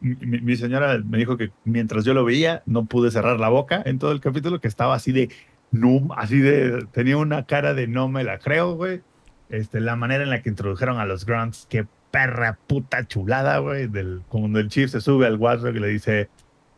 [0.00, 3.98] mi, señora me dijo que mientras yo lo veía, no pude cerrar la boca en
[3.98, 5.30] todo el capítulo, que estaba así de,
[5.70, 9.02] no, así de, tenía una cara de no me la creo, güey.
[9.48, 13.88] Este, la manera en la que introdujeron a los Grunts, qué perra puta chulada, güey.
[13.88, 16.28] Del, cuando el Chief se sube al Watchdog y le dice,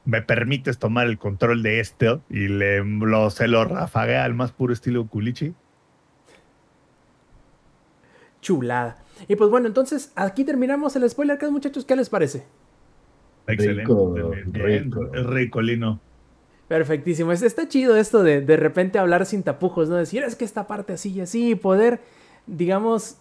[0.06, 4.52] me permites tomar el control de este y le lo, se lo rafaguea al más
[4.52, 5.54] puro estilo culichi.
[8.40, 8.98] Chulada.
[9.28, 11.84] Y pues bueno, entonces aquí terminamos el spoiler cast, muchachos.
[11.84, 12.46] ¿Qué les parece?
[13.46, 13.82] Excelente.
[13.82, 15.04] Rico, bien, bien, rico.
[15.30, 16.00] ricolino.
[16.68, 17.30] Perfectísimo.
[17.32, 19.96] Es- Está chido esto de de repente hablar sin tapujos, ¿no?
[19.96, 22.00] Decir, es que esta parte así y así, y poder,
[22.46, 23.16] digamos,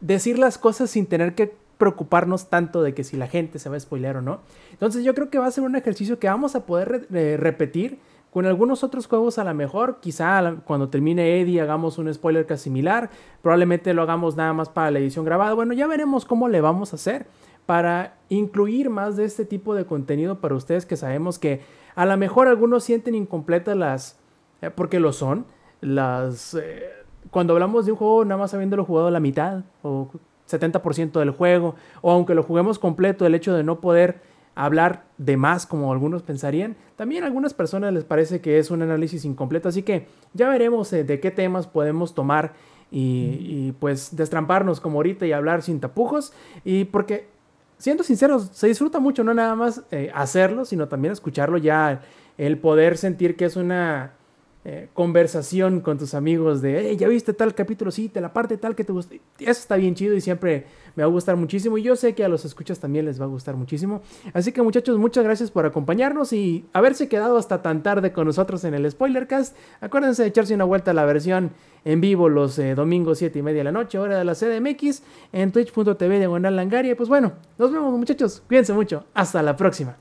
[0.00, 3.76] decir las cosas sin tener que preocuparnos tanto de que si la gente se va
[3.76, 4.40] a spoilear o no.
[4.72, 7.36] Entonces yo creo que va a ser un ejercicio que vamos a poder re- eh,
[7.36, 7.98] repetir
[8.32, 9.98] con algunos otros juegos a lo mejor.
[10.00, 13.10] Quizá cuando termine Eddie hagamos un spoiler casi similar.
[13.42, 15.52] Probablemente lo hagamos nada más para la edición grabada.
[15.54, 17.26] Bueno, ya veremos cómo le vamos a hacer
[17.66, 21.60] para incluir más de este tipo de contenido para ustedes que sabemos que
[21.94, 24.18] a lo mejor algunos sienten incompletas las,
[24.62, 25.46] eh, porque lo son,
[25.80, 26.54] las...
[26.54, 26.84] eh,
[27.30, 30.08] cuando hablamos de un juego nada más habiéndolo jugado la mitad o
[30.48, 34.20] 70% del juego, o aunque lo juguemos completo, el hecho de no poder
[34.54, 38.82] hablar de más como algunos pensarían, también a algunas personas les parece que es un
[38.82, 42.54] análisis incompleto, así que ya veremos eh, de qué temas podemos tomar
[42.90, 46.32] y, y, pues destramparnos como ahorita y hablar sin tapujos,
[46.64, 47.26] y porque
[47.78, 52.02] siendo sinceros, se disfruta mucho no nada más eh, hacerlo, sino también escucharlo ya,
[52.38, 54.12] el poder sentir que es una
[54.68, 58.56] eh, conversación con tus amigos de, hey, ya viste tal capítulo, sí, te la parte
[58.56, 59.14] tal que te gusta.
[59.38, 61.78] Eso está bien chido y siempre me va a gustar muchísimo.
[61.78, 64.02] Y yo sé que a los escuchas también les va a gustar muchísimo.
[64.32, 68.64] Así que muchachos, muchas gracias por acompañarnos y haberse quedado hasta tan tarde con nosotros
[68.64, 69.56] en el Spoilercast.
[69.80, 71.52] Acuérdense de echarse una vuelta a la versión
[71.84, 75.04] en vivo los eh, domingos 7 y media de la noche, hora de la CDMX,
[75.32, 76.96] en twitch.tv diagonal langaria.
[76.96, 78.42] Pues bueno, nos vemos muchachos.
[78.48, 79.04] Cuídense mucho.
[79.14, 79.96] Hasta la próxima.